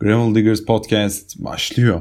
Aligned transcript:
Gravel 0.00 0.34
Diggers 0.34 0.64
Podcast 0.64 1.38
başlıyor. 1.38 2.00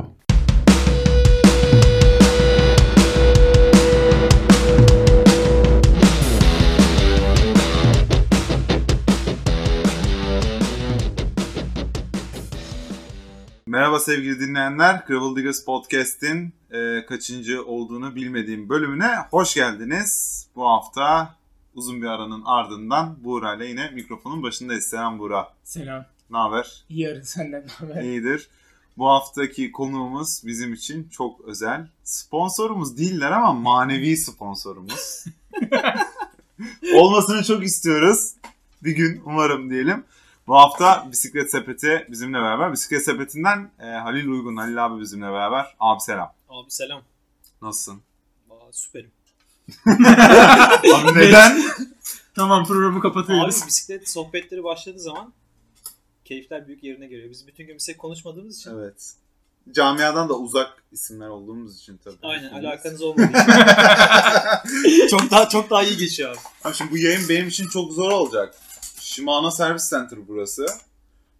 Merhaba 13.65 13.99
sevgili 13.99 14.39
dinleyenler. 14.39 15.03
Gravel 15.07 15.35
Diggers 15.35 15.65
Podcast'in 15.65 16.53
e, 16.71 17.05
kaçıncı 17.05 17.65
olduğunu 17.65 18.15
bilmediğim 18.15 18.69
bölümüne 18.69 19.15
hoş 19.31 19.55
geldiniz. 19.55 20.43
Bu 20.55 20.67
hafta 20.67 21.35
uzun 21.75 22.01
bir 22.01 22.07
aranın 22.07 22.43
ardından 22.45 23.23
Buğra 23.23 23.55
ile 23.55 23.65
yine 23.65 23.89
mikrofonun 23.89 24.43
başındayız. 24.43 24.85
Selam 24.85 25.19
Buğra. 25.19 25.53
Selam. 25.63 26.16
Ne 26.29 26.37
haber? 26.37 26.83
İyi 26.89 27.09
arın 27.09 27.21
senden 27.21 27.61
ne 27.67 27.71
haber? 27.71 28.01
İyidir. 28.03 28.49
Bu 28.97 29.09
haftaki 29.09 29.71
konuğumuz 29.71 30.41
bizim 30.45 30.73
için 30.73 31.09
çok 31.09 31.41
özel. 31.41 31.87
Sponsorumuz 32.03 32.97
değiller 32.97 33.31
ama 33.31 33.53
manevi 33.53 34.17
sponsorumuz. 34.17 35.25
Olmasını 36.93 37.43
çok 37.43 37.63
istiyoruz. 37.63 38.33
Bir 38.83 38.91
gün 38.91 39.21
umarım 39.25 39.69
diyelim. 39.69 40.03
Bu 40.47 40.55
hafta 40.55 41.07
Bisiklet 41.11 41.51
Sepeti 41.51 42.07
bizimle 42.09 42.37
beraber. 42.37 42.71
Bisiklet 42.73 43.05
Sepeti'nden 43.05 43.71
e, 43.79 43.85
Halil 43.85 44.27
Uygun, 44.27 44.55
Halil 44.57 44.85
abi 44.85 45.01
bizimle 45.01 45.25
beraber. 45.25 45.75
Abi 45.79 46.01
selam. 46.01 46.33
Abi 46.49 46.71
selam. 46.71 47.01
Nasılsın? 47.61 48.01
Aa, 48.49 48.71
süperim. 48.71 49.11
Abi 50.95 51.19
neden? 51.19 51.61
Tamam 52.35 52.65
programı 52.65 52.95
Abi 52.95 53.01
kapatıyoruz. 53.01 53.67
bisiklet 53.67 54.09
sohbetleri 54.09 54.63
başladığı 54.63 54.99
zaman 54.99 55.33
keyifler 56.27 56.67
büyük 56.67 56.83
yerine 56.83 57.07
geliyor. 57.07 57.29
Biz 57.29 57.47
bütün 57.47 57.67
gün 57.67 57.75
bisiklet 57.75 57.97
konuşmadığımız 57.97 58.57
için 58.57 58.71
evet. 58.71 59.13
Camiadan 59.71 60.29
da 60.29 60.37
uzak 60.37 60.83
isimler 60.91 61.27
olduğumuz 61.27 61.77
için 61.77 61.99
tabii. 62.03 62.15
aynen 62.21 62.49
alakanız 62.49 63.01
olmadığı 63.01 63.37
için 64.87 65.07
çok 65.17 65.31
daha 65.31 65.49
çok 65.49 65.69
daha 65.69 65.83
iyi 65.83 65.97
geçiyor 65.97 66.31
abi. 66.31 66.39
Abi 66.63 66.75
şimdi 66.75 66.91
bu 66.91 66.97
yayın 66.97 67.29
benim 67.29 67.47
için 67.47 67.67
çok 67.67 67.91
zor 67.91 68.11
olacak. 68.11 68.55
Shimano 68.99 69.51
Service 69.51 69.83
Center 69.89 70.19
burası. 70.27 70.65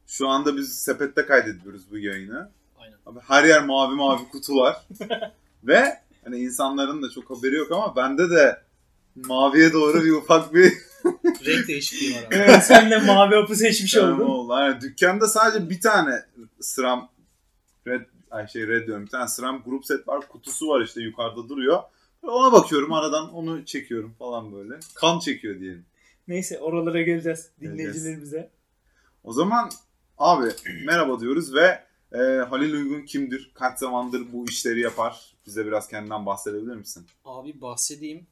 Şu 0.07 0.27
anda 0.27 0.57
biz 0.57 0.79
sepette 0.79 1.25
kaydediyoruz 1.25 1.91
bu 1.91 1.97
yayını. 1.97 2.49
Aynen. 2.77 2.97
Abi 3.05 3.19
her 3.27 3.43
yer 3.43 3.65
mavi 3.65 3.95
mavi 3.95 4.29
kutular. 4.29 4.85
Ve 5.63 6.01
hani 6.23 6.37
insanların 6.37 7.03
da 7.03 7.09
çok 7.09 7.29
haberi 7.29 7.55
yok 7.55 7.71
ama 7.71 7.95
bende 7.95 8.29
de 8.29 8.61
maviye 9.15 9.73
doğru 9.73 10.03
bir 10.03 10.11
ufak 10.11 10.53
bir 10.53 10.73
Renk 11.45 11.67
değişikliği 11.67 12.15
var 12.15 12.23
abi. 12.27 12.35
Evet, 12.35 12.63
sen 12.63 12.91
de 12.91 12.97
mavi 12.97 13.35
hapı 13.35 13.55
seçmiş 13.55 13.93
Tamam 13.93 14.13
oldun. 14.21 14.29
oldu. 14.29 14.53
Yani 14.53 14.81
dükkanda 14.81 15.27
sadece 15.27 15.69
bir 15.69 15.81
tane 15.81 16.11
SRAM 16.61 17.09
Red 17.87 18.01
ay 18.31 18.47
şey 18.47 18.67
Red 18.67 18.87
diyorum. 18.87 19.05
Bir 19.05 19.09
tane 19.09 19.27
SRAM 19.27 19.63
grup 19.65 19.85
set 19.85 20.07
var. 20.07 20.27
Kutusu 20.27 20.67
var 20.67 20.81
işte 20.81 21.01
yukarıda 21.01 21.49
duruyor. 21.49 21.83
Ona 22.23 22.51
bakıyorum 22.51 22.93
aradan 22.93 23.33
onu 23.33 23.65
çekiyorum 23.65 24.13
falan 24.19 24.53
böyle. 24.53 24.79
Kan 24.95 25.19
çekiyor 25.19 25.59
diyelim. 25.59 25.85
Neyse 26.27 26.59
oralara 26.59 27.01
geleceğiz 27.01 27.49
Geleceğiz. 27.61 27.79
dinleyicilerimize. 27.79 28.49
O 29.23 29.33
zaman 29.33 29.69
abi 30.17 30.47
merhaba 30.85 31.19
diyoruz 31.19 31.53
ve 31.55 31.83
e, 32.13 32.17
Halil 32.49 32.73
Uygun 32.73 33.01
kimdir? 33.01 33.51
Kaç 33.53 33.79
zamandır 33.79 34.21
bu 34.33 34.45
işleri 34.49 34.79
yapar? 34.81 35.33
Bize 35.45 35.65
biraz 35.65 35.87
kendinden 35.87 36.25
bahsedebilir 36.25 36.75
misin? 36.75 37.05
Abi 37.25 37.61
bahsedeyim. 37.61 38.27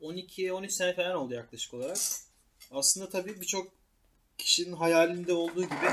Ee, 0.00 0.04
12-13 0.04 0.70
sene 0.70 0.94
falan 0.94 1.16
oldu 1.16 1.34
yaklaşık 1.34 1.74
olarak. 1.74 1.98
Aslında 2.70 3.08
tabii 3.08 3.40
birçok 3.40 3.72
kişinin 4.38 4.72
hayalinde 4.72 5.32
olduğu 5.32 5.62
gibi 5.62 5.86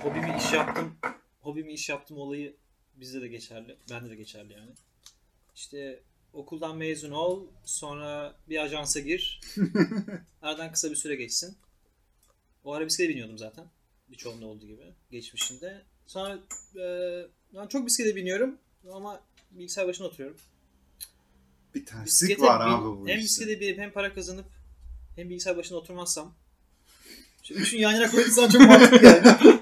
hobimi 0.00 0.36
iş 0.38 0.52
yaptım. 0.52 0.96
Hobimi 1.40 1.72
iş 1.72 1.88
yaptım 1.88 2.18
olayı 2.18 2.56
bizde 2.96 3.20
de 3.20 3.28
geçerli. 3.28 3.76
Bende 3.90 4.10
de 4.10 4.14
geçerli 4.14 4.52
yani. 4.52 4.70
İşte 5.54 6.02
okuldan 6.32 6.76
mezun 6.76 7.10
ol, 7.10 7.46
sonra 7.64 8.36
bir 8.48 8.58
ajansa 8.58 9.00
gir. 9.00 9.40
Aradan 10.42 10.72
kısa 10.72 10.90
bir 10.90 10.96
süre 10.96 11.14
geçsin. 11.14 11.56
O 12.64 12.72
ara 12.72 12.86
bisiklete 12.86 13.10
biniyordum 13.10 13.38
zaten. 13.38 13.64
Birçoğunda 14.08 14.46
olduğu 14.46 14.66
gibi 14.66 14.92
geçmişinde. 15.10 15.82
Sonra 16.06 16.38
e, 16.76 16.86
ben 17.54 17.66
çok 17.66 17.86
bisiklete 17.86 18.16
biniyorum 18.16 18.58
ama 18.92 19.20
bilgisayar 19.50 19.86
başına 19.86 20.06
oturuyorum. 20.06 20.36
Bir 21.74 21.86
terslik 21.86 22.06
Bisiklete 22.06 22.42
var 22.42 22.60
abi 22.68 22.84
bu 22.84 23.08
hem 23.08 23.18
işte. 23.18 23.24
bisiklete 23.24 23.60
binip 23.60 23.78
hem 23.78 23.92
para 23.92 24.14
kazanıp 24.14 24.46
hem 25.16 25.30
bilgisayar 25.30 25.56
başına 25.56 25.78
oturmazsam 25.78 26.34
şu 27.42 27.54
üçün 27.54 27.78
yan 27.78 27.92
yana 27.92 28.10
koyarsan 28.10 28.48
çok 28.48 28.60
mantıklı 28.60 29.06
yani. 29.06 29.60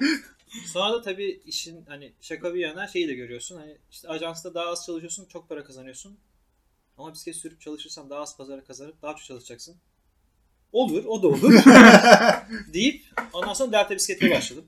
Sonra 0.66 0.92
da 0.92 1.02
tabii 1.02 1.42
işin 1.46 1.84
hani 1.88 2.12
şaka 2.20 2.54
bir 2.54 2.60
yana 2.60 2.86
şeyi 2.88 3.08
de 3.08 3.14
görüyorsun. 3.14 3.56
Hani 3.56 3.78
işte 3.90 4.08
ajansta 4.08 4.54
daha 4.54 4.66
az 4.66 4.86
çalışıyorsun, 4.86 5.26
çok 5.26 5.48
para 5.48 5.64
kazanıyorsun. 5.64 6.18
Ama 6.98 7.12
bisiklet 7.12 7.36
sürüp 7.36 7.60
çalışırsan 7.60 8.10
daha 8.10 8.20
az 8.20 8.36
pazara 8.36 8.64
kazanıp 8.64 9.02
daha 9.02 9.16
çok 9.16 9.24
çalışacaksın. 9.24 9.76
Olur, 10.72 11.04
o 11.04 11.22
da 11.22 11.28
olur. 11.28 11.52
deyip 12.72 13.04
ondan 13.32 13.52
sonra 13.54 13.72
Delta 13.72 13.94
bisikletine 13.94 14.30
başladım. 14.30 14.64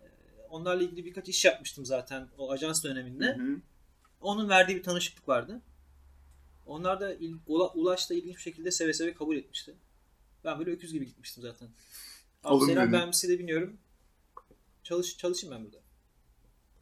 Ee, 0.00 0.04
Onlarla 0.50 0.82
ilgili 0.82 1.04
birkaç 1.04 1.28
iş 1.28 1.44
yapmıştım 1.44 1.86
zaten 1.86 2.28
o 2.38 2.50
ajans 2.52 2.84
döneminde. 2.84 3.26
Hı 3.26 3.42
hı. 3.42 3.60
Onun 4.20 4.48
verdiği 4.48 4.76
bir 4.76 4.82
tanışıklık 4.82 5.28
vardı. 5.28 5.60
Onlar 6.66 7.00
da 7.00 7.14
il, 7.14 7.34
Ula- 7.48 7.72
Ulaş 7.74 8.10
da 8.10 8.14
ilginç 8.14 8.36
bir 8.36 8.42
şekilde 8.42 8.70
seve 8.70 8.92
seve 8.92 9.14
kabul 9.14 9.36
etmişti. 9.36 9.74
Ben 10.44 10.58
böyle 10.58 10.70
öküz 10.70 10.92
gibi 10.92 11.06
gitmiştim 11.06 11.42
zaten. 11.42 11.68
Abi 12.44 12.64
selam 12.64 12.92
ben 12.92 13.10
bisiklete 13.12 13.42
biniyorum. 13.42 13.76
Çalış, 14.82 15.16
çalışayım 15.18 15.56
ben 15.56 15.64
burada. 15.64 15.78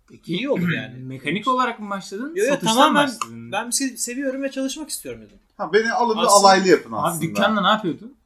Peki, 0.08 0.32
İyi 0.34 0.50
olur 0.50 0.70
yani. 0.76 0.98
Mekanik 0.98 1.48
olarak 1.48 1.80
mı 1.80 1.90
başladın? 1.90 2.32
Yo, 2.36 2.44
yo, 2.44 2.50
Satıştan 2.50 2.74
tamamen 2.74 3.06
başladın. 3.06 3.52
Ben 3.52 3.68
bisikleti 3.68 4.02
seviyorum 4.02 4.42
ve 4.42 4.50
çalışmak 4.50 4.90
istiyorum 4.90 5.22
dedim. 5.22 5.38
Ha, 5.56 5.72
beni 5.72 5.92
alın 5.92 6.16
bir 6.16 6.22
Aslında- 6.22 6.40
alaylı 6.40 6.68
yapın 6.68 6.92
aslında. 6.92 7.18
Abi 7.24 7.30
dükkanda 7.30 7.60
ne 7.62 7.68
yapıyordun? 7.68 8.16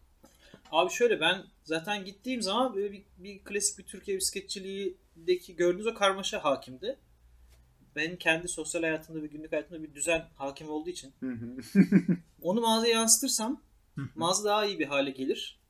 Abi 0.71 0.93
şöyle 0.93 1.21
ben 1.21 1.45
zaten 1.65 2.05
gittiğim 2.05 2.43
zaman 2.43 2.75
böyle 2.75 2.93
bir, 2.93 3.03
bir 3.19 3.39
klasik 3.39 3.79
bir 3.79 3.85
Türkiye 3.85 4.17
bisikletçiliğindeki 4.17 5.57
gördüğünüz 5.57 5.87
o 5.87 5.95
karmaşa 5.95 6.45
hakimdi. 6.45 6.97
Ben 7.97 8.17
kendi 8.17 8.49
sosyal 8.49 8.83
hayatımda 8.83 9.23
ve 9.23 9.27
günlük 9.27 9.53
hayatımda 9.53 9.83
bir 9.83 9.95
düzen 9.95 10.29
hakim 10.35 10.71
olduğu 10.71 10.91
için 10.91 11.15
onu 12.43 12.61
mağazaya 12.61 12.93
yansıtırsam 12.93 13.63
mağaza 14.15 14.45
daha 14.45 14.67
iyi 14.67 14.79
bir 14.79 14.87
hale 14.87 15.11
gelir. 15.11 15.61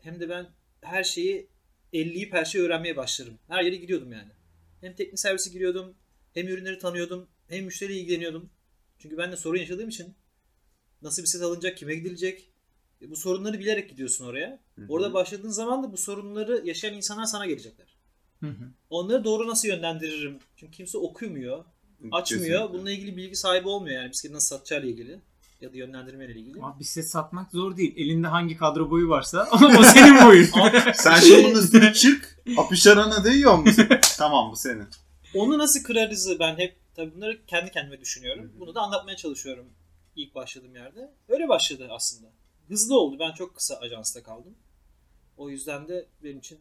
Hem 0.00 0.20
de 0.20 0.28
ben 0.28 0.46
her 0.80 1.04
şeyi 1.04 1.48
elleyip 1.92 2.32
her 2.32 2.44
şeyi 2.44 2.64
öğrenmeye 2.64 2.96
başlarım. 2.96 3.38
Her 3.48 3.62
yere 3.62 3.76
gidiyordum 3.76 4.12
yani. 4.12 4.30
Hem 4.80 4.94
teknik 4.94 5.20
servise 5.20 5.50
giriyordum, 5.50 5.94
hem 6.34 6.48
ürünleri 6.48 6.78
tanıyordum, 6.78 7.28
hem 7.48 7.64
müşteriyle 7.64 8.00
ilgileniyordum. 8.00 8.50
Çünkü 8.98 9.18
ben 9.18 9.32
de 9.32 9.36
sorun 9.36 9.58
yaşadığım 9.58 9.88
için 9.88 10.14
nasıl 11.02 11.22
bir 11.22 11.26
set 11.26 11.42
alınacak, 11.42 11.76
kime 11.76 11.94
gidilecek, 11.94 12.50
e, 13.02 13.10
bu 13.10 13.16
sorunları 13.16 13.58
bilerek 13.58 13.90
gidiyorsun 13.90 14.26
oraya. 14.26 14.60
Orada 14.88 15.14
başladığın 15.14 15.50
zaman 15.50 15.82
da 15.82 15.92
bu 15.92 15.96
sorunları 15.96 16.66
yaşayan 16.66 16.94
insanlar 16.94 17.24
sana 17.24 17.46
gelecekler. 17.46 17.97
Hı 18.40 18.46
hı. 18.46 18.72
Onları 18.90 19.24
doğru 19.24 19.48
nasıl 19.48 19.68
yönlendiririm? 19.68 20.38
Çünkü 20.56 20.72
kimse 20.72 20.98
okumuyor, 20.98 21.64
açmıyor. 22.12 22.24
Kesinlikle. 22.24 22.72
Bununla 22.72 22.90
ilgili 22.90 23.16
bilgi 23.16 23.36
sahibi 23.36 23.68
olmuyor 23.68 24.02
yani 24.02 24.10
bisikleti 24.10 24.34
nasıl 24.34 24.56
satacağıyla 24.56 24.88
ilgili 24.88 25.20
ya 25.60 25.72
da 25.72 25.76
yönlendirmeyle 25.76 26.32
ilgili. 26.40 26.62
Abi 26.62 26.80
bisiklet 26.80 27.10
satmak 27.10 27.52
zor 27.52 27.76
değil. 27.76 27.94
Elinde 27.96 28.26
hangi 28.26 28.56
kadro 28.56 28.90
boyu 28.90 29.08
varsa 29.08 29.48
o 29.78 29.82
senin 29.82 30.26
boyun. 30.26 30.48
Sen 30.94 31.20
şimdi 31.20 31.44
bunun 31.44 31.62
üstüne 31.62 31.92
çık. 31.92 32.42
Apışarana 32.56 33.24
değiyor 33.24 33.58
musun? 33.58 33.86
tamam 34.18 34.52
bu 34.52 34.56
senin. 34.56 34.86
Onu 35.34 35.58
nasıl 35.58 35.82
kırarızı 35.82 36.38
ben 36.38 36.58
hep 36.58 36.76
tabii 36.96 37.14
bunları 37.16 37.46
kendi 37.46 37.70
kendime 37.70 38.00
düşünüyorum. 38.00 38.52
Bunu 38.60 38.74
da 38.74 38.80
anlatmaya 38.80 39.16
çalışıyorum 39.16 39.66
ilk 40.16 40.34
başladığım 40.34 40.76
yerde. 40.76 41.10
Öyle 41.28 41.48
başladı 41.48 41.88
aslında. 41.90 42.28
Hızlı 42.68 42.98
oldu. 42.98 43.16
Ben 43.20 43.32
çok 43.32 43.56
kısa 43.56 43.74
ajansta 43.76 44.22
kaldım. 44.22 44.54
O 45.36 45.50
yüzden 45.50 45.88
de 45.88 46.06
benim 46.24 46.38
için 46.38 46.58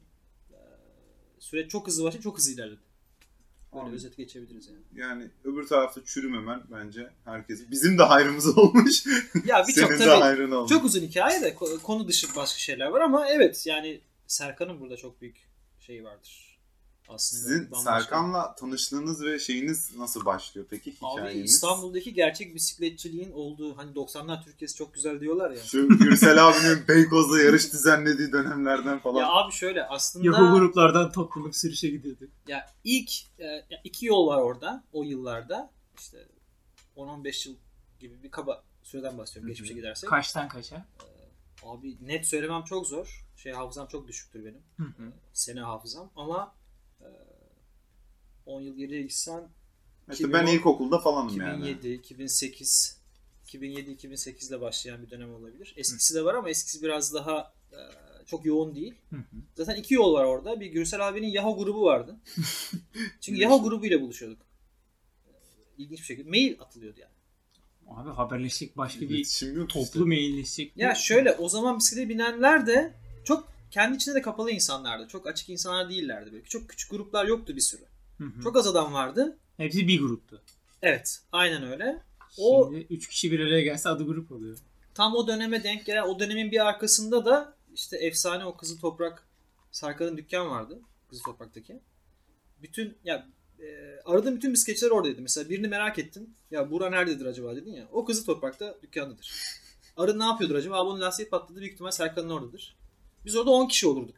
süreç 1.40 1.72
çok 1.72 1.88
hızlı 1.88 2.04
başladı, 2.04 2.24
çok 2.24 2.38
hızlı 2.38 2.52
ilerledi. 2.54 2.80
Böyle 3.74 3.86
Abi. 3.88 3.96
özet 3.96 4.18
geçebiliriz 4.18 4.68
yani. 4.68 4.80
Yani 5.10 5.30
öbür 5.44 5.68
tarafta 5.68 6.02
çürümemen 6.06 6.64
bence 6.72 7.10
herkes. 7.26 7.72
Bizim 7.72 7.98
de 7.98 8.04
hayrımız 8.04 8.48
olmuş. 8.58 9.04
Ya 9.46 9.66
birçok 9.68 9.90
de 9.90 9.98
tabii 9.98 10.22
hayrın 10.22 10.52
olmuş. 10.52 10.70
çok 10.72 10.86
uzun 10.86 11.02
hikaye 11.02 11.42
de 11.42 11.50
ko- 11.54 11.82
konu 11.82 12.08
dışı 12.08 12.28
başka 12.36 12.60
şeyler 12.60 12.88
var 12.88 13.02
ama 13.02 13.28
evet 13.30 13.64
yani 13.68 14.02
Serkan'ın 14.28 14.80
burada 14.80 14.98
çok 14.98 15.22
büyük 15.22 15.38
şeyi 15.80 16.04
vardır. 16.04 16.47
Aslında 17.10 17.42
Sizin 17.42 17.72
bambaşka. 17.72 18.00
Serkan'la 18.00 18.56
tanıştığınız 18.56 19.24
ve 19.24 19.40
şeyiniz 19.40 19.96
nasıl 19.98 20.26
başlıyor 20.26 20.68
peki 20.70 20.96
Abi 21.02 21.12
hikayeniz? 21.12 21.52
İstanbul'daki 21.54 22.14
gerçek 22.14 22.56
bisikletçiliğin 22.56 23.32
olduğu 23.32 23.78
hani 23.78 23.92
90'lar 23.92 24.44
Türkiye'si 24.44 24.76
çok 24.76 24.94
güzel 24.94 25.20
diyorlar 25.20 25.52
ya. 25.52 25.64
Şu 25.64 25.88
Gürsel 25.88 26.48
abinin 26.48 26.88
Beykoz'da 26.88 27.42
yarış 27.42 27.74
düzenlediği 27.74 28.32
dönemlerden 28.32 29.00
falan. 29.00 29.20
Ya 29.20 29.32
abi 29.32 29.54
şöyle 29.54 29.86
aslında 29.86 30.26
Yahoo 30.26 30.60
gruplardan 30.60 31.12
toplanıp 31.12 31.56
sürüşe 31.56 31.90
gidiyorduk. 31.90 32.30
ya 32.48 32.66
ilk 32.84 33.12
e, 33.40 33.46
ya 33.46 33.82
iki 33.84 34.06
yol 34.06 34.28
var 34.28 34.38
orada 34.38 34.84
o 34.94 35.04
yıllarda. 35.04 35.72
İşte 36.00 36.28
10-15 36.98 37.50
yıl 37.50 37.56
gibi 38.00 38.24
bir 38.24 38.32
kaba 38.32 38.64
süreden 38.84 39.18
bahsediyorum 39.18 39.50
geçmişe 39.50 39.74
gidersek. 39.74 40.10
Kaçtan 40.10 40.48
kaça? 40.48 40.86
Abi 41.64 41.98
net 42.08 42.28
söylemem 42.28 42.64
çok 42.64 42.88
zor. 42.88 43.26
Şey 43.36 43.54
hafızam 43.54 43.88
çok 43.88 44.08
düşüktür 44.08 44.46
benim. 44.46 44.62
Hı 44.78 44.84
hı. 44.84 45.12
Sene 45.34 45.62
hafızam 45.62 46.12
ama 46.16 46.56
10 48.46 48.62
yıl 48.62 48.76
geriye 48.76 49.02
gitsen 49.02 49.44
İşte 50.12 50.34
ben 50.34 50.44
2010, 50.44 50.58
ilkokulda 50.58 51.00
falanım 51.00 51.42
yani. 51.42 51.70
2007, 51.70 51.94
2008, 51.94 53.02
2007-2008 53.46 54.48
ile 54.48 54.62
başlayan 54.62 55.04
bir 55.04 55.10
dönem 55.10 55.34
olabilir. 55.34 55.74
Eskisi 55.78 56.16
de 56.16 56.26
var 56.26 56.34
ama 56.34 56.50
eskisi 56.50 56.82
biraz 56.82 57.14
daha 57.14 57.54
e, 57.72 57.80
çok 58.26 58.46
yoğun 58.46 58.76
değil. 58.76 58.96
Hı 59.10 59.16
hı. 59.16 59.38
Zaten 59.56 59.76
iki 59.76 59.94
yol 59.94 60.14
var 60.14 60.24
orada. 60.24 60.60
Bir 60.60 60.66
Gürsel 60.66 61.08
abinin 61.08 61.28
Yahoo 61.28 61.58
grubu 61.58 61.84
vardı. 61.84 62.18
Çünkü 63.22 63.42
Yahoo 63.42 63.64
grubuyla 63.64 64.02
buluşuyorduk. 64.02 64.42
İlginç 65.78 66.00
bir 66.00 66.06
şekilde. 66.06 66.30
Mail 66.30 66.62
atılıyordu 66.62 67.00
yani. 67.00 67.12
Abi 67.88 68.10
haberleşecek 68.10 68.78
başka 68.78 69.02
bir 69.02 69.10
yok 69.10 69.20
işte. 69.20 69.68
toplu 69.68 70.08
mailleşecek. 70.08 70.72
Ya 70.76 70.96
şöyle 70.96 71.32
o 71.32 71.50
zaman 71.50 71.78
bisiklete 71.78 72.10
binenler 72.10 72.68
de 72.68 72.94
kendi 73.72 73.96
içinde 73.96 74.16
de 74.16 74.22
kapalı 74.22 74.52
insanlardı. 74.52 75.08
Çok 75.08 75.28
açık 75.28 75.50
insanlar 75.50 75.90
değillerdi. 75.90 76.32
Böyle. 76.32 76.44
Çok 76.44 76.70
küçük 76.70 76.92
gruplar 76.92 77.26
yoktu 77.26 77.56
bir 77.56 77.62
sürü. 77.62 77.84
Hı 78.18 78.24
hı. 78.24 78.42
Çok 78.44 78.58
az 78.58 78.68
adam 78.68 78.94
vardı. 78.94 79.38
Hepsi 79.58 79.88
bir 79.88 80.00
gruptu. 80.00 80.42
Evet 80.82 81.22
aynen 81.32 81.64
öyle. 81.72 82.04
O- 82.38 82.70
Şimdi 82.72 82.88
3 82.94 83.08
kişi 83.08 83.32
bir 83.32 83.40
araya 83.40 83.62
gelse 83.62 83.90
adı 83.90 84.06
grup 84.06 84.32
oluyor. 84.32 84.58
Tam 84.94 85.16
o 85.16 85.28
döneme 85.28 85.64
denk 85.64 85.86
gelen 85.86 86.04
o 86.04 86.20
dönemin 86.20 86.52
bir 86.52 86.68
arkasında 86.68 87.26
da 87.26 87.54
işte 87.74 87.98
efsane 87.98 88.46
o 88.46 88.58
Kızıl 88.58 88.80
Toprak 88.80 89.28
Sarkan'ın 89.72 90.18
dükkan 90.18 90.50
vardı. 90.50 90.80
Kızıl 91.10 91.24
Toprak'taki. 91.24 91.80
Bütün 92.62 92.98
ya 93.04 93.28
e, 93.60 93.66
aradığım 94.06 94.36
bütün 94.36 94.54
bisikletçiler 94.54 94.92
oradaydı. 94.92 95.22
Mesela 95.22 95.50
birini 95.50 95.68
merak 95.68 96.00
ettim. 96.00 96.30
Ya 96.52 96.72
bura 96.72 96.90
nerededir 96.90 97.26
acaba 97.26 97.56
dedin 97.56 97.74
ya. 97.74 97.88
O 97.92 98.06
Kızıl 98.06 98.26
Toprak'ta 98.26 98.78
dükkandadır. 98.84 99.32
Arı 99.98 100.20
ne 100.20 100.24
yapıyordur 100.24 100.56
acaba? 100.56 100.76
Abi 100.76 100.90
onun 100.90 101.02
lastiği 101.02 101.30
patladı. 101.30 101.60
Büyük 101.60 101.74
ihtimal 101.74 101.92
Serkan'ın 101.92 102.30
oradadır. 102.30 102.76
Biz 103.28 103.36
orada 103.36 103.52
10 103.52 103.68
kişi 103.68 103.88
olurduk. 103.88 104.16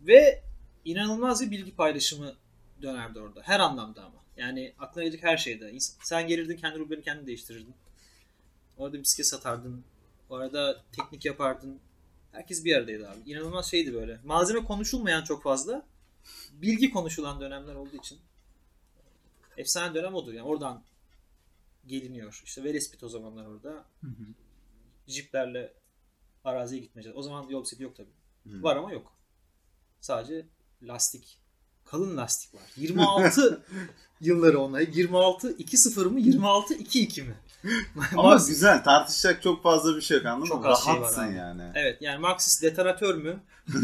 Ve 0.00 0.42
inanılmaz 0.84 1.42
bir 1.42 1.50
bilgi 1.50 1.76
paylaşımı 1.76 2.34
dönerdi 2.82 3.20
orada. 3.20 3.42
Her 3.42 3.60
anlamda 3.60 4.04
ama. 4.04 4.24
Yani 4.36 4.74
aklına 4.78 5.04
gelecek 5.04 5.22
her 5.24 5.36
şeyde. 5.36 5.78
Sen 5.80 6.26
gelirdin 6.28 6.56
kendi 6.56 6.78
rublerini 6.78 7.04
kendin 7.04 7.26
değiştirirdin. 7.26 7.74
Orada 8.76 8.98
bisiklet 8.98 9.26
satardın. 9.26 9.84
O 10.30 10.34
arada 10.34 10.84
teknik 10.92 11.24
yapardın. 11.24 11.80
Herkes 12.32 12.64
bir 12.64 12.76
aradaydı 12.76 13.08
abi. 13.10 13.30
İnanılmaz 13.30 13.70
şeydi 13.70 13.94
böyle. 13.94 14.20
Malzeme 14.24 14.64
konuşulmayan 14.64 15.24
çok 15.24 15.42
fazla. 15.42 15.86
Bilgi 16.52 16.90
konuşulan 16.90 17.40
dönemler 17.40 17.74
olduğu 17.74 17.96
için. 17.96 18.18
Efsane 19.56 19.94
dönem 19.94 20.14
odur. 20.14 20.32
Yani 20.32 20.46
oradan 20.46 20.82
geliniyor. 21.86 22.42
İşte 22.44 22.64
Velespit 22.64 23.02
o 23.02 23.08
zamanlar 23.08 23.46
orada. 23.46 23.84
Hı 24.00 24.06
hı. 24.06 24.24
Jiplerle 25.06 25.72
araziye 26.46 26.80
gitmeyeceğiz. 26.80 27.16
O 27.18 27.22
zaman 27.22 27.48
yol 27.48 27.62
bisikleti 27.62 27.82
yok 27.82 27.96
tabii. 27.96 28.12
Hı. 28.44 28.62
Var 28.62 28.76
ama 28.76 28.92
yok. 28.92 29.12
Sadece 30.00 30.46
lastik. 30.82 31.40
Kalın 31.84 32.16
lastik 32.16 32.54
var. 32.54 32.62
26 32.76 33.64
yılları 34.20 34.58
onlar. 34.60 34.80
26 34.80 35.50
2-0 35.52 36.04
mı? 36.04 36.20
26 36.20 36.74
2-2 36.74 37.22
mi? 37.22 37.34
Ama 38.16 38.34
güzel 38.48 38.84
tartışacak 38.84 39.42
çok 39.42 39.62
fazla 39.62 39.96
bir 39.96 40.00
şey 40.00 40.16
yok 40.16 40.26
anladın 40.26 40.48
Çok 40.48 40.64
mı? 40.64 40.74
şey 40.84 40.94
Rahatsın 40.94 41.22
abi. 41.28 41.34
yani. 41.34 41.62
Evet 41.74 41.98
yani 42.02 42.18
Maxis 42.18 42.62
detonatör 42.62 43.14
mü? 43.14 43.40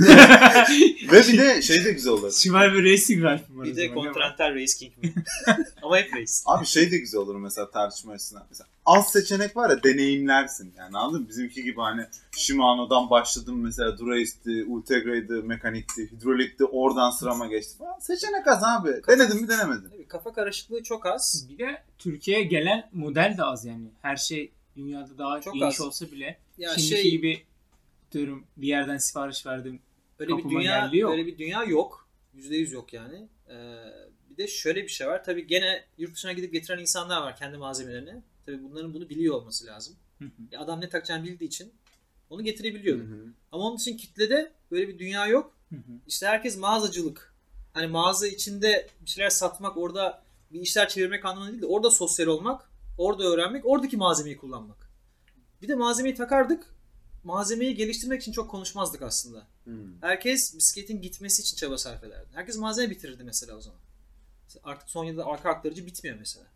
Ve 1.12 1.22
bir 1.28 1.38
de 1.38 1.62
şey 1.62 1.84
de 1.84 1.92
güzel 1.92 2.12
olur. 2.12 2.30
Survivor 2.30 2.82
Racing 2.82 3.22
Ralph 3.24 3.42
var. 3.50 3.64
Bir 3.64 3.76
de? 3.76 3.88
Continental 3.94 4.54
Race 4.54 4.72
King 4.78 4.92
mi? 5.02 5.14
Ama 5.82 5.96
hep 5.96 6.14
race. 6.16 6.32
Abi 6.46 6.66
şey 6.66 6.90
de 6.90 6.98
güzel 6.98 7.20
olur 7.20 7.36
mesela 7.36 7.70
tartışma 7.70 8.12
açısından. 8.12 8.46
Mesela 8.50 8.68
az 8.86 9.12
seçenek 9.12 9.56
var 9.56 9.70
ya 9.70 9.82
deneyimlersin 9.82 10.74
yani 10.78 10.98
anladın 10.98 11.22
mı? 11.22 11.28
Bizimki 11.28 11.62
gibi 11.62 11.80
hani 11.80 12.06
Shimano'dan 12.36 13.10
başladım 13.10 13.60
mesela 13.62 13.98
Dura-Ace'di, 13.98 14.64
Ultegra'ydı, 14.68 15.42
mekanikti, 15.42 16.12
hidrolikti 16.12 16.64
oradan 16.64 17.10
sırama 17.10 17.46
geçti 17.46 17.78
falan. 17.78 17.98
Seçenek 17.98 18.46
az 18.48 18.62
abi. 18.64 19.00
Denedin 19.08 19.42
mi 19.42 19.48
denemedin. 19.48 19.88
Kafa 20.24 20.34
karışıklığı 20.34 20.82
çok 20.82 21.06
az. 21.06 21.46
Bir 21.50 21.58
de 21.58 21.82
Türkiye'ye 21.98 22.44
gelen 22.44 22.88
model 22.92 23.34
de 23.38 23.44
az 23.44 23.64
yani. 23.64 23.88
Her 24.02 24.16
şey 24.16 24.52
dünyada 24.76 25.18
daha 25.18 25.40
Çok 25.40 25.54
geniş 25.54 25.80
az. 25.80 25.86
olsa 25.86 26.12
bile 26.12 26.38
Ya 26.58 26.68
şimdiki 26.74 26.88
şey 27.02 27.10
gibi 27.10 27.42
diyorum 28.12 28.46
bir 28.56 28.66
yerden 28.68 28.96
sipariş 28.98 29.46
verdim. 29.46 29.80
öyle 30.18 30.30
bir 30.30 30.36
kapıma 30.36 30.60
dünya 30.60 30.90
yok. 30.92 31.12
öyle 31.12 31.26
bir 31.26 31.38
dünya 31.38 31.64
yok. 31.64 32.08
%100 32.36 32.74
yok 32.74 32.92
yani. 32.92 33.28
Ee, 33.48 33.54
bir 34.30 34.36
de 34.36 34.46
şöyle 34.48 34.82
bir 34.82 34.88
şey 34.88 35.06
var. 35.06 35.24
Tabii 35.24 35.46
gene 35.46 35.84
yurt 35.98 36.14
dışına 36.14 36.32
gidip 36.32 36.52
getiren 36.52 36.78
insanlar 36.78 37.22
var 37.22 37.36
kendi 37.36 37.56
malzemelerini. 37.56 38.22
Tabii 38.46 38.62
bunların 38.62 38.94
bunu 38.94 39.08
biliyor 39.08 39.34
olması 39.34 39.66
lazım. 39.66 39.96
Hı 40.18 40.24
hı. 40.24 40.58
Adam 40.58 40.80
ne 40.80 40.88
takacağını 40.88 41.24
bildiği 41.24 41.44
için 41.46 41.72
onu 42.30 42.42
getirebiliyordu. 42.42 43.02
Hı 43.02 43.06
hı. 43.06 43.26
Ama 43.52 43.64
onun 43.64 43.76
için 43.76 43.96
kitlede 43.96 44.52
böyle 44.70 44.88
bir 44.88 44.98
dünya 44.98 45.26
yok. 45.26 45.56
Hı 45.68 45.76
hı. 45.76 45.92
İşte 46.06 46.26
herkes 46.26 46.58
mağazacılık. 46.58 47.31
Hani 47.72 47.86
mağaza 47.86 48.26
içinde 48.26 48.88
bir 49.00 49.10
şeyler 49.10 49.30
satmak, 49.30 49.76
orada 49.76 50.22
bir 50.52 50.60
işler 50.60 50.88
çevirmek 50.88 51.24
anlamında 51.24 51.50
değil 51.50 51.62
de 51.62 51.66
orada 51.66 51.90
sosyal 51.90 52.26
olmak, 52.26 52.70
orada 52.98 53.24
öğrenmek, 53.24 53.66
oradaki 53.66 53.96
malzemeyi 53.96 54.36
kullanmak. 54.36 54.90
Bir 55.62 55.68
de 55.68 55.74
malzemeyi 55.74 56.14
takardık. 56.14 56.66
Malzemeyi 57.24 57.74
geliştirmek 57.74 58.22
için 58.22 58.32
çok 58.32 58.50
konuşmazdık 58.50 59.02
aslında. 59.02 59.46
Hı. 59.64 59.70
Herkes 60.00 60.56
bisikletin 60.56 61.00
gitmesi 61.00 61.42
için 61.42 61.56
çaba 61.56 61.78
sarf 61.78 62.04
ederdi. 62.04 62.28
Herkes 62.34 62.56
malzeme 62.56 62.90
bitirirdi 62.90 63.24
mesela 63.24 63.56
o 63.56 63.60
zaman. 63.60 63.78
Artık 64.64 64.90
son 64.90 65.04
yılda 65.04 65.26
arka 65.26 65.50
aktarıcı 65.50 65.86
bitmiyor 65.86 66.18
mesela. 66.18 66.46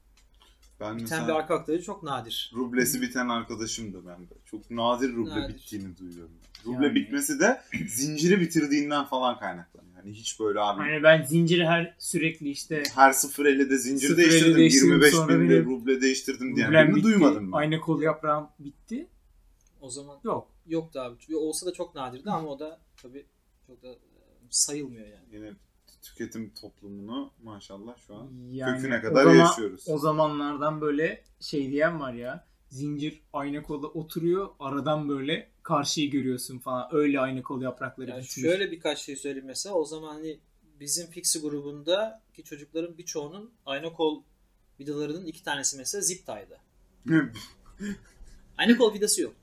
Ben 0.80 0.98
Biten 0.98 1.28
bir 1.28 1.32
arka 1.32 1.54
aktarıcı 1.54 1.84
çok 1.84 2.02
nadir. 2.02 2.52
rublesi 2.54 3.02
biten 3.02 3.28
arkadaşım 3.28 3.92
da 3.94 4.06
ben 4.06 4.20
de. 4.22 4.34
Çok 4.44 4.70
nadir 4.70 5.12
ruble 5.12 5.30
Nadir. 5.40 5.54
bittiğini 5.54 5.96
duyuyorum. 5.98 6.32
Ruble 6.66 6.86
Yani- 6.86 6.94
bitmesi 6.94 7.40
de 7.40 7.60
zinciri 7.88 8.40
bitirdiğinden 8.40 9.04
falan 9.04 9.38
kaynaklanıyor. 9.38 9.96
Yani 9.96 10.12
hiç 10.12 10.40
böyle 10.40 10.60
abi 10.60 10.80
Hani 10.80 11.02
ben 11.02 11.22
zinciri 11.22 11.66
her 11.66 11.94
sürekli 11.98 12.50
işte 12.50 12.82
her 12.94 13.10
0.50'de 13.12 13.78
zincir 13.78 14.08
0.50 14.08 14.16
değiştirdim. 14.16 14.56
değiştirdim, 14.56 14.88
25 14.92 15.14
sonra 15.14 15.40
binde 15.40 15.64
ruble 15.64 16.00
değiştirdim 16.00 16.56
birini 16.56 16.94
bitti, 16.96 17.02
duymadım 17.04 17.52
ben. 17.52 17.56
Ayna 17.56 17.80
kol 17.80 18.02
yaprağım 18.02 18.48
bitti. 18.58 19.08
O 19.80 19.90
zaman 19.90 20.18
Yok. 20.24 20.48
yoktu 20.66 21.00
abi. 21.00 21.36
Olsa 21.36 21.66
da 21.66 21.72
çok 21.72 21.94
nadirdi 21.94 22.30
ama 22.30 22.48
o 22.48 22.58
da 22.58 22.80
tabii 23.02 23.26
çok 23.66 23.82
da 23.82 23.88
e, 23.88 23.98
sayılmıyor 24.50 25.06
yani. 25.06 25.24
Yine 25.32 25.52
tüketim 26.06 26.50
toplumunu 26.60 27.30
maşallah 27.42 27.96
şu 28.06 28.14
an 28.16 28.30
Yani 28.50 28.76
köküne 28.76 28.98
o 28.98 29.02
kadar 29.02 29.22
zaman- 29.24 29.36
yaşıyoruz. 29.36 29.84
O 29.88 29.98
zamanlardan 29.98 30.80
böyle 30.80 31.24
şey 31.40 31.70
diyen 31.70 32.00
var 32.00 32.12
ya. 32.12 32.46
Zincir 32.70 33.20
ayna 33.32 33.62
kola 33.62 33.86
oturuyor. 33.86 34.48
Aradan 34.60 35.08
böyle 35.08 35.50
karşıyı 35.62 36.10
görüyorsun 36.10 36.58
falan. 36.58 36.88
Öyle 36.92 37.20
ayna 37.20 37.42
kol 37.42 37.62
yaprakları 37.62 38.10
Yani 38.10 38.18
bitmiş. 38.22 38.34
şöyle 38.34 38.70
birkaç 38.70 38.98
şey 38.98 39.16
söyleyeyim 39.16 39.46
mesela. 39.46 39.74
O 39.74 39.84
zaman 39.84 40.14
hani 40.14 40.38
bizim 40.80 41.06
Fixi 41.06 41.40
grubundaki 41.40 42.44
çocukların 42.44 42.98
birçoğunun 42.98 43.50
ayna 43.66 43.92
kol 43.92 44.22
vidalarının 44.80 45.26
iki 45.26 45.42
tanesi 45.44 45.76
mesela 45.76 46.02
zip 46.02 46.26
tie'dı. 46.26 46.58
Ayna 48.58 48.76
kol 48.76 48.94
vidası 48.94 49.22
yok. 49.22 49.34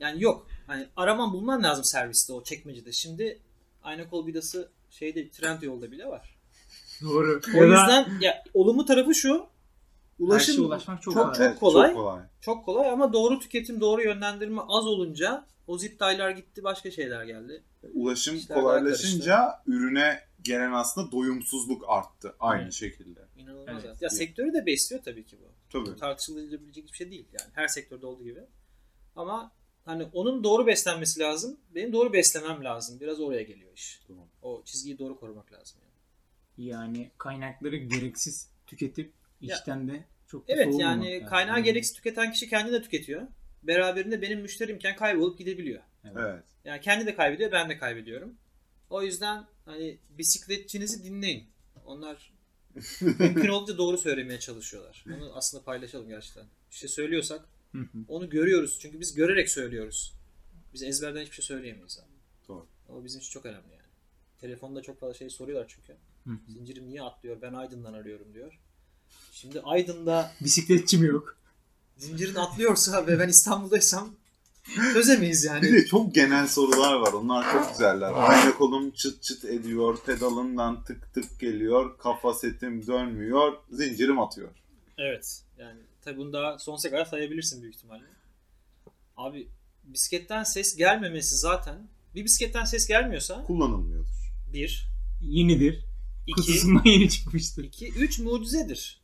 Yani 0.00 0.22
yok. 0.22 0.46
Hani 0.66 0.86
araman 0.96 1.32
bulman 1.32 1.62
lazım 1.62 1.84
serviste 1.84 2.32
o 2.32 2.42
çekmecede. 2.44 2.92
Şimdi 2.92 3.38
ayna 3.82 4.08
kol 4.10 4.26
vidası 4.26 4.70
şeyde 4.94 5.30
trend 5.30 5.62
yolda 5.62 5.90
bile 5.90 6.06
var. 6.06 6.36
Doğru. 7.02 7.40
O 7.54 7.56
Ya 7.56 7.62
da 7.62 7.66
yüzden 7.66 8.20
ya 8.20 8.44
olumlu 8.54 8.86
tarafı 8.86 9.14
şu. 9.14 9.46
Ulaşım 10.18 10.54
şeye 10.54 10.66
ulaşmak 10.66 11.02
çok, 11.02 11.14
çok, 11.14 11.34
kolay. 11.34 11.48
çok 11.50 11.60
kolay. 11.60 11.88
Çok 11.88 11.96
kolay. 11.96 12.22
Çok 12.40 12.64
kolay 12.64 12.90
ama 12.90 13.12
doğru 13.12 13.38
tüketim, 13.40 13.80
doğru 13.80 14.02
yönlendirme 14.02 14.60
az 14.68 14.86
olunca 14.86 15.46
o 15.66 15.78
zip 15.78 15.98
tie'lar 15.98 16.30
gitti, 16.30 16.64
başka 16.64 16.90
şeyler 16.90 17.24
geldi. 17.24 17.62
Ulaşım 17.94 18.36
İşler 18.36 18.60
kolaylaşınca 18.60 19.62
ürüne 19.66 20.20
gelen 20.42 20.72
aslında 20.72 21.12
doyumsuzluk 21.12 21.84
arttı 21.88 22.36
aynı 22.40 22.62
Evet. 22.62 22.72
şekilde. 22.72 23.20
İnanılmaz. 23.36 23.84
Evet. 23.84 24.02
Ya 24.02 24.10
sektörü 24.10 24.52
de 24.54 24.66
besliyor 24.66 25.02
tabii 25.02 25.24
ki 25.24 25.36
bu. 25.40 25.44
Tabii. 25.70 25.86
Bu 25.86 25.96
tartışılabilecek 25.96 26.92
bir 26.92 26.96
şey 26.96 27.10
değil 27.10 27.26
yani. 27.40 27.50
Her 27.54 27.68
sektörde 27.68 28.06
olduğu 28.06 28.24
gibi. 28.24 28.40
Ama 29.16 29.52
hani 29.84 30.04
onun 30.12 30.44
doğru 30.44 30.66
beslenmesi 30.66 31.20
lazım. 31.20 31.56
Benim 31.74 31.92
doğru 31.92 32.12
beslemem 32.12 32.64
lazım. 32.64 33.00
Biraz 33.00 33.20
oraya 33.20 33.42
geliyor 33.42 33.72
iş. 33.74 34.00
Tamam. 34.08 34.24
O 34.44 34.62
çizgiyi 34.64 34.98
doğru 34.98 35.20
korumak 35.20 35.52
lazım 35.52 35.80
yani. 35.82 36.68
Yani 36.68 37.10
kaynakları 37.18 37.76
gereksiz 37.76 38.48
tüketip 38.66 39.12
Ya- 39.40 39.56
içten 39.56 39.88
de 39.88 40.04
çok 40.26 40.44
Evet 40.50 40.74
yani 40.78 41.24
kaynağı 41.28 41.60
gereksiz 41.60 41.96
tüketen 41.96 42.32
kişi 42.32 42.48
kendi 42.48 42.72
de 42.72 42.82
tüketiyor. 42.82 43.22
Beraberinde 43.62 44.22
benim 44.22 44.40
müşterimken 44.40 44.96
kaybolup 44.96 45.38
gidebiliyor. 45.38 45.82
Evet. 46.04 46.44
Yani 46.64 46.80
kendi 46.80 47.06
de 47.06 47.14
kaybediyor, 47.14 47.52
ben 47.52 47.68
de 47.68 47.78
kaybediyorum. 47.78 48.34
O 48.90 49.02
yüzden 49.02 49.44
hani 49.64 49.98
bisikletçinizi 50.10 51.04
dinleyin. 51.04 51.48
Onlar 51.84 52.32
mümkün 53.00 53.48
olduğunca 53.48 53.78
doğru 53.78 53.98
söylemeye 53.98 54.40
çalışıyorlar. 54.40 55.04
Onu 55.16 55.32
aslında 55.34 55.64
paylaşalım 55.64 56.08
gerçekten. 56.08 56.44
Bir 56.70 56.76
şey 56.76 56.88
söylüyorsak 56.88 57.48
Hı 57.72 57.78
hı. 57.78 57.98
onu 58.08 58.30
görüyoruz. 58.30 58.78
Çünkü 58.80 59.00
biz 59.00 59.14
görerek 59.14 59.50
söylüyoruz. 59.50 60.14
Biz 60.72 60.82
ezberden 60.82 61.22
hiçbir 61.22 61.34
şey 61.34 61.44
söyleyemeyiz 61.44 61.98
abi. 61.98 62.48
Doğru. 62.48 62.66
Ama 62.88 63.04
bizim 63.04 63.20
için 63.20 63.30
çok 63.30 63.46
önemli 63.46 63.72
yani. 63.72 63.83
Telefonda 64.44 64.82
çok 64.82 65.00
fazla 65.00 65.14
şey 65.14 65.30
soruyorlar 65.30 65.66
çünkü. 65.68 65.92
Hı. 66.26 66.30
Zincirim 66.52 66.88
niye 66.88 67.02
atlıyor? 67.02 67.42
Ben 67.42 67.52
Aydın'dan 67.52 67.92
arıyorum 67.92 68.34
diyor. 68.34 68.58
Şimdi 69.32 69.60
Aydın'da 69.60 70.30
Bisikletçi 70.40 70.98
mi 70.98 71.06
yok? 71.06 71.36
zincirin 71.96 72.34
atlıyorsa 72.34 73.06
ve 73.06 73.18
ben 73.18 73.28
İstanbul'daysam 73.28 74.14
çözemeyiz 74.92 75.44
Bir 75.44 75.48
yani. 75.48 75.72
de 75.72 75.86
çok 75.86 76.14
genel 76.14 76.46
sorular 76.48 76.94
var. 76.94 77.12
Onlar 77.12 77.52
çok 77.52 77.68
güzeller. 77.72 78.12
Ayna 78.14 78.54
kolum 78.54 78.90
çıt 78.90 79.22
çıt 79.22 79.44
ediyor. 79.44 79.98
Pedalımdan 80.06 80.84
tık 80.84 81.14
tık 81.14 81.40
geliyor. 81.40 81.98
Kafa 81.98 82.34
setim 82.34 82.86
dönmüyor. 82.86 83.52
Zincirim 83.70 84.20
atıyor. 84.20 84.48
Evet. 84.98 85.42
Yani 85.58 85.80
tabi 86.02 86.16
bunu 86.18 86.32
daha 86.32 86.58
sonsuza 86.58 86.90
kadar 86.90 87.04
sayabilirsin 87.04 87.62
büyük 87.62 87.74
ihtimalle. 87.76 88.04
Abi 89.16 89.48
bisikletten 89.84 90.42
ses 90.42 90.76
gelmemesi 90.76 91.36
zaten 91.36 91.88
bir 92.14 92.24
bisikletten 92.24 92.64
ses 92.64 92.86
gelmiyorsa 92.86 93.44
Kullanılmıyordur. 93.44 94.03
Bir, 94.54 94.88
Yenidir. 95.22 95.84
iki, 96.26 96.34
Kutusundan 96.40 96.84
yeni 96.90 97.10
çıkmıştır. 97.10 97.64
iki, 97.64 97.88
üç 97.88 98.18
mucizedir. 98.18 99.00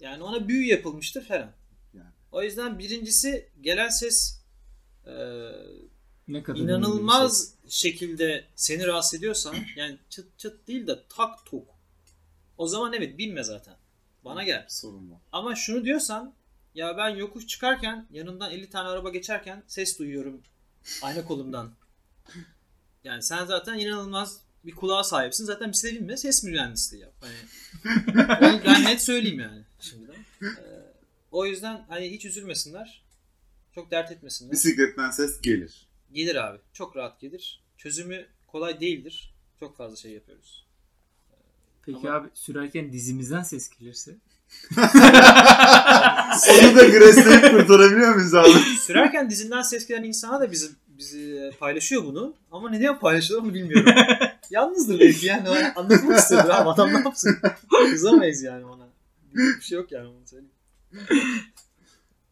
Yani 0.00 0.22
ona 0.22 0.48
büyü 0.48 0.66
yapılmıştır 0.66 1.24
falan. 1.24 1.52
Yani. 1.94 2.10
O 2.32 2.42
yüzden 2.42 2.78
birincisi 2.78 3.48
gelen 3.60 3.88
ses 3.88 4.42
e, 5.06 5.12
Ne 6.28 6.42
kadar 6.42 6.58
inanılmaz 6.58 7.54
şekilde 7.68 8.44
seni 8.56 8.86
rahatsız 8.86 9.14
ediyorsa 9.18 9.54
yani 9.76 9.98
çıt 10.10 10.38
çıt 10.38 10.68
değil 10.68 10.86
de 10.86 10.98
tak 11.16 11.46
tok. 11.46 11.68
O 12.58 12.68
zaman 12.68 12.92
evet 12.92 13.18
binme 13.18 13.44
zaten. 13.44 13.76
Bana 14.24 14.42
gel. 14.44 14.66
Sorun 14.68 15.10
var. 15.10 15.18
Ama 15.32 15.54
şunu 15.54 15.84
diyorsan 15.84 16.34
ya 16.74 16.96
ben 16.96 17.08
yokuş 17.08 17.46
çıkarken 17.46 18.06
yanımdan 18.10 18.50
50 18.52 18.70
tane 18.70 18.88
araba 18.88 19.10
geçerken 19.10 19.62
ses 19.66 19.98
duyuyorum 19.98 20.42
ayna 21.02 21.24
kolumdan. 21.24 21.72
Yani 23.04 23.22
sen 23.22 23.44
zaten 23.44 23.78
inanılmaz 23.78 24.40
bir 24.68 24.74
kulağa 24.74 25.04
sahipsin. 25.04 25.44
Zaten 25.44 25.72
bisiklete 25.72 26.00
binme 26.00 26.16
ses 26.16 26.44
mühendisliği 26.44 27.02
yap. 27.02 27.12
Hani 27.20 27.34
onu 28.52 28.60
ben 28.66 28.84
net 28.84 29.02
söyleyeyim 29.02 29.40
yani 29.40 29.62
şimdiden. 29.80 30.14
Ee, 30.42 30.48
o 31.30 31.46
yüzden 31.46 31.84
hani 31.88 32.10
hiç 32.10 32.24
üzülmesinler. 32.24 33.02
Çok 33.74 33.90
dert 33.90 34.12
etmesinler. 34.12 34.52
Bisikletten 34.52 35.10
ses 35.10 35.40
gelir. 35.40 35.86
Gelir 36.12 36.34
abi. 36.36 36.58
Çok 36.72 36.96
rahat 36.96 37.20
gelir. 37.20 37.62
Çözümü 37.76 38.26
kolay 38.46 38.80
değildir. 38.80 39.34
Çok 39.60 39.76
fazla 39.76 39.96
şey 39.96 40.12
yapıyoruz. 40.12 40.66
Peki 41.86 41.98
Ama- 41.98 42.16
abi 42.16 42.28
sürerken 42.34 42.92
dizimizden 42.92 43.42
ses 43.42 43.68
gelirse? 43.78 44.10
Onu 46.50 46.76
da 46.76 46.84
gresleyip 46.84 47.50
kurtarabiliyor 47.50 48.14
muyuz 48.14 48.34
abi? 48.34 48.48
Sürerken 48.80 49.30
dizinden 49.30 49.62
ses 49.62 49.86
gelen 49.86 50.02
insana 50.02 50.40
da 50.40 50.52
bizi 50.52 50.70
bizi 50.88 51.52
paylaşıyor 51.60 52.04
bunu. 52.04 52.34
Ama 52.50 52.70
neden 52.70 52.98
paylaşıyor 52.98 53.42
onu 53.42 53.54
bilmiyorum. 53.54 53.94
Yalnızdır 54.50 55.00
belki 55.00 55.26
yani. 55.26 55.48
Anlatmak 55.76 56.18
istiyordur 56.18 56.48
ama 56.48 56.72
adam 56.72 56.88
ne 56.94 56.98
yapsın? 56.98 57.38
Kızamayız 57.90 58.42
yani 58.42 58.64
ona. 58.64 58.88
Bir 59.34 59.60
şey 59.60 59.78
yok 59.78 59.92
yani 59.92 60.08
onu 60.08 60.26
söyleyeyim. 60.26 60.52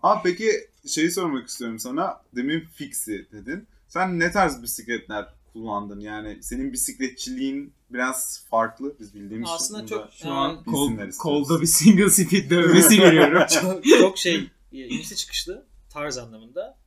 Abi 0.03 0.21
peki 0.25 0.71
şeyi 0.87 1.11
sormak 1.11 1.49
istiyorum 1.49 1.79
sana. 1.79 2.21
Demin 2.37 2.61
fixi 2.61 3.27
dedin. 3.33 3.67
Sen 3.89 4.21
ne 4.21 4.33
tarz 4.33 4.63
bisikletler 4.63 5.27
kullandın? 5.53 6.01
Yani 6.01 6.43
senin 6.43 6.73
bisikletçiliğin 6.73 7.73
biraz 7.91 8.45
farklı. 8.51 8.95
Biz 9.01 9.15
bildiğimiz 9.15 9.49
Aslında 9.53 9.87
çok 9.87 10.13
Şu 10.13 10.31
an 10.31 10.55
Ee, 10.55 10.71
kol, 10.71 11.11
kolda 11.19 11.61
bir 11.61 11.67
single 11.67 12.11
speed 12.11 12.51
dövmesi 12.51 12.97
görüyorum. 13.01 13.43
çok, 13.61 13.85
çok 13.85 14.19
şey 14.19 14.51
inişli 14.73 15.17
çıkışlı 15.17 15.67
tarz 15.91 16.19
anlamında. 16.19 16.79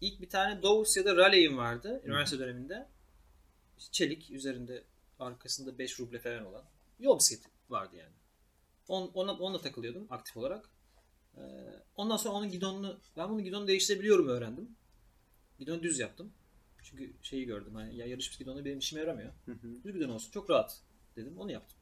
İlk 0.00 0.20
bir 0.20 0.28
tane 0.28 0.62
Dovus 0.62 0.96
ya 0.96 1.04
da 1.04 1.16
Raleigh'im 1.16 1.56
vardı 1.56 2.02
üniversite 2.04 2.38
döneminde. 2.38 2.88
Çelik 3.90 4.30
üzerinde 4.30 4.84
arkasında 5.18 5.78
5 5.78 6.00
ruble 6.00 6.18
falan 6.18 6.46
olan 6.46 6.64
yol 6.98 7.18
bisikleti 7.18 7.48
vardı 7.68 7.96
yani. 7.96 8.12
On, 8.88 9.10
ona, 9.14 9.32
onunla 9.32 9.60
takılıyordum 9.60 10.06
aktif 10.10 10.36
olarak. 10.36 10.70
Ee, 11.36 11.40
ondan 11.96 12.16
sonra 12.16 12.34
onun 12.34 12.50
gidonunu 12.50 13.00
ben 13.16 13.30
bunu 13.30 13.40
gidonu 13.40 13.66
değiştirebiliyorum 13.66 14.28
öğrendim. 14.28 14.76
Gidonu 15.58 15.82
düz 15.82 15.98
yaptım. 15.98 16.32
Çünkü 16.82 17.12
şeyi 17.22 17.46
gördüm 17.46 17.74
hani 17.74 17.96
ya 17.96 18.06
yarış 18.06 18.38
gidonu 18.38 18.64
benim 18.64 18.78
işime 18.78 19.00
yaramıyor. 19.00 19.32
Hı 19.46 19.52
hı. 19.52 19.84
Düz 19.84 19.92
gidon 19.92 20.08
olsun 20.08 20.30
çok 20.30 20.50
rahat 20.50 20.80
dedim 21.16 21.38
onu 21.38 21.52
yaptım. 21.52 21.78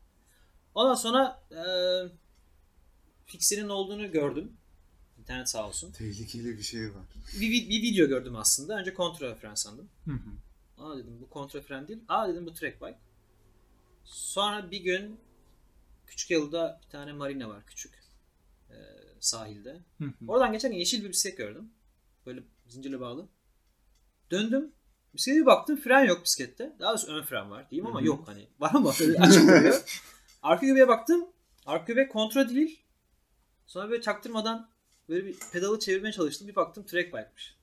Ondan 0.75 0.95
sonra 0.95 1.43
e, 1.51 1.63
Fixer'in 3.27 3.69
olduğunu 3.69 4.13
gördüm. 4.13 4.53
İnternet 5.19 5.49
sağ 5.49 5.69
olsun. 5.69 5.93
Tehlikeli 5.93 6.59
bir 6.59 6.63
şey 6.63 6.95
var. 6.95 7.03
Bir, 7.41 7.51
bir, 7.51 7.69
bir 7.69 7.83
video 7.83 8.09
gördüm 8.09 8.37
aslında. 8.37 8.79
Önce 8.79 8.95
kontra 8.95 9.35
fren 9.35 9.55
sandım. 9.55 9.89
Hı 10.05 10.11
hı. 10.11 10.31
Aa 10.81 10.97
dedim 10.99 11.19
bu 11.21 11.31
kontra 11.31 11.61
fren 11.61 11.89
değil. 11.89 12.01
Aa 12.09 12.29
dedim 12.29 12.47
bu 12.47 12.55
track 12.55 12.83
bike. 12.83 12.99
Sonra 14.05 14.71
bir 14.71 14.81
gün 14.81 15.21
Küçük 16.07 16.31
Yalı'da 16.31 16.81
bir 16.85 16.91
tane 16.91 17.13
marina 17.13 17.49
var 17.49 17.67
küçük. 17.67 17.95
e, 18.71 18.77
sahilde. 19.21 19.81
Hı 19.99 20.05
hı. 20.05 20.13
Oradan 20.29 20.53
geçerken 20.53 20.79
yeşil 20.79 21.05
bir 21.05 21.09
bisiklet 21.09 21.39
gördüm. 21.39 21.71
Böyle 22.27 22.43
zincirle 22.69 23.01
bağlı. 23.01 23.29
Döndüm. 24.31 24.73
Bisiklete 25.15 25.41
bir 25.41 25.47
baktım 25.47 25.77
fren 25.77 26.05
yok 26.05 26.25
bisiklette. 26.25 26.77
Daha 26.81 26.91
doğrusu 26.91 27.13
ön 27.13 27.23
fren 27.23 27.51
var 27.51 27.71
diyeyim 27.71 27.87
ama 27.87 27.99
Hı 27.99 28.03
hı. 28.03 28.07
yok 28.07 28.29
hani. 28.29 28.47
Var 28.61 28.71
ama 28.75 28.93
böyle 29.01 29.19
açık 29.19 29.43
duruyor. 29.43 29.83
Arka 30.43 30.67
göbeğe 30.67 30.89
baktım. 30.89 31.27
Arka 31.67 31.93
göbek 31.93 32.13
kontra 32.13 32.49
değil. 32.49 32.81
Sonra 33.67 33.91
böyle 33.91 34.03
çaktırmadan 34.03 34.69
böyle 35.09 35.27
bir 35.27 35.37
pedalı 35.53 35.79
çevirmeye 35.79 36.13
çalıştım. 36.13 36.49
Bir 36.49 36.57
baktım 36.57 36.87
track 36.87 37.09
bike'mış. 37.09 37.55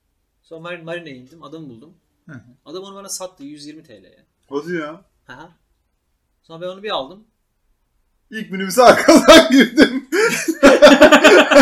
Sonra 0.42 0.60
marin, 0.60 0.84
marineye 0.84 1.16
indim. 1.16 1.42
Adamı 1.42 1.68
buldum. 1.68 1.94
Hı 2.28 2.32
hı. 2.32 2.40
Adam 2.64 2.82
onu 2.82 2.94
bana 2.94 3.08
sattı 3.08 3.44
120 3.44 3.82
TL'ye. 3.82 4.24
Hadi 4.48 4.74
ya. 4.74 5.04
Aha. 5.28 5.50
Sonra 6.42 6.60
ben 6.60 6.66
onu 6.66 6.82
bir 6.82 6.90
aldım. 6.90 7.24
İlk 8.30 8.50
minibüse 8.50 8.82
arkadan 8.84 9.50
girdim. 9.50 10.08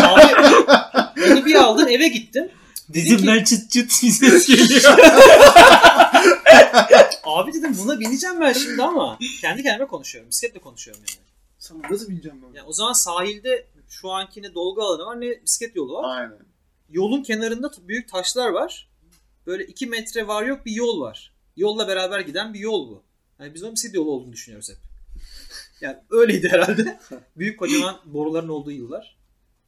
Abi 0.03 0.33
onu 1.31 1.45
bir 1.45 1.55
aldım 1.55 1.87
eve 1.87 2.07
gittim. 2.07 2.51
Dizimden 2.93 3.43
çıt 3.43 3.71
çıt 3.71 4.03
bir 4.03 4.09
ses 4.11 4.47
geliyor. 4.47 4.81
Abi 7.23 7.53
dedim 7.53 7.77
buna 7.83 7.99
bineceğim 7.99 8.41
ben 8.41 8.53
şimdi 8.53 8.83
ama 8.83 9.19
kendi 9.41 9.63
kendime 9.63 9.87
konuşuyorum. 9.87 10.29
Bisikletle 10.29 10.59
konuşuyorum 10.59 11.03
yani. 11.09 11.27
Sen 11.59 11.81
nasıl 11.91 12.09
bineceğim 12.09 12.41
ben? 12.41 12.53
yani 12.57 12.67
o 12.67 12.73
zaman 12.73 12.93
sahilde 12.93 13.67
şu 13.89 14.11
anki 14.11 14.41
ne 14.41 14.53
dolgu 14.53 14.81
alanı 14.81 15.05
var 15.05 15.21
ne 15.21 15.43
bisiklet 15.43 15.75
yolu 15.75 15.93
var. 15.93 16.17
Aynen. 16.19 16.39
Yolun 16.89 17.23
kenarında 17.23 17.71
büyük 17.87 18.09
taşlar 18.09 18.49
var. 18.49 18.89
Böyle 19.47 19.65
2 19.65 19.87
metre 19.87 20.27
var 20.27 20.45
yok 20.45 20.65
bir 20.65 20.71
yol 20.71 21.01
var. 21.01 21.33
Yolla 21.57 21.87
beraber 21.87 22.19
giden 22.19 22.53
bir 22.53 22.59
yol 22.59 22.89
bu. 22.89 23.03
Yani 23.39 23.53
biz 23.53 23.63
onun 23.63 23.73
bisiklet 23.73 23.95
yolu 23.95 24.11
olduğunu 24.11 24.33
düşünüyoruz 24.33 24.69
hep. 24.69 24.77
Yani 25.81 25.97
öyleydi 26.09 26.49
herhalde. 26.49 26.99
Büyük 27.37 27.59
kocaman 27.59 27.99
boruların 28.05 28.49
olduğu 28.49 28.71
yıllar. 28.71 29.17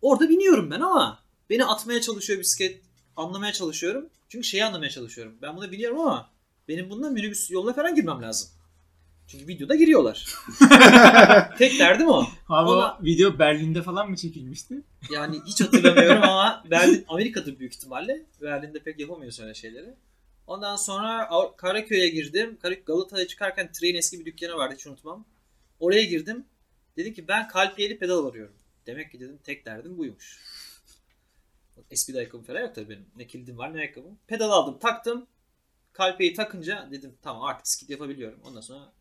Orada 0.02 0.30
biniyorum 0.30 0.72
ben 0.72 0.80
ama 0.80 1.24
beni 1.50 1.66
atmaya 1.66 2.02
çalışıyor 2.02 2.40
bisiklet. 2.40 2.82
Anlamaya 3.16 3.54
çalışıyorum. 3.54 4.10
Çünkü 4.30 4.48
şeyi 4.48 4.66
anlamaya 4.66 4.90
çalışıyorum. 4.90 5.38
Ben 5.42 5.58
buna 5.58 5.72
biniyorum 5.72 6.00
ama 6.00 6.32
benim 6.68 6.90
bununla 6.90 7.10
minibüs 7.10 7.52
yoluna 7.52 7.74
falan 7.74 7.96
girmem 7.96 8.22
lazım. 8.22 8.50
Çünkü 9.30 9.48
videoda 9.48 9.76
giriyorlar. 9.76 10.36
Tek 11.58 11.80
derdim 11.80 12.08
o. 12.08 12.26
Abi 12.50 12.70
Ona- 12.70 12.98
o 13.02 13.04
video 13.04 13.40
Berlin'de 13.40 13.82
falan 13.82 14.10
mı 14.10 14.16
çekilmişti? 14.16 14.82
Yani 15.12 15.38
hiç 15.46 15.62
hatırlamıyorum 15.62 16.24
ama 16.24 16.64
Berlin, 16.72 17.06
Amerika'da 17.08 17.60
büyük 17.60 17.74
ihtimalle. 17.76 18.26
Berlin'de 18.42 18.80
pek 18.80 19.00
yapamıyorsun 19.00 19.44
öyle 19.44 19.54
şeyleri. 19.54 19.94
Ondan 20.48 20.76
sonra 20.76 21.30
Karaköy'e 21.58 22.10
girdim. 22.10 22.58
Karak 22.62 22.86
Galata'ya 22.86 23.28
çıkarken 23.28 23.72
Tren 23.72 23.96
eski 23.96 24.20
bir 24.20 24.26
dükkanı 24.26 24.56
vardı 24.58 24.76
hiç 24.78 24.88
unutmam. 24.88 25.26
Oraya 25.80 26.04
girdim. 26.04 26.46
Dedim 26.98 27.14
ki 27.14 27.28
ben 27.28 27.48
kalpiyeli 27.48 27.98
pedal 28.00 28.26
arıyorum. 28.26 28.56
Demek 28.86 29.12
ki 29.12 29.20
dedim 29.20 29.40
tek 29.44 29.66
derdim 29.66 29.98
buymuş. 29.98 30.40
Eski 31.92 32.18
ayakkabım 32.18 32.46
falan 32.46 32.62
yok 32.62 32.76
tabii 32.76 32.90
benim. 32.90 33.06
Ne 33.16 33.28
kildim 33.28 33.58
var 33.58 33.74
ne 33.74 33.78
ayakkabım. 33.78 34.20
Pedal 34.28 34.50
aldım 34.50 34.80
taktım. 34.80 35.28
Kalpiyeyi 35.94 36.36
takınca 36.36 36.88
dedim 36.92 37.16
tamam 37.22 37.44
artık 37.44 37.68
skit 37.68 37.90
yapabiliyorum. 37.90 38.40
Ondan 38.44 38.62
sonra 38.62 38.92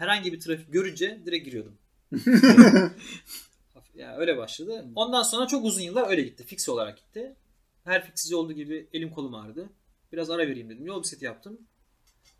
herhangi 0.00 0.32
bir 0.32 0.40
trafik 0.40 0.72
görünce 0.72 1.20
direkt 1.26 1.44
giriyordum. 1.44 1.78
Ya 3.94 4.16
öyle 4.16 4.36
başladı. 4.36 4.86
Ondan 4.94 5.22
sonra 5.22 5.46
çok 5.46 5.64
uzun 5.64 5.80
yıllar 5.80 6.10
öyle 6.10 6.22
gitti. 6.22 6.44
Fix 6.44 6.68
olarak 6.68 6.98
gitti. 6.98 7.36
Her 7.84 8.06
fiksici 8.06 8.36
olduğu 8.36 8.52
gibi 8.52 8.88
elim 8.92 9.10
kolum 9.10 9.34
ağrıdı. 9.34 9.68
Biraz 10.12 10.30
ara 10.30 10.42
vereyim 10.46 10.70
dedim. 10.70 10.86
Yol 10.86 11.02
bisikleti 11.02 11.24
yaptım. 11.24 11.58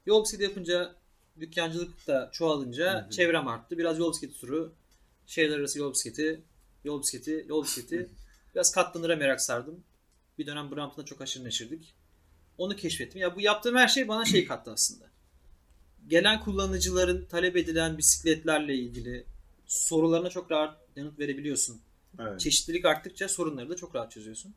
Yol 0.07 0.25
bisikleti 0.25 0.51
yapınca 0.51 0.95
dükkancılık 1.41 2.07
da 2.07 2.31
çoğalınca 2.33 3.09
çevrem 3.11 3.49
arttı. 3.49 3.79
Biraz 3.79 3.99
yol 3.99 4.13
bisikleti 4.13 4.41
turu. 4.41 4.73
Şehirler 5.27 5.59
arası 5.59 5.79
yol 5.79 5.93
bisikleti. 5.93 6.41
Yol 6.85 7.03
bisikleti, 7.03 7.45
yol 7.49 7.65
bisikleti. 7.65 8.11
Biraz 8.55 8.73
katlanıra 8.73 9.17
merak 9.17 9.41
sardım. 9.41 9.85
Bir 10.39 10.47
dönem 10.47 10.71
Brampton'da 10.71 11.07
çok 11.07 11.21
aşırı 11.21 11.45
neşirdik. 11.45 11.95
Onu 12.59 12.77
keşfettim. 12.77 13.21
Ya 13.21 13.37
bu 13.37 13.41
yaptığım 13.41 13.77
her 13.77 13.89
şey 13.89 14.09
bana 14.09 14.25
şey 14.25 14.47
kattı 14.47 14.71
aslında. 14.73 15.10
Gelen 16.11 16.41
kullanıcıların 16.41 17.25
talep 17.27 17.57
edilen 17.57 17.99
bisikletlerle 17.99 18.75
ilgili 18.75 19.27
sorularına 19.67 20.31
çok 20.31 20.51
rahat 20.51 20.77
yanıt 20.97 21.19
verebiliyorsun. 21.19 21.81
Evet. 22.19 22.41
Çeşitlilik 22.41 22.85
arttıkça 22.85 23.29
sorunları 23.29 23.71
da 23.71 23.77
çok 23.77 23.95
rahat 23.95 24.13
çözüyorsun. 24.13 24.55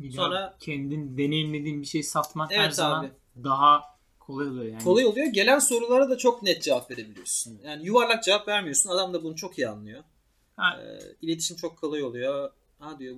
De 0.00 0.10
Sonra- 0.10 0.56
kendin 0.60 1.18
deneyimlediğin 1.18 1.80
bir 1.82 1.86
şey 1.86 2.02
satmak 2.02 2.50
her 2.52 2.64
Evet 2.64 2.74
zaman 2.74 3.04
abi. 3.04 3.12
daha 3.44 3.82
kolay 4.18 4.48
oluyor 4.48 4.64
yani. 4.64 4.84
Kolay 4.84 5.04
oluyor. 5.06 5.26
Gelen 5.26 5.58
sorulara 5.58 6.10
da 6.10 6.18
çok 6.18 6.42
net 6.42 6.62
cevap 6.62 6.90
verebiliyorsun. 6.90 7.60
Yani 7.64 7.86
yuvarlak 7.86 8.24
cevap 8.24 8.48
vermiyorsun. 8.48 8.90
Adam 8.90 9.14
da 9.14 9.22
bunu 9.22 9.36
çok 9.36 9.58
iyi 9.58 9.68
anlıyor. 9.68 10.04
Ha. 10.56 10.80
Ee, 10.82 10.98
iletişim 11.22 11.56
çok 11.56 11.78
kolay 11.78 12.02
oluyor. 12.02 12.50
Ha 12.78 12.98
diyor 12.98 13.16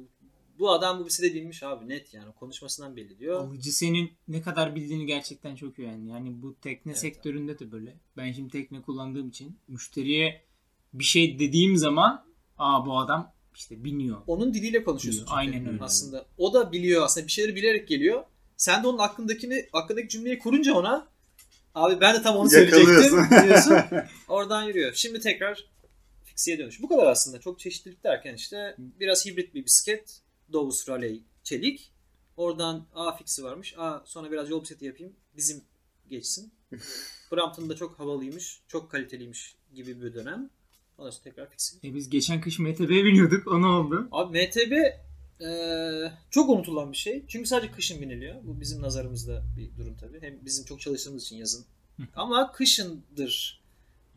bu 0.59 0.71
adam 0.73 1.01
bu 1.01 1.07
bisiklete 1.07 1.35
binmiş 1.35 1.63
abi 1.63 1.89
net 1.89 2.15
yani 2.15 2.33
konuşmasından 2.33 2.97
belli 2.97 3.19
diyor. 3.19 3.41
Alıcı 3.41 3.73
senin 3.73 4.13
ne 4.29 4.43
kadar 4.43 4.75
bildiğini 4.75 5.07
gerçekten 5.07 5.57
çok 5.57 5.79
önemli. 5.79 6.11
Yani 6.11 6.43
bu 6.43 6.57
tekne 6.61 6.93
Evet. 6.93 7.01
sektöründe 7.01 7.59
de 7.59 7.73
böyle. 7.73 7.97
Ben 8.17 8.33
şimdi 8.33 8.51
tekne 8.51 8.83
kullandığım 8.83 9.29
için 9.29 9.59
müşteriye 9.69 10.43
bir 10.93 11.05
şey 11.05 11.39
dediğim 11.39 11.77
zaman 11.77 12.25
aa 12.59 12.87
bu 12.87 12.99
adam 12.99 13.33
işte 13.55 13.85
biniyor. 13.85 14.23
Onun 14.27 14.55
diliyle 14.55 14.85
konuşuyorsun. 14.85 15.23
Biliyor, 15.27 15.39
aynen 15.39 15.67
öyle. 15.67 15.85
Aslında 15.85 16.27
o 16.39 16.55
da 16.55 16.73
biliyor 16.73 17.03
aslında 17.05 17.27
bir 17.27 17.33
şeyleri 17.33 17.57
bilerek 17.57 17.89
geliyor. 17.89 18.25
Sen 18.57 18.83
de 18.83 18.87
onun 18.87 18.99
aklındakini 18.99 19.69
aklındaki 19.73 20.09
cümleyi 20.09 20.39
kurunca 20.39 20.75
ona 20.75 21.09
abi 21.75 22.01
ben 22.01 22.15
de 22.15 22.23
tam 22.23 22.37
onu 22.37 22.51
söyleyecektim 22.51 23.19
diyorsun. 23.45 23.77
Oradan 24.29 24.63
yürüyor. 24.65 24.93
Şimdi 24.95 25.21
tekrar 25.21 25.65
fixiye 26.25 26.59
dönüş. 26.59 26.83
Bu 26.83 26.89
kadar 26.89 27.07
aslında. 27.07 27.41
Çok 27.41 27.59
çeşitlilik 27.61 28.05
derken 28.05 28.35
işte 28.35 28.77
biraz 28.79 29.27
hibrit 29.27 29.55
bir 29.55 29.65
bisiklet. 29.65 30.21
Dovus 30.53 30.89
Raleigh 30.89 31.21
çelik. 31.43 31.91
Oradan 32.37 32.87
A 32.95 33.17
fixi 33.17 33.45
varmış. 33.45 33.75
A 33.79 34.03
sonra 34.07 34.31
biraz 34.31 34.51
yol 34.51 34.63
bisikleti 34.63 34.85
yapayım. 34.85 35.13
Bizim 35.37 35.63
geçsin. 36.11 36.53
Brampton'da 37.33 37.77
çok 37.77 37.99
havalıymış. 37.99 38.61
Çok 38.69 38.91
kaliteliymiş 38.91 39.57
gibi 39.75 40.03
bir 40.03 40.15
dönem. 40.15 40.51
Ondan 40.99 41.11
sonra 41.11 41.23
tekrar 41.25 41.51
fixi. 41.51 41.77
E 41.85 41.95
biz 41.95 42.11
geçen 42.11 42.41
kış 42.41 42.59
MTB'ye 42.59 43.05
biniyorduk. 43.05 43.49
O 43.49 43.63
ne 43.63 43.67
oldu? 43.67 44.09
Abi 44.13 44.47
MTB 44.47 44.73
eee, 45.41 46.13
çok 46.31 46.49
unutulan 46.51 46.93
bir 46.93 46.97
şey. 46.97 47.25
Çünkü 47.29 47.49
sadece 47.49 47.73
kışın 47.73 48.01
biniliyor. 48.01 48.35
Bu 48.45 48.61
bizim 48.61 48.83
nazarımızda 48.83 49.43
bir 49.59 49.77
durum 49.79 49.97
tabii. 50.01 50.23
Hem 50.23 50.45
bizim 50.45 50.65
çok 50.65 50.81
çalıştığımız 50.81 51.23
için 51.23 51.37
yazın. 51.37 51.65
Ama 52.15 52.53
kışındır 52.53 53.64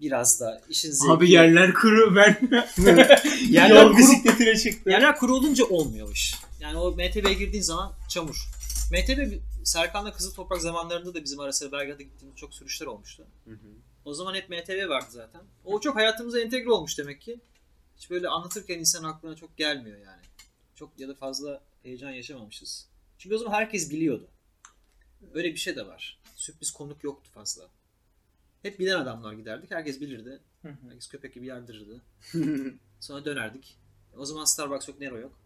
biraz 0.01 0.39
da 0.39 0.61
işin 0.69 0.91
zevki. 0.91 1.11
Abi 1.11 1.31
yerler 1.31 1.73
kuru 1.73 2.15
ben. 2.15 2.49
Yerler 3.49 3.83
Yol 3.83 3.97
bisikletine 3.97 4.57
çıktı. 4.57 4.89
Yerler 4.89 5.15
kuru 5.15 5.35
olunca 5.35 5.65
olmuyor 5.65 6.11
iş. 6.11 6.35
Yani 6.59 6.77
o 6.77 6.91
MTB'ye 6.91 7.33
girdiğin 7.33 7.63
zaman 7.63 7.93
çamur. 8.09 8.49
MTB 8.91 9.33
Serkan'la 9.63 10.13
Kızıl 10.13 10.33
Toprak 10.33 10.61
zamanlarında 10.61 11.13
da 11.13 11.23
bizim 11.23 11.39
ara 11.39 11.53
sıra 11.53 11.71
Belgrad'a 11.71 12.03
gittiğimiz 12.03 12.37
çok 12.37 12.53
sürüşler 12.53 12.87
olmuştu. 12.87 13.27
O 14.05 14.13
zaman 14.13 14.35
hep 14.35 14.49
MTB 14.49 14.89
vardı 14.89 15.07
zaten. 15.09 15.41
O 15.65 15.79
çok 15.79 15.95
hayatımıza 15.95 16.39
entegre 16.39 16.71
olmuş 16.71 16.97
demek 16.97 17.21
ki. 17.21 17.39
Hiç 17.97 18.09
böyle 18.09 18.27
anlatırken 18.27 18.79
insan 18.79 19.03
aklına 19.03 19.35
çok 19.35 19.57
gelmiyor 19.57 19.97
yani. 19.97 20.21
Çok 20.75 20.99
ya 20.99 21.07
da 21.07 21.15
fazla 21.15 21.61
heyecan 21.83 22.11
yaşamamışız. 22.11 22.87
Çünkü 23.17 23.35
o 23.35 23.39
zaman 23.39 23.53
herkes 23.53 23.91
biliyordu. 23.91 24.27
Öyle 25.33 25.51
bir 25.51 25.57
şey 25.57 25.75
de 25.75 25.87
var. 25.87 26.19
Sürpriz 26.35 26.71
konuk 26.71 27.03
yoktu 27.03 27.29
fazla. 27.33 27.63
Hep 28.67 28.79
bilen 28.79 28.99
adamlar 28.99 29.33
giderdik. 29.33 29.71
Herkes 29.71 30.01
bilirdi. 30.01 30.39
Herkes 30.61 31.07
köpek 31.07 31.33
gibi 31.33 31.45
yardırırdı. 31.45 32.01
Sonra 32.99 33.25
dönerdik. 33.25 33.77
O 34.17 34.25
zaman 34.25 34.45
Starbucks 34.45 34.87
yok, 34.87 34.99
Nero 34.99 35.17
yok. 35.19 35.39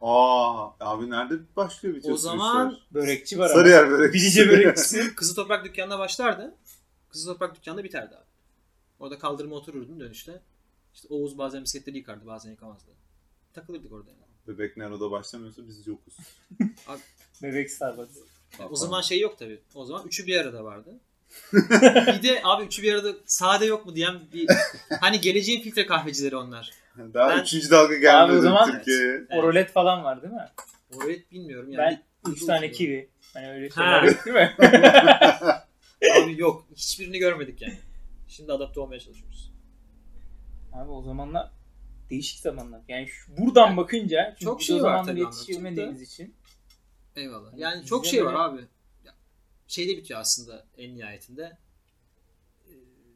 Aa 0.00 0.70
abi 0.80 1.10
nerede 1.10 1.34
başlıyor 1.56 1.94
bitiyor 1.96 2.14
O 2.14 2.16
zaman- 2.16 2.70
sürüşler? 2.70 2.86
Börekçi 2.94 3.38
var 3.38 3.50
ama. 3.50 3.54
Sarıyer 3.54 3.90
börek. 3.90 4.14
Bilice 4.14 4.48
börekçisi. 4.48 5.14
Kızıl 5.16 5.34
Toprak 5.34 5.64
dükkanına 5.64 5.98
başlardı. 5.98 6.54
Kızıl 7.08 7.32
Toprak 7.32 7.56
dükkanında 7.56 7.84
biterdi 7.84 8.16
abi. 8.16 8.24
Orada 9.00 9.18
kaldırıma 9.18 9.56
otururdun 9.56 10.00
dönüşte. 10.00 10.40
İşte 10.94 11.08
Oğuz 11.10 11.38
bazen 11.38 11.62
bisikletleri 11.62 11.96
yıkardı 11.96 12.26
bazen 12.26 12.50
yıkamazdı. 12.50 12.90
Takılırdık 13.54 13.92
orada 13.92 14.10
yani. 14.10 14.22
Bebek 14.48 14.76
Nero'da 14.76 15.10
başlamıyorsa 15.10 15.68
biz 15.68 15.86
yokuz. 15.86 16.14
Bebek 17.42 17.70
Starbucks. 17.70 18.18
O 18.70 18.76
zaman 18.76 19.00
şey 19.00 19.20
yok 19.20 19.38
tabii. 19.38 19.60
O 19.74 19.84
zaman 19.84 20.06
üçü 20.06 20.26
bir 20.26 20.36
arada 20.36 20.64
vardı. 20.64 21.00
Bir 21.52 22.22
de 22.22 22.40
abi 22.44 22.64
üçü 22.64 22.82
bir 22.82 22.94
arada 22.94 23.12
sade 23.26 23.64
yok 23.66 23.86
mu 23.86 23.94
diyen 23.96 24.20
bir 24.32 24.48
hani 25.00 25.20
geleceğin 25.20 25.62
filtre 25.62 25.86
kahvecileri 25.86 26.36
onlar. 26.36 26.70
Daha 27.14 27.28
Ben- 27.30 27.42
üçüncü 27.42 27.70
dalga 27.70 27.94
gelmedi 27.94 28.32
Abi 28.32 28.38
o 28.38 28.40
zaman- 28.40 28.70
Türkiye'ye. 28.72 29.12
Evet. 29.12 29.26
Orolet 29.30 29.72
falan 29.72 30.04
var 30.04 30.22
değil 30.22 30.34
mi? 30.34 30.48
Orayı 30.96 31.22
bilmiyorum 31.30 31.72
yani. 31.72 31.82
Ben 32.26 32.30
Bir- 32.30 32.36
3 32.36 32.44
tane 32.46 32.70
kivi. 32.70 33.08
Hani 33.34 33.50
öyle 33.50 33.70
şeyler 33.70 34.02
yok 34.02 34.26
değil 34.26 34.36
mi? 34.36 34.56
Abi 36.24 36.40
yok. 36.40 36.66
Hiçbirini 36.76 37.18
görmedik 37.18 37.62
yani. 37.62 37.78
Şimdi 38.28 38.52
adapte 38.52 38.80
olmaya 38.80 39.00
çalışıyoruz. 39.00 39.52
Abi 40.72 40.90
o 40.90 41.02
zamanlar 41.02 41.50
değişik 42.10 42.40
zamanlar. 42.40 42.80
Yani 42.88 43.08
şu, 43.08 43.36
buradan 43.36 43.76
bakınca 43.76 44.30
çünkü 44.30 44.44
Çok 44.44 44.62
şey 44.62 44.80
o 44.80 44.82
var 44.84 45.04
tabii 45.04 45.20
yetişemediğimiz 45.20 46.02
için. 46.02 46.34
Eyvallah. 47.16 47.50
Yani 47.52 47.60
Yani 47.60 47.76
bizde 47.76 47.86
çok 47.88 48.06
şey 48.06 48.24
var 48.24 48.34
abi. 48.34 48.60
Şeyde 49.72 49.96
bitiyor 49.96 50.20
aslında 50.20 50.66
en 50.78 50.96
nihayetinde. 50.96 51.58
Ee, 52.68 52.72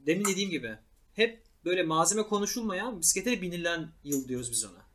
Demin 0.07 0.25
dediğim 0.25 0.51
gibi 0.51 0.79
hep 1.15 1.43
böyle 1.65 1.83
malzeme 1.83 2.23
konuşulmayan 2.23 3.01
bisiklete 3.01 3.43
binilen 3.43 3.89
yıl 4.05 4.29
diyoruz 4.29 4.51
biz 4.51 4.65
ona. 4.65 4.87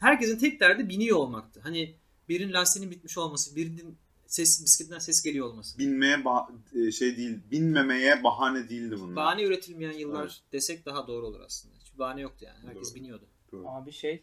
Herkesin 0.00 0.38
tek 0.38 0.60
derdi 0.60 0.88
biniyor 0.88 1.16
olmaktı. 1.16 1.60
Hani 1.62 1.96
birinin 2.28 2.52
lastiğinin 2.52 2.90
bitmiş 2.90 3.18
olması, 3.18 3.56
birinin 3.56 3.96
ses 4.26 4.64
bisikletinden 4.64 4.98
ses 4.98 5.22
geliyor 5.22 5.46
olması. 5.46 5.78
Binmeye 5.78 6.14
ba- 6.16 6.48
e, 6.88 6.92
şey 6.92 7.16
değil, 7.16 7.38
binmemeye 7.50 8.24
bahane 8.24 8.68
değildi 8.68 8.96
bunlar. 9.00 9.16
Bahane 9.16 9.42
üretilmeyen 9.42 9.92
yıllar 9.98 10.22
Evet. 10.22 10.52
desek 10.52 10.86
daha 10.86 11.06
doğru 11.06 11.26
olur 11.26 11.40
aslında. 11.40 11.74
Hiçbir 11.84 11.98
bahane 11.98 12.20
yoktu 12.20 12.44
yani. 12.44 12.66
Herkes 12.68 12.88
Doğru. 12.90 12.94
biniyordu. 12.94 13.24
Doğru. 13.52 13.68
Abi 13.68 13.92
şey 13.92 14.22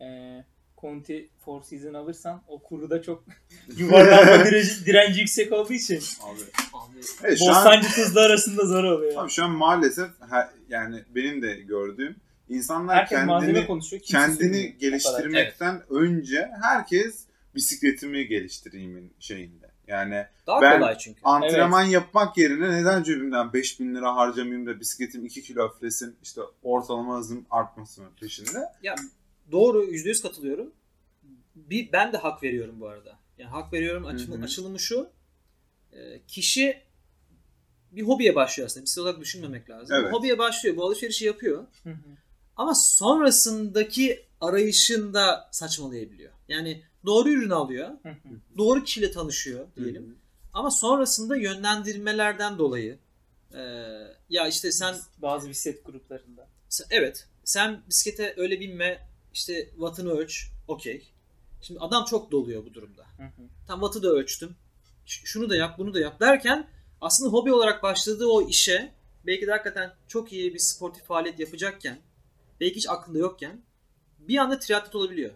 e, 0.00 0.06
Conti 0.80 1.28
Four 1.44 1.62
Season 1.62 1.94
alırsan 1.94 2.42
o 2.48 2.62
kuruda 2.62 3.02
çok 3.02 3.24
yuvarlanma 3.78 4.44
direnci, 4.44 4.86
direnci 4.86 5.20
yüksek 5.20 5.52
olduğu 5.52 5.72
için 5.72 5.96
Abi. 6.22 6.40
Abi 6.72 6.98
Evet, 7.24 7.38
şu 7.38 7.44
an, 7.50 7.54
Bostancı 7.64 7.88
tuzla 7.88 8.20
arasında 8.20 8.64
zor 8.66 8.84
oluyor. 8.84 9.22
abi 9.22 9.30
şu 9.30 9.44
an 9.44 9.50
maalesef 9.50 10.08
her- 10.30 10.48
yani 10.68 11.04
benim 11.14 11.42
de 11.42 11.54
gördüğüm 11.54 12.16
insanlar 12.48 12.96
Herkes 12.96 13.18
kendini 13.18 13.66
konuşuyor. 13.66 14.02
kendini 14.02 14.76
geliştirmekten 14.78 15.82
önce 15.90 16.50
herkes 16.62 17.24
bisikletimi 17.54 18.26
geliştireyim 18.26 19.10
şeyinde. 19.18 19.68
Yani 19.86 20.26
daha 20.46 20.60
Ben- 20.62 20.78
kolay 20.80 20.98
çünkü. 20.98 21.20
antrenman 21.24 21.82
yapmak 21.82 22.38
yerine 22.38 22.72
neden 22.72 23.02
cebimden 23.02 23.52
5000 23.52 23.94
lira 23.94 24.16
harcamayayım 24.16 24.66
da 24.66 24.80
bisikletim 24.80 25.26
2 25.26 25.42
kilo 25.42 25.62
hafiflesin 25.62 26.16
işte 26.22 26.40
ortalama 26.62 27.18
hızım 27.18 27.46
artmasın 27.50 28.04
peşinde. 28.20 28.58
Ya 28.82 28.94
doğru 29.52 29.84
%100 29.84 30.22
katılıyorum. 30.22 30.72
Bir, 31.54 31.92
ben 31.92 32.12
de 32.12 32.16
hak 32.16 32.42
veriyorum 32.42 32.80
bu 32.80 32.88
arada. 32.88 33.18
Yani 33.38 33.50
hak 33.50 33.72
veriyorum 33.72 34.06
açılımı, 34.06 34.36
Hı 34.36 34.40
hı. 34.40 34.44
açılımı 34.44 34.80
şu. 34.80 35.10
e, 35.92 36.20
kişi 36.28 36.82
bir 37.92 38.02
hobiye 38.02 38.34
başlıyor 38.34 38.66
aslında. 38.66 38.84
Bisiklet 38.84 39.02
olarak 39.02 39.20
düşünmemek 39.20 39.70
lazım. 39.70 39.96
Evet. 40.00 40.12
Hobiye 40.12 40.38
başlıyor. 40.38 40.76
Bu 40.76 40.84
alışverişi 40.84 41.24
yapıyor. 41.24 41.66
Hı 41.82 41.90
hı. 41.90 41.96
Ama 42.56 42.74
sonrasındaki 42.74 44.26
arayışında 44.40 45.48
saçmalayabiliyor. 45.52 46.32
Yani 46.48 46.82
doğru 47.06 47.28
ürünü 47.30 47.54
alıyor. 47.54 47.88
Hı 48.02 48.08
hı. 48.08 48.58
Doğru 48.58 48.84
kişiyle 48.84 49.10
tanışıyor 49.10 49.66
diyelim. 49.76 50.18
Ama 50.52 50.70
sonrasında 50.70 51.36
yönlendirmelerden 51.36 52.58
dolayı 52.58 52.98
e, 53.54 53.60
ya 54.30 54.48
işte 54.48 54.72
sen 54.72 54.96
Bazı 55.18 55.48
bisiklet 55.48 55.84
gruplarında. 55.84 56.48
Sen- 56.68 56.86
Evet. 56.90 57.26
Sen 57.44 57.80
bisiklete 57.88 58.34
öyle 58.36 58.60
binme. 58.60 59.07
İşte 59.38 59.68
wattını 59.70 60.10
ölç. 60.10 60.46
Okey. 60.68 61.02
Şimdi 61.62 61.80
adam 61.80 62.04
çok 62.04 62.30
doluyor 62.30 62.64
bu 62.64 62.74
durumda. 62.74 63.02
Hı 63.16 63.22
hı. 63.22 63.42
Tam 63.66 63.80
wattı 63.80 64.02
da 64.02 64.08
ölçtüm. 64.08 64.56
ş- 65.06 65.26
Şunu 65.26 65.50
da 65.50 65.56
yap, 65.56 65.78
bunu 65.78 65.94
da 65.94 66.00
yap 66.00 66.20
derken 66.20 66.68
aslında 67.00 67.30
hobi 67.30 67.52
olarak 67.52 67.82
başladığı 67.82 68.26
o 68.26 68.48
işe 68.48 68.92
belki 69.26 69.46
de 69.46 69.50
hakikaten 69.50 69.94
çok 70.08 70.32
iyi 70.32 70.54
bir 70.54 70.58
sportif 70.58 71.04
faaliyet 71.04 71.40
yapacakken 71.40 71.98
belki 72.60 72.76
hiç 72.76 72.88
aklında 72.88 73.18
yokken 73.18 73.62
bir 74.18 74.38
anda 74.38 74.58
triatlet 74.58 74.94
olabiliyor. 74.94 75.30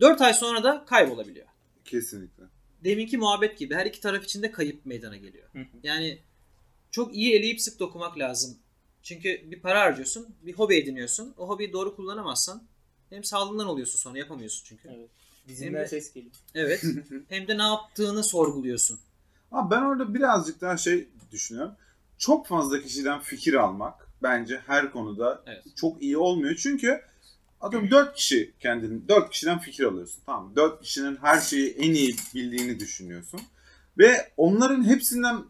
4 0.00 0.20
ay 0.20 0.34
sonra 0.34 0.64
da 0.64 0.84
kaybolabiliyor. 0.84 1.46
Kesinlikle. 1.84 2.44
Deminki 2.84 3.18
muhabbet 3.18 3.58
gibi 3.58 3.74
her 3.74 3.86
iki 3.86 4.00
taraf 4.00 4.24
için 4.24 4.42
de 4.42 4.50
kayıp 4.52 4.86
meydana 4.86 5.16
geliyor. 5.16 5.48
Hı 5.52 5.58
hı. 5.58 5.64
Yani 5.82 6.18
çok 6.90 7.14
iyi 7.14 7.34
eleyip 7.34 7.60
sık 7.60 7.80
dokumak 7.80 8.18
lazım. 8.18 8.58
Çünkü 9.02 9.50
bir 9.50 9.60
para 9.60 9.80
harcıyorsun, 9.80 10.28
bir 10.42 10.52
hobi 10.54 10.76
ediniyorsun. 10.76 11.34
O 11.38 11.48
hobiyi 11.48 11.72
doğru 11.72 11.96
kullanamazsan 11.96 12.62
hem 13.10 13.24
sağlığından 13.24 13.66
oluyorsun 13.66 13.98
sonra 13.98 14.18
yapamıyorsun 14.18 14.64
çünkü. 14.64 14.88
Evet. 14.88 15.08
Hem 15.46 15.48
Dizimden 15.48 15.74
de- 15.82 15.86
ses 15.88 16.12
geliyor. 16.12 16.32
Evet. 16.54 16.82
hem 17.28 17.48
de 17.48 17.58
ne 17.58 17.62
yaptığını 17.62 18.24
sorguluyorsun. 18.24 18.98
Ama 19.52 19.70
ben 19.70 19.82
orada 19.82 20.14
birazcık 20.14 20.60
daha 20.60 20.76
şey 20.76 21.08
düşünüyorum. 21.32 21.72
Çok 22.18 22.46
fazla 22.46 22.82
kişiden 22.82 23.20
fikir 23.20 23.54
almak 23.54 24.08
bence 24.22 24.60
her 24.66 24.92
konuda 24.92 25.42
Evet. 25.46 25.64
çok 25.76 26.02
iyi 26.02 26.18
olmuyor. 26.18 26.54
Çünkü 26.56 27.00
adam 27.60 27.90
4 27.90 28.14
kişi 28.16 28.52
kendini 28.60 29.08
4 29.08 29.30
kişiden 29.30 29.58
fikir 29.58 29.84
alıyorsun. 29.84 30.22
Tamam. 30.26 30.52
4 30.56 30.82
kişinin 30.82 31.16
her 31.16 31.40
şeyi 31.40 31.70
en 31.70 31.92
iyi 31.94 32.16
bildiğini 32.34 32.80
düşünüyorsun. 32.80 33.40
Ve 33.98 34.32
onların 34.36 34.84
hepsinden 34.84 35.44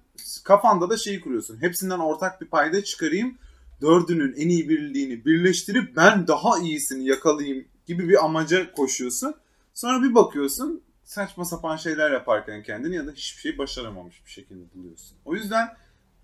kafanda 0.44 0.90
da 0.90 0.96
şeyi 0.96 1.20
kuruyorsun. 1.20 1.62
Hepsinden 1.62 1.98
ortak 1.98 2.40
bir 2.40 2.46
payda 2.46 2.84
çıkarayım. 2.84 3.38
Dördünün 3.80 4.32
en 4.36 4.48
iyi 4.48 4.68
bildiğini 4.68 5.24
birleştirip 5.24 5.96
ben 5.96 6.26
daha 6.26 6.58
iyisini 6.58 7.06
yakalayayım 7.06 7.64
gibi 7.86 8.08
bir 8.08 8.24
amaca 8.24 8.72
koşuyorsun. 8.72 9.34
Sonra 9.74 10.02
bir 10.02 10.14
bakıyorsun 10.14 10.82
saçma 11.04 11.44
sapan 11.44 11.76
şeyler 11.76 12.10
yaparken 12.10 12.62
kendini 12.62 12.94
ya 12.94 13.06
da 13.06 13.10
hiçbir 13.12 13.40
şey 13.40 13.58
başaramamış 13.58 14.22
bir 14.26 14.30
şekilde 14.30 14.64
buluyorsun. 14.74 15.16
O 15.24 15.34
yüzden 15.34 15.68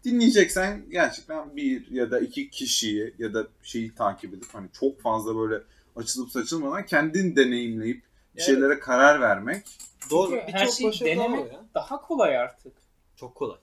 dinleyeceksen 0.05 0.85
gerçekten 0.91 1.57
bir 1.57 1.91
ya 1.91 2.11
da 2.11 2.21
iki 2.21 2.51
kişiyi 2.51 3.15
ya 3.19 3.35
da 3.35 3.47
şeyi 3.63 3.95
takip 3.95 4.35
edip 4.35 4.49
hani 4.53 4.69
çok 4.81 5.01
fazla 5.01 5.37
böyle 5.37 5.63
açılıp 5.97 6.31
saçılmadan 6.31 6.87
kendin 6.87 7.37
deneyimleyip 7.37 8.03
bir 8.35 8.41
Yani- 8.41 8.47
şeylere 8.47 8.79
karar 8.79 9.21
vermek. 9.21 9.67
Doğru. 10.11 10.31
Çünkü 10.31 10.53
her 10.53 10.67
şeyi 10.67 10.93
denemek-. 10.93 11.53
Daha 11.75 12.01
kolay 12.01 12.39
artık. 12.39 12.73
Çok 13.17 13.35
kolay. 13.35 13.59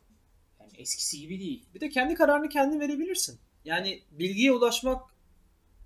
Yani 0.60 0.72
eskisi 0.78 1.20
gibi 1.20 1.40
değil. 1.40 1.66
Bir 1.76 1.80
de 1.80 1.90
kendi 1.90 2.16
kararını 2.16 2.50
kendin 2.50 2.80
verebilirsin. 2.80 3.40
Yani 3.70 4.02
bilgiye 4.12 4.52
ulaşmak 4.52 5.02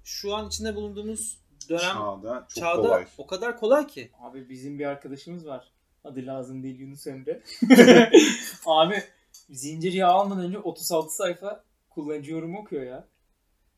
şu 0.03 0.35
an 0.35 0.47
içinde 0.47 0.75
bulunduğumuz 0.75 1.37
dönem 1.69 1.81
Çağda 1.81 2.47
çok 2.49 2.63
çağda 2.63 2.81
kolay. 2.81 3.05
o 3.17 3.27
kadar 3.27 3.59
kolay 3.59 3.87
ki. 3.87 4.11
Abi 4.19 4.49
bizim 4.49 4.79
bir 4.79 4.85
arkadaşımız 4.85 5.47
var. 5.47 5.71
Adı 6.03 6.25
lazım 6.25 6.63
değil 6.63 6.79
Yunus 6.79 7.07
Emre. 7.07 7.41
Abi 8.65 9.03
zincir 9.49 9.93
yağı 9.93 10.11
almadan 10.11 10.45
önce 10.45 10.59
36 10.59 11.15
sayfa 11.15 11.63
kullanıcı 11.89 12.31
yorumu 12.31 12.59
okuyor 12.59 12.83
ya. 12.83 13.07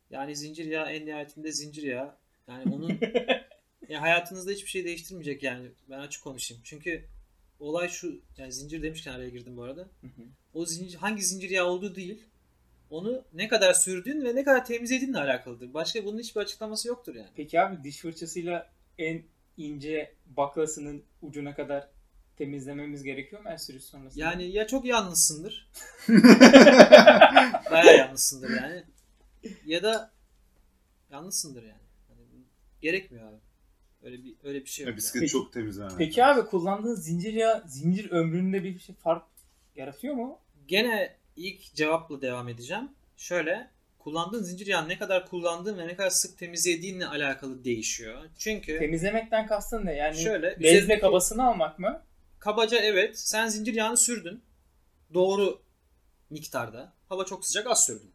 Yani 0.09 0.35
zincir 0.35 0.65
yağı 0.65 0.91
en 0.91 1.05
nihayetinde 1.05 1.51
zincir 1.51 1.83
yağı. 1.83 2.15
Yani 2.47 2.75
onun 2.75 2.99
ya 3.89 4.01
hayatınızda 4.01 4.51
hiçbir 4.51 4.69
şey 4.69 4.85
değiştirmeyecek 4.85 5.43
yani. 5.43 5.67
Ben 5.89 5.99
açık 5.99 6.23
konuşayım. 6.23 6.63
Çünkü 6.65 7.05
olay 7.59 7.89
şu 7.89 8.21
yani 8.37 8.51
zincir 8.53 8.83
demişken 8.83 9.13
araya 9.13 9.29
girdim 9.29 9.57
bu 9.57 9.63
arada. 9.63 9.87
O 10.53 10.65
zincir 10.65 10.97
hangi 10.97 11.23
zincir 11.23 11.49
yağı 11.49 11.67
olduğu 11.67 11.95
değil. 11.95 12.23
Onu 12.95 13.23
ne 13.33 13.47
kadar 13.47 13.73
sürdüğün 13.73 14.25
ve 14.25 14.35
ne 14.35 14.43
kadar 14.43 14.65
temizlediğinle 14.65 15.17
alakalıdır. 15.17 15.73
Başka 15.73 16.05
bunun 16.05 16.19
hiçbir 16.19 16.41
açıklaması 16.41 16.87
yoktur 16.87 17.15
yani. 17.15 17.29
Peki 17.35 17.61
abi 17.61 17.83
diş 17.83 17.97
fırçasıyla 17.97 18.71
en 18.97 19.23
ince 19.57 20.13
baklasının 20.25 21.03
ucuna 21.21 21.55
kadar 21.55 21.87
temizlememiz 22.37 23.03
gerekiyor 23.03 23.41
mu 23.41 23.49
el 23.49 23.57
sürüş 23.57 23.83
sonrasında? 23.83 24.23
Yani 24.23 24.51
ya 24.51 24.67
çok 24.67 24.85
yalnızsındır. 24.85 25.69
Bayağı 27.71 27.97
yalnızsındır 27.97 28.49
yani. 28.49 28.83
Ya 29.65 29.83
da 29.83 30.11
yalnızsındır 31.11 31.63
yani. 31.63 31.83
Hani 32.07 32.19
gerekmiyor 32.81 33.29
abi. 33.29 33.39
Öyle 34.03 34.23
bir 34.23 34.35
öyle 34.43 34.61
bir 34.61 34.69
şey 34.69 34.83
yok. 34.83 34.87
Ya, 34.87 34.91
yani. 34.91 34.97
bisiklet 34.97 35.21
Peki- 35.21 35.31
çok 35.31 35.53
temizlemek. 35.53 35.97
Peki 35.97 36.25
abi 36.25 36.45
kullandığın 36.45 36.95
zincir 36.95 37.33
yağı 37.33 37.63
zincir 37.67 38.11
ömründe 38.11 38.63
bir 38.63 38.79
şey 38.79 38.95
fark 38.95 39.23
yaratıyor 39.75 40.15
mu? 40.15 40.39
Gene 40.67 41.24
ilk 41.35 41.73
cevapla 41.75 42.21
devam 42.21 42.49
edeceğim. 42.49 42.89
Şöyle 43.17 43.69
kullandığın 43.99 44.43
zincir 44.43 44.67
yağını 44.67 44.89
ne 44.89 44.97
kadar 44.97 45.29
kullandığın 45.29 45.77
ve 45.77 45.87
ne 45.87 45.95
kadar 45.95 46.09
sık 46.09 46.37
temizlediğinle 46.37 47.07
alakalı 47.07 47.63
değişiyor. 47.63 48.21
Çünkü 48.37 48.79
Temizlemekten 48.79 49.47
kastın 49.47 49.85
ne? 49.85 49.93
Yani 49.95 50.17
şöyle 50.23 50.59
bezle 50.59 50.69
üzerindeki- 50.79 50.99
kabasını 51.01 51.47
almak 51.47 51.79
mı? 51.79 52.01
kabaca 52.39 52.77
evet 52.77 53.19
sen 53.19 53.47
zincir 53.47 53.73
yağını 53.73 53.97
sürdün. 53.97 54.41
Doğru 55.13 55.61
miktarda. 56.29 56.93
Hava 57.09 57.25
çok 57.25 57.45
sıcak 57.45 57.67
az 57.67 57.85
sürdün. 57.85 58.11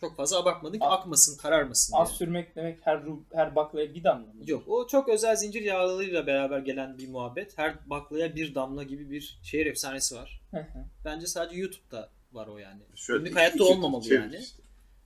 Çok 0.00 0.16
fazla 0.16 0.38
abartmadın 0.38 0.78
ki 0.78 0.84
A- 0.84 0.90
akmasın, 0.98 1.36
kararmasın 1.38 1.94
Az 1.96 2.08
diye. 2.08 2.16
sürmek 2.18 2.56
demek 2.56 2.78
her 2.86 2.96
ru- 2.96 3.22
her 3.32 3.56
baklaya 3.56 3.94
bir 3.94 4.04
damla 4.04 4.32
mı? 4.32 4.42
Yok 4.46 4.62
o 4.68 4.86
çok 4.86 5.08
özel 5.08 5.36
zincir 5.36 5.62
yağlarıyla 5.62 6.26
beraber 6.26 6.58
gelen 6.58 6.98
bir 6.98 7.08
muhabbet. 7.08 7.58
Her 7.58 7.90
baklaya 7.90 8.36
bir 8.36 8.54
damla 8.54 8.82
gibi 8.82 9.10
bir 9.10 9.38
şehir 9.42 9.66
efsanesi 9.66 10.14
var. 10.16 10.40
Hı 10.50 10.56
hı. 10.56 10.84
Bence 11.04 11.26
sadece 11.26 11.60
YouTube'da 11.60 12.10
var 12.32 12.46
o 12.46 12.58
yani. 12.58 12.82
Şöyle 12.94 13.18
Günlük 13.18 13.36
hayatta 13.36 13.64
olmamalı 13.64 14.02
çevir 14.04 14.20
yani. 14.20 14.38
işte. 14.38 14.62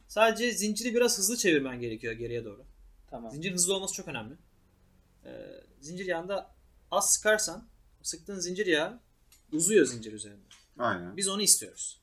Sadece 0.09 0.53
zinciri 0.53 0.95
biraz 0.95 1.19
hızlı 1.19 1.37
çevirmen 1.37 1.81
gerekiyor 1.81 2.13
geriye 2.13 2.45
doğru. 2.45 2.65
tamam. 3.11 3.31
Zincirin 3.33 3.55
hızlı 3.55 3.75
olması 3.75 3.95
çok 3.95 4.09
önemli. 4.09 4.35
Ee, 5.25 5.31
zincir 5.81 6.07
yağında 6.07 6.55
az 6.91 7.13
sıkarsan 7.13 7.69
sıktığın 8.03 8.39
zincir 8.39 8.67
yağı 8.67 9.01
uzuyor 9.53 9.87
zincir 9.87 10.13
üzerinde. 10.13 10.43
Aynen. 10.79 11.17
Biz 11.17 11.29
onu 11.29 11.43
istiyoruz. 11.43 12.01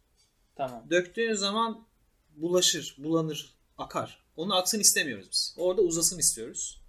Tamam. 0.56 0.90
Döktüğün 0.90 1.34
zaman 1.34 1.88
bulaşır, 2.36 2.96
bulanır, 2.98 3.54
akar. 3.78 4.24
Onu 4.36 4.56
aksın 4.56 4.80
istemiyoruz 4.80 5.28
biz. 5.32 5.56
Orada 5.58 5.82
uzasın 5.82 6.20
istiyoruz. 6.20 6.82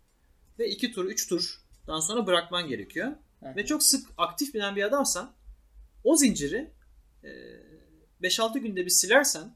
Ve 0.58 0.68
iki 0.68 0.92
tur, 0.92 1.04
üç 1.04 1.28
turdan 1.28 2.00
sonra 2.00 2.26
bırakman 2.26 2.68
gerekiyor. 2.68 3.08
Hı 3.40 3.46
hı. 3.50 3.56
Ve 3.56 3.66
çok 3.66 3.82
sık 3.82 4.08
aktif 4.16 4.54
binen 4.54 4.76
bir 4.76 4.82
adamsan 4.82 5.32
o 6.04 6.16
zinciri 6.16 6.70
e, 7.24 7.28
5-6 8.22 8.58
günde 8.58 8.84
bir 8.84 8.90
silersen 8.90 9.54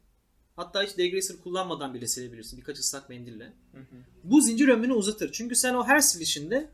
hatta 0.56 0.82
hiç 0.82 0.98
degreaser 0.98 1.36
kullanmadan 1.36 1.94
bile 1.94 2.06
silebilirsin 2.06 2.60
birkaç 2.60 2.78
ıslak 2.78 3.08
mendille. 3.08 3.44
Hı 3.72 3.78
hı. 3.78 3.96
Bu 4.24 4.40
zincir 4.40 4.68
ömrünü 4.68 4.92
uzatır. 4.92 5.32
Çünkü 5.32 5.54
sen 5.54 5.74
o 5.74 5.86
her 5.86 6.00
silişinde 6.00 6.70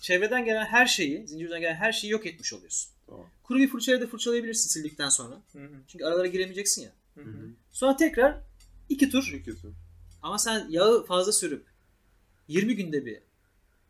çevreden 0.00 0.44
gelen 0.44 0.66
her 0.66 0.86
şeyi, 0.86 1.28
zincirden 1.28 1.60
gelen 1.60 1.74
her 1.74 1.92
şeyi 1.92 2.10
yok 2.10 2.26
etmiş 2.26 2.52
oluyorsun. 2.52 2.90
Tamam. 3.06 3.26
Kuru 3.42 3.58
bir 3.58 3.68
fırçayla 3.68 4.00
da 4.00 4.06
fırçalayabilirsin 4.06 4.68
sildikten 4.70 5.08
sonra. 5.08 5.34
Hı 5.52 5.58
hı. 5.58 5.70
Çünkü 5.88 6.04
aralara 6.04 6.26
giremeyeceksin 6.26 6.82
ya. 6.82 6.92
Hı 7.14 7.20
Hı 7.20 7.24
hı. 7.24 7.30
hı. 7.30 7.50
Sonra 7.72 7.96
tekrar 7.96 8.40
iki 8.88 9.10
tur. 9.10 9.32
İki 9.34 9.62
tur. 9.62 9.72
Ama 10.22 10.38
sen 10.38 10.66
yağı 10.70 11.06
fazla 11.06 11.32
sürüp 11.32 11.64
20 12.48 12.76
günde 12.76 13.06
bir 13.06 13.18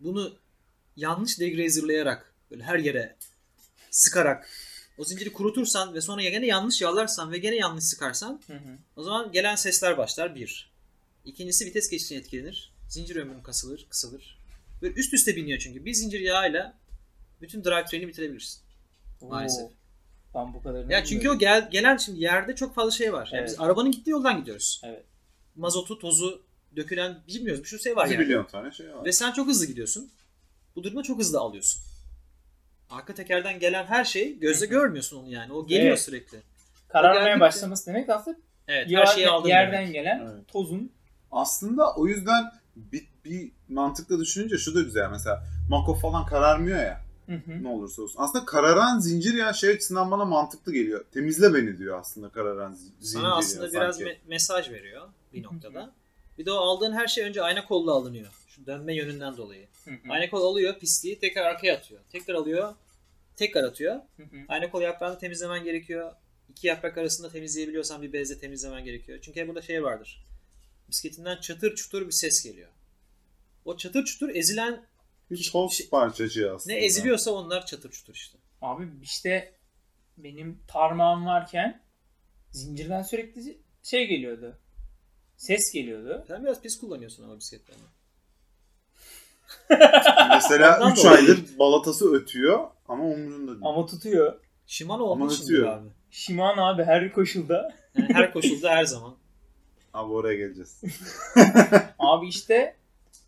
bunu 0.00 0.36
yanlış 0.96 1.40
degreaserlayarak 1.40 2.32
böyle 2.50 2.62
her 2.62 2.78
yere 2.78 3.16
sıkarak 3.90 4.48
o 5.00 5.04
zinciri 5.04 5.32
kurutursan 5.32 5.94
ve 5.94 6.00
sonra 6.00 6.22
gene 6.22 6.46
yanlış 6.46 6.80
yağlarsan 6.80 7.32
ve 7.32 7.38
gene 7.38 7.56
yanlış 7.56 7.84
sıkarsan 7.84 8.40
Hı 8.46 8.52
hı. 8.52 8.78
o 8.96 9.02
zaman 9.02 9.32
gelen 9.32 9.54
sesler 9.56 9.98
başlar 9.98 10.34
bir. 10.34 10.70
İkincisi 11.24 11.66
vites 11.66 11.88
geçişine 11.90 12.18
etkilenir. 12.18 12.72
Zincir 12.88 13.16
ömrün 13.16 13.40
kasılır, 13.42 13.86
kısalır. 13.90 14.38
Böyle 14.82 14.94
üst 14.94 15.14
üste 15.14 15.36
biniyor 15.36 15.58
çünkü. 15.58 15.84
Bir 15.84 15.94
zincir 15.94 16.20
yağıyla 16.20 16.78
bütün 17.40 17.64
drivetrain'i 17.64 18.08
bitirebilirsin. 18.08 18.60
Maalesef. 19.20 19.64
Oo, 19.64 19.70
Ben 20.34 20.54
bu 20.54 20.62
kadarını 20.62 20.92
Ya 20.92 21.04
çünkü 21.04 21.30
o 21.30 21.38
gel, 21.38 21.70
gelen 21.70 21.96
şimdi 21.96 22.20
yerde 22.20 22.54
çok 22.54 22.74
fazla 22.74 22.90
şey 22.90 23.12
var. 23.12 23.28
Yani 23.32 23.40
Evet. 23.40 23.50
biz 23.50 23.60
arabanın 23.60 23.90
gittiği 23.92 24.10
yoldan 24.10 24.40
gidiyoruz. 24.40 24.80
Evet. 24.84 25.04
Mazotu, 25.56 25.98
tozu 25.98 26.42
dökülen 26.76 27.22
bilmiyoruz 27.28 27.62
bir 27.62 27.68
sürü 27.68 27.80
şey 27.80 27.96
var 27.96 28.06
Bir 28.10 28.14
yani. 28.14 28.22
milyon 28.24 28.44
tane 28.46 28.72
şey 28.72 28.94
var. 28.94 29.04
Ve 29.04 29.12
sen 29.12 29.32
çok 29.32 29.48
hızlı 29.48 29.66
gidiyorsun. 29.66 30.10
Bu 30.76 30.82
durumda 30.84 31.02
çok 31.02 31.18
hızlı 31.18 31.38
alıyorsun. 31.40 31.82
Arka 32.90 33.14
tekerden 33.14 33.58
gelen 33.58 33.84
her 33.86 34.04
şey 34.04 34.38
gözle 34.38 34.66
görmüyorsun 34.66 35.16
onu 35.22 35.30
yani. 35.30 35.52
O 35.52 35.66
geliyor 35.66 35.88
Evet. 35.88 36.00
sürekli. 36.00 36.38
kararmaya 36.88 37.40
başlaması 37.40 37.86
demek 37.86 38.08
aslında 38.08 38.36
Evet 38.68 38.90
her 38.90 39.06
şeyi 39.06 39.28
aldın 39.28 39.48
yerden 39.48 39.80
demek. 39.82 39.92
gelen 39.92 40.20
Evet. 40.22 40.48
tozun 40.48 40.92
Aslında 41.32 41.94
o 41.94 42.06
yüzden 42.06 42.44
bir, 42.76 43.04
bir 43.24 43.52
mantıkla 43.68 44.18
düşününce 44.18 44.58
şu 44.58 44.74
da 44.74 44.80
güzel 44.80 45.08
mesela 45.10 45.42
Mako 45.68 45.94
falan 45.94 46.26
kararmıyor 46.26 46.78
ya 46.78 47.00
Hı 47.26 47.32
hı. 47.34 47.62
ne 47.62 47.68
olursa 47.68 48.02
olsun. 48.02 48.22
Aslında 48.22 48.44
kararan 48.44 48.98
zincir 48.98 49.34
ya 49.34 49.52
şey 49.52 49.70
açısından 49.70 50.10
bana 50.10 50.24
mantıklı 50.24 50.72
geliyor. 50.72 51.04
Temizle 51.12 51.54
beni 51.54 51.78
diyor 51.78 52.00
aslında 52.00 52.28
kararan 52.28 52.72
zi- 52.72 52.76
zincir 53.00 53.18
Sana 53.18 53.36
aslında 53.36 53.66
ya 53.66 53.72
biraz 53.72 53.96
sanki. 53.96 54.10
me- 54.10 54.16
mesaj 54.28 54.70
veriyor 54.70 55.08
bir 55.32 55.42
noktada. 55.42 55.90
Bir 56.38 56.46
de 56.46 56.52
o 56.52 56.56
aldığın 56.56 56.92
her 56.92 57.06
şey 57.06 57.24
önce 57.24 57.42
ayna 57.42 57.64
kolla 57.64 57.92
alınıyor. 57.92 58.30
Dönme 58.66 58.94
yönünden 58.94 59.36
dolayı. 59.36 59.68
Hı 59.84 59.90
hı. 59.90 60.12
Ayna 60.12 60.30
kol 60.30 60.44
alıyor 60.44 60.78
pisliği 60.78 61.18
tekrar 61.18 61.42
arkaya 61.42 61.76
atıyor. 61.76 62.00
Tekrar 62.12 62.34
alıyor 62.34 62.74
tekrar 63.40 63.64
atıyor. 63.64 63.94
Hı 63.94 64.22
hı. 64.22 64.36
Ayna 64.48 64.70
kol 64.70 64.82
yaprağını 64.82 65.18
temizlemen 65.18 65.64
gerekiyor. 65.64 66.12
İki 66.48 66.66
yaprak 66.66 66.98
arasında 66.98 67.30
temizleyebiliyorsan 67.30 68.02
bir 68.02 68.12
bezle 68.12 68.38
temizlemen 68.38 68.84
gerekiyor. 68.84 69.18
Çünkü 69.22 69.48
burada 69.48 69.62
şey 69.62 69.82
vardır. 69.82 70.26
Bisikletinden 70.88 71.40
çatır 71.40 71.74
çutur 71.74 72.06
bir 72.06 72.12
ses 72.12 72.44
geliyor. 72.44 72.68
O 73.64 73.76
çatır 73.76 74.04
çutur 74.04 74.28
ezilen 74.28 74.86
bir 75.30 75.50
toz 75.52 75.72
şey- 75.72 75.88
parçacığı 75.88 76.54
aslında. 76.54 76.74
ne 76.76 76.84
eziliyorsa 76.84 77.30
onlar 77.30 77.66
çatır 77.66 77.90
çutur 77.90 78.14
işte. 78.14 78.38
Abi 78.62 78.88
işte 79.02 79.54
benim 80.16 80.58
tarmağım 80.68 81.26
varken 81.26 81.82
zincirden 82.50 83.02
sürekli 83.02 83.58
şey 83.82 84.06
geliyordu. 84.06 84.58
Ses 85.36 85.72
geliyordu. 85.72 86.24
Sen 86.28 86.44
biraz 86.44 86.62
pis 86.62 86.78
kullanıyorsun 86.78 87.24
ama 87.24 87.38
bisikletlerini. 87.38 87.84
Mesela 90.30 90.76
Ondan 90.80 90.92
3 90.92 90.98
dolayı. 91.04 91.16
aydır 91.16 91.38
balatası 91.58 92.12
ötüyor 92.14 92.68
ama 92.88 93.04
umurunda 93.04 93.52
değil. 93.52 93.62
Ama 93.64 93.86
tutuyor. 93.86 94.34
Shimano 94.66 95.02
olduğu 95.02 95.22
Ama 95.22 95.32
için 95.32 95.44
ötüyor. 95.44 95.66
değil 95.66 95.76
abi. 95.76 95.88
Shimano 96.10 96.62
abi 96.66 96.84
her 96.84 97.12
koşulda. 97.12 97.74
Yani 97.98 98.14
her 98.14 98.32
koşulda 98.32 98.70
her 98.70 98.84
zaman. 98.84 99.14
Abi 99.94 100.12
oraya 100.12 100.36
geleceğiz. 100.36 100.80
Abi 101.98 102.28
işte 102.28 102.76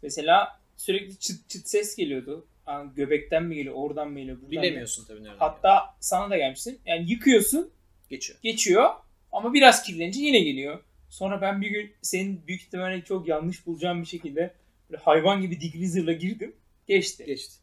mesela 0.03 0.61
sürekli 0.77 1.19
çıt 1.19 1.49
çıt 1.49 1.69
ses 1.69 1.97
geliyordu. 1.97 2.47
Yani 2.69 2.91
göbekten 2.97 3.43
mi 3.45 3.55
geliyor, 3.55 3.75
oradan 3.75 4.09
mı 4.11 4.19
geliyor, 4.19 4.37
buradan 4.37 4.55
mı? 4.55 4.63
Bilemiyorsun 4.63 5.05
tabii 5.07 5.25
nereden. 5.25 5.39
Hatta 5.39 5.95
sana 6.01 6.31
da 6.31 6.37
gelmişsin. 6.37 6.81
Yani 6.87 7.11
yıkıyorsun, 7.11 7.71
Geçiyor. 8.11 8.39
geçiyor 8.43 8.91
ama 9.33 9.55
biraz 9.55 9.83
kirlenince 9.83 10.21
yine 10.21 10.41
geliyor. 10.41 10.79
Sonra 11.09 11.41
ben 11.41 11.61
bir 11.61 11.71
gün 11.71 11.93
senin 12.03 12.47
büyük 12.47 12.63
ihtimalle 12.63 13.03
çok 13.05 13.29
yanlış 13.29 13.67
bulacağım 13.67 14.01
bir 14.03 14.07
şekilde 14.07 14.55
hayvan 14.96 15.40
gibi 15.40 15.61
degreaser'la 15.61 16.12
girdim. 16.12 16.57
Geçti. 16.87 17.24
Geçti. 17.24 17.55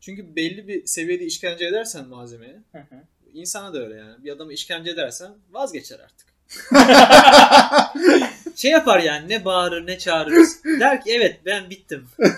Çünkü 0.00 0.36
belli 0.36 0.68
bir 0.68 0.86
seviyede 0.86 1.24
işkence 1.24 1.66
edersen 1.66 2.08
malzemeye, 2.08 2.62
Hı 2.72 2.78
hı. 2.78 3.04
insana 3.32 3.74
da 3.74 3.78
öyle 3.84 3.94
yani. 3.94 4.24
Bir 4.24 4.32
adamı 4.32 4.52
işkence 4.52 4.90
edersen 4.90 5.32
vazgeçer 5.50 5.98
artık. 6.00 6.34
şey 8.56 8.70
yapar 8.70 9.00
yani 9.00 9.28
ne 9.28 9.44
bağırır 9.44 9.86
ne 9.86 9.98
çağırır. 9.98 10.46
Der 10.80 11.04
ki 11.04 11.10
evet 11.12 11.40
ben 11.46 11.70
bittim. 11.70 12.08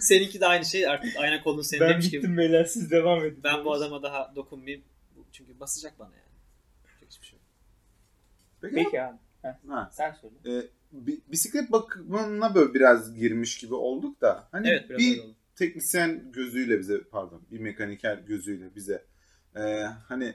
Seninki 0.00 0.40
de 0.40 0.46
aynı 0.46 0.64
şey 0.64 0.86
artık 0.88 1.16
ayna 1.16 1.42
kolun 1.42 1.62
senin 1.62 1.80
ben 1.80 1.90
demiş 1.90 2.06
bittim 2.06 2.20
gibi. 2.22 2.36
beyler 2.36 2.64
siz 2.64 2.90
devam 2.90 3.24
edin. 3.24 3.40
Ben 3.44 3.64
bu 3.64 3.72
adama 3.72 4.02
daha 4.02 4.32
dokunmayayım. 4.36 4.84
Çünkü 5.32 5.60
basacak 5.60 5.98
bana 5.98 6.10
yani. 6.14 7.06
Hiçbir 7.10 7.26
şey 7.26 7.38
yok. 7.38 7.46
Peki. 8.62 8.74
Peki 8.74 9.02
abi 9.02 9.16
Ha. 9.68 9.90
sen 9.92 10.12
söyle. 10.20 10.34
E, 10.44 10.48
bi- 10.62 10.68
bisiklet 10.92 11.72
bakımına 11.72 12.54
böyle 12.54 12.74
biraz 12.74 13.14
girmiş 13.14 13.58
gibi 13.58 13.74
olduk 13.74 14.20
da 14.20 14.48
hani 14.52 14.68
Evet 14.68 14.88
biraz 14.88 14.98
bir 14.98 15.20
teknisyen 15.56 16.32
gözüyle 16.32 16.78
bize 16.78 17.00
pardon 17.10 17.42
bir 17.50 17.60
mekaniker 17.60 18.18
gözüyle 18.18 18.74
bize 18.74 19.04
e, 19.56 19.60
hani 20.08 20.34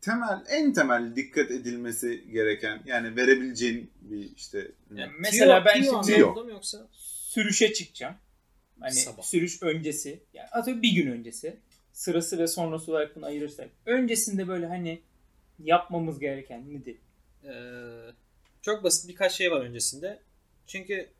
temel 0.00 0.44
en 0.48 0.72
temel 0.72 1.16
dikkat 1.16 1.50
edilmesi 1.50 2.24
gereken 2.30 2.82
yani 2.86 3.16
verebileceğin 3.16 3.90
bir 4.00 4.36
işte 4.36 4.72
Yani 4.94 5.12
mesela 5.18 5.64
ben 5.64 5.82
Tiyo 5.82 6.04
şimdi 6.04 6.24
mı 6.24 6.50
yoksa? 6.50 6.88
sürüşe 7.32 7.72
çıkacağım. 7.72 8.14
Hani 8.80 8.92
Sabah. 8.92 9.22
sürüş 9.22 9.62
öncesi. 9.62 10.22
Yani 10.34 10.48
atıyorum 10.48 10.82
bir 10.82 10.94
gün 10.94 11.10
öncesi. 11.10 11.56
Sırası 11.92 12.38
ve 12.38 12.46
sonrası 12.46 12.90
olarak 12.90 13.16
bunu 13.16 13.26
ayırırsak. 13.26 13.68
Öncesinde 13.86 14.48
böyle 14.48 14.66
hani 14.66 15.00
yapmamız 15.58 16.18
gereken 16.18 16.74
nedir? 16.74 16.96
Ee, 17.44 17.50
çok 18.62 18.84
basit 18.84 19.08
birkaç 19.08 19.32
şey 19.32 19.50
var 19.50 19.60
öncesinde. 19.60 20.22
Çünkü 20.66 21.10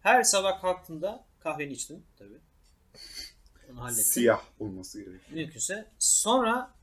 her 0.00 0.22
sabah 0.22 0.60
kalktığında 0.60 1.24
kahveni 1.40 1.72
içtin 1.72 2.04
tabii. 2.18 2.38
Onu 3.72 3.80
hallettin. 3.80 4.02
siyah 4.02 4.44
olması 4.60 4.98
gerekiyor. 4.98 5.30
Mümkünse. 5.30 5.88
Sonra 5.98 6.74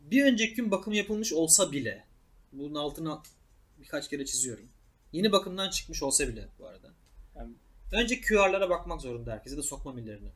bir 0.00 0.24
önceki 0.24 0.54
gün 0.54 0.70
bakım 0.70 0.92
yapılmış 0.92 1.32
olsa 1.32 1.72
bile 1.72 2.04
bunun 2.52 2.74
altına 2.74 3.22
birkaç 3.78 4.10
kere 4.10 4.26
çiziyorum. 4.26 4.68
Yeni 5.12 5.32
bakımdan 5.32 5.70
çıkmış 5.70 6.02
olsa 6.02 6.28
bile 6.28 6.48
bu 6.58 6.66
arada. 6.66 6.90
Yani- 7.36 7.54
Önce 7.92 8.20
QR'lara 8.20 8.70
bakmak 8.70 9.00
zorunda 9.00 9.32
herkese 9.32 9.56
de 9.56 9.62
sokma 9.62 9.92
millerini. 9.92 10.30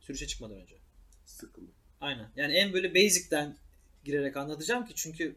Sürüşe 0.00 0.26
çıkmadan 0.26 0.56
önce. 0.56 0.74
Sıkılı. 1.24 1.66
Aynen. 2.00 2.30
Yani 2.36 2.52
en 2.54 2.72
böyle 2.72 2.94
basic'ten 2.94 3.56
girerek 4.04 4.36
anlatacağım 4.36 4.86
ki 4.86 4.92
çünkü 4.96 5.36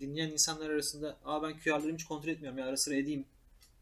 dinleyen 0.00 0.30
insanlar 0.30 0.70
arasında 0.70 1.16
aa 1.24 1.42
ben 1.42 1.58
QR'larımı 1.58 1.94
hiç 1.94 2.04
kontrol 2.04 2.28
etmiyorum 2.28 2.58
ya 2.58 2.66
ara 2.66 2.76
sıra 2.76 2.94
edeyim 2.96 3.24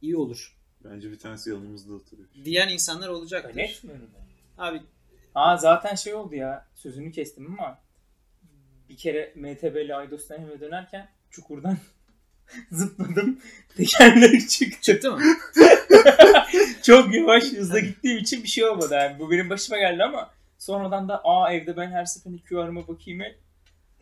iyi 0.02 0.16
olur 0.16 0.56
Bence 0.84 1.10
bir 1.10 1.18
tanesi 1.18 1.50
yanımızda 1.50 1.92
oturuyor. 1.94 2.28
diyen 2.44 2.68
insanlar 2.68 3.08
olacaktır. 3.08 3.50
Öyle 3.50 3.62
etmiyorum 3.62 4.10
ben. 4.14 4.62
Abi 4.64 4.82
Aa 5.34 5.56
zaten 5.56 5.94
şey 5.94 6.14
oldu 6.14 6.34
ya. 6.34 6.66
Sözünü 6.74 7.12
kestim 7.12 7.46
ama 7.52 7.78
bir 8.88 8.96
kere 8.96 9.32
MTB'li 9.36 9.94
Aydos'tan 9.94 10.42
eve 10.42 10.60
dönerken 10.60 11.08
çukurdan 11.30 11.78
zıpladım. 12.70 13.40
Tekerleri 13.76 14.48
çıktı. 14.48 14.80
çıktı 14.80 15.10
mı? 15.12 15.20
Çok 16.82 17.14
yavaş 17.14 17.44
hızla 17.44 17.80
gittiğim 17.80 18.18
için 18.18 18.42
bir 18.42 18.48
şey 18.48 18.64
olmadı. 18.64 18.94
Yani 18.94 19.18
bu 19.18 19.30
benim 19.30 19.50
başıma 19.50 19.78
geldi 19.78 20.02
ama 20.04 20.30
sonradan 20.58 21.08
da 21.08 21.20
aa 21.24 21.52
evde 21.52 21.76
ben 21.76 21.90
her 21.90 22.04
seferinde 22.04 22.42
QR'ıma 22.48 22.88
bakayım 22.88 23.20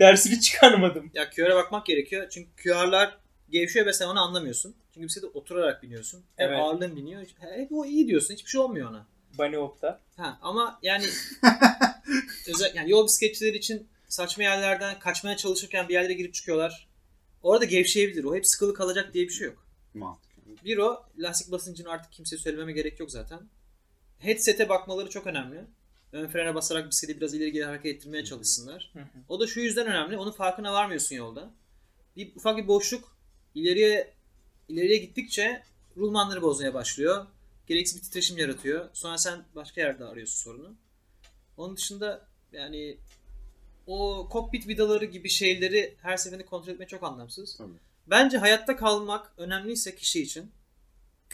dersini 0.00 0.40
çıkarmadım. 0.40 1.10
Ya 1.14 1.30
QR'a 1.30 1.56
bakmak 1.56 1.86
gerekiyor. 1.86 2.26
Çünkü 2.30 2.50
QR'lar 2.62 3.18
gevşiyor 3.50 3.86
ve 3.86 3.92
sen 3.92 4.06
onu 4.06 4.20
anlamıyorsun. 4.20 4.74
Çünkü 4.94 5.06
bisiklete 5.06 5.38
oturarak 5.38 5.82
biniyorsun. 5.82 6.24
Hem 6.36 6.48
Evet. 6.48 6.58
ağırlığın 6.60 6.96
biniyor. 6.96 7.22
Hep 7.38 7.72
o 7.72 7.84
iyi 7.84 8.08
diyorsun. 8.08 8.34
Hiçbir 8.34 8.50
şey 8.50 8.60
olmuyor 8.60 8.90
ona. 8.90 9.06
Bunny 9.38 9.56
Hop'ta. 9.56 10.00
Ha, 10.16 10.38
ama 10.42 10.78
yani 10.82 11.04
özel 12.48 12.74
yani 12.74 12.90
yol 12.90 13.06
bisikletçileri 13.06 13.56
için 13.56 13.88
saçma 14.08 14.42
yerlerden 14.42 14.98
kaçmaya 14.98 15.36
çalışırken 15.36 15.88
bir 15.88 15.94
yerlere 15.94 16.12
girip 16.12 16.34
çıkıyorlar. 16.34 16.88
Orada 17.42 17.64
gevşeyebilir. 17.64 18.24
O 18.24 18.34
hep 18.36 18.46
sıkılı 18.46 18.74
kalacak 18.74 19.14
diye 19.14 19.24
bir 19.24 19.32
şey 19.32 19.46
yok. 19.46 19.66
Mantıklı. 19.94 20.30
Bir 20.64 20.78
o 20.78 21.02
lastik 21.18 21.52
basıncını 21.52 21.90
artık 21.90 22.12
kimseye 22.12 22.36
söylememe 22.36 22.72
gerek 22.72 23.00
yok 23.00 23.10
zaten. 23.10 23.40
Headset'e 24.18 24.68
bakmaları 24.68 25.10
çok 25.10 25.26
önemli. 25.26 25.64
Ön 26.12 26.29
frene 26.29 26.55
basarak 26.55 26.90
bisikleti 26.90 27.20
biraz 27.20 27.35
ileri 27.35 27.53
geri 27.53 27.64
hareket 27.64 27.96
ettirmeye 27.96 28.25
çalışsınlar. 28.25 28.90
Hı 28.92 28.99
hı. 28.99 29.05
O 29.29 29.40
da 29.40 29.46
şu 29.46 29.61
yüzden 29.61 29.87
önemli. 29.87 30.16
Onun 30.16 30.31
farkına 30.31 30.73
varmıyorsun 30.73 31.16
yolda. 31.16 31.51
Bir 32.16 32.37
ufak 32.37 32.57
bir 32.57 32.68
boşluk 32.68 33.16
ileriye 33.55 34.14
ileriye 34.68 34.99
gittikçe 34.99 35.62
rulmanları 35.96 36.42
bozmaya 36.42 36.75
başlıyor. 36.75 37.27
Gereksiz 37.66 37.96
bir 37.96 38.03
titreşim 38.03 38.38
yaratıyor. 38.38 38.88
Sonra 38.92 39.18
sen 39.18 39.44
başka 39.55 39.81
yerde 39.81 40.05
arıyorsun 40.05 40.42
sorunu. 40.42 40.75
Onun 41.57 41.77
dışında 41.77 42.29
yani 42.53 42.96
o 43.87 44.29
kokpit 44.31 44.68
vidaları 44.68 45.05
gibi 45.05 45.29
şeyleri 45.29 45.94
her 46.03 46.16
seferinde 46.16 46.46
kontrol 46.46 46.73
etmek 46.73 46.88
çok 46.88 47.03
anlamsız. 47.03 47.57
Tabii. 47.57 47.79
Bence 48.07 48.38
hayatta 48.38 48.77
kalmak 48.77 49.33
önemliyse 49.37 49.96
kişi 49.96 50.23
için 50.23 50.51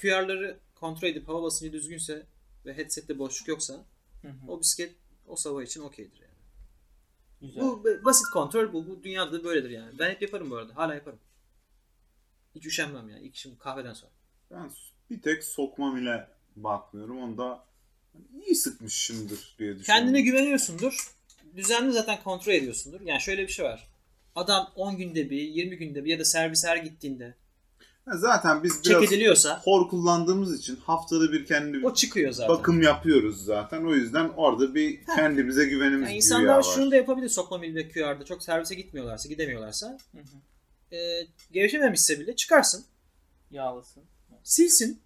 QR'ları 0.00 0.58
kontrol 0.74 1.08
edip 1.08 1.28
hava 1.28 1.42
basıncı 1.42 1.72
düzgünse 1.72 2.26
ve 2.66 2.76
headsette 2.76 3.18
boşluk 3.18 3.48
yoksa 3.48 3.84
Hı 4.22 4.28
hı. 4.28 4.34
o 4.48 4.60
bisiklet 4.60 4.94
o 5.26 5.36
sabah 5.36 5.62
için 5.62 5.80
okeydir 5.80 6.20
yani. 6.20 6.36
Güzel. 7.40 7.62
Bu 7.62 7.84
basit 8.04 8.26
kontrol 8.32 8.72
bu. 8.72 8.86
Bu 8.86 9.02
dünyada 9.02 9.32
da 9.32 9.44
böyledir 9.44 9.70
yani. 9.70 9.98
Ben 9.98 10.10
hep 10.10 10.22
yaparım 10.22 10.50
bu 10.50 10.56
arada. 10.56 10.76
Hala 10.76 10.94
yaparım. 10.94 11.18
Hiç 12.54 12.66
üşenmem 12.66 13.08
yani. 13.08 13.26
İlk 13.26 13.36
işim 13.36 13.58
kahveden 13.58 13.92
sonra. 13.92 14.12
Ben 14.50 14.70
bir 15.10 15.22
tek 15.22 15.44
sokmam 15.44 15.96
ile 15.96 16.28
bakmıyorum. 16.56 17.22
Onda 17.22 17.64
iyi 18.46 18.54
sıkmışımdır 18.54 19.36
diye 19.58 19.78
düşünüyorum. 19.78 19.82
Kendine 19.82 20.20
güveniyorsundur. 20.20 21.16
Düzenli 21.56 21.92
zaten 21.92 22.22
kontrol 22.22 22.52
ediyorsundur. 22.52 23.00
Yani 23.00 23.20
şöyle 23.20 23.42
bir 23.42 23.52
şey 23.52 23.64
var. 23.64 23.88
Adam 24.34 24.72
10 24.74 24.96
günde 24.96 25.30
bir, 25.30 25.42
20 25.42 25.76
günde 25.76 26.04
bir 26.04 26.10
ya 26.10 26.18
da 26.18 26.24
servis 26.24 26.64
her 26.64 26.76
gittiğinde 26.76 27.34
Zaten 28.14 28.62
biz 28.62 28.82
biraz 28.84 29.46
hor 29.64 29.88
kullandığımız 29.88 30.58
için 30.58 30.76
haftada 30.76 31.32
bir 31.32 31.46
kendi 31.46 31.86
o 31.86 31.94
çıkıyor 31.94 32.32
zaten. 32.32 32.56
bakım 32.56 32.82
yapıyoruz 32.82 33.44
zaten. 33.44 33.84
O 33.84 33.94
yüzden 33.94 34.28
orada 34.36 34.74
bir 34.74 35.04
kendimize 35.04 35.64
güvenimiz 35.64 36.08
Yani 36.08 36.16
insanlar 36.16 36.56
var. 36.56 36.62
şunu 36.62 36.90
da 36.90 36.96
yapabilir 36.96 37.28
sokma 37.28 37.58
mil 37.58 37.74
ve 37.74 37.88
QR'da 37.88 38.24
çok 38.24 38.42
servise 38.42 38.74
gitmiyorlarsa, 38.74 39.28
gidemiyorlarsa 39.28 39.98
Hı 40.12 40.18
hı. 40.18 40.96
e, 40.96 41.26
gevşememişse 41.52 42.20
bile 42.20 42.36
çıkarsın, 42.36 42.84
Yağlısın. 43.50 44.02
silsin. 44.44 45.00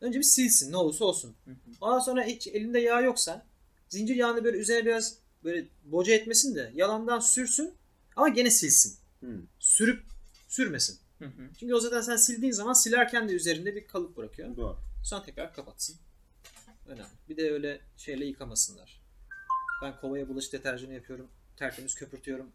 Önce 0.00 0.18
bir 0.18 0.24
silsin 0.24 0.72
ne 0.72 0.76
olursa 0.76 1.04
olsun. 1.04 1.34
Hı 1.44 1.50
hı. 1.50 1.54
Ondan 1.80 1.98
sonra 1.98 2.24
hiç 2.24 2.46
elinde 2.46 2.78
yağ 2.78 3.00
yoksa 3.00 3.46
zincir 3.88 4.16
yağını 4.16 4.44
böyle 4.44 4.56
üzerine 4.58 4.86
biraz 4.86 5.14
böyle 5.44 5.66
boca 5.84 6.14
etmesin 6.14 6.54
de 6.54 6.72
yalandan 6.74 7.20
sürsün 7.20 7.74
ama 8.16 8.28
gene 8.28 8.50
silsin. 8.50 8.94
Hı. 9.20 9.26
Sürüp 9.58 10.02
sürmesin. 10.48 10.98
Hı 11.18 11.24
hı. 11.24 11.50
Çünkü 11.60 11.74
o 11.74 11.80
zaten 11.80 12.00
sen 12.00 12.16
sildiğin 12.16 12.52
zaman 12.52 12.72
silerken 12.72 13.28
de 13.28 13.32
üzerinde 13.32 13.74
bir 13.74 13.86
kalıp 13.86 14.16
bırakıyor. 14.16 14.56
Doğru. 14.56 14.78
Sonra 15.04 15.22
tekrar 15.22 15.54
kapatsın. 15.54 15.96
Önemli. 16.86 17.08
Bir 17.28 17.36
de 17.36 17.50
öyle 17.50 17.80
şeyle 17.96 18.24
yıkamasınlar. 18.24 19.00
Ben 19.82 19.96
kovaya 20.00 20.28
bulaşık 20.28 20.52
deterjanı 20.52 20.94
yapıyorum. 20.94 21.28
Tertemiz 21.56 21.94
köpürtüyorum 21.94 22.52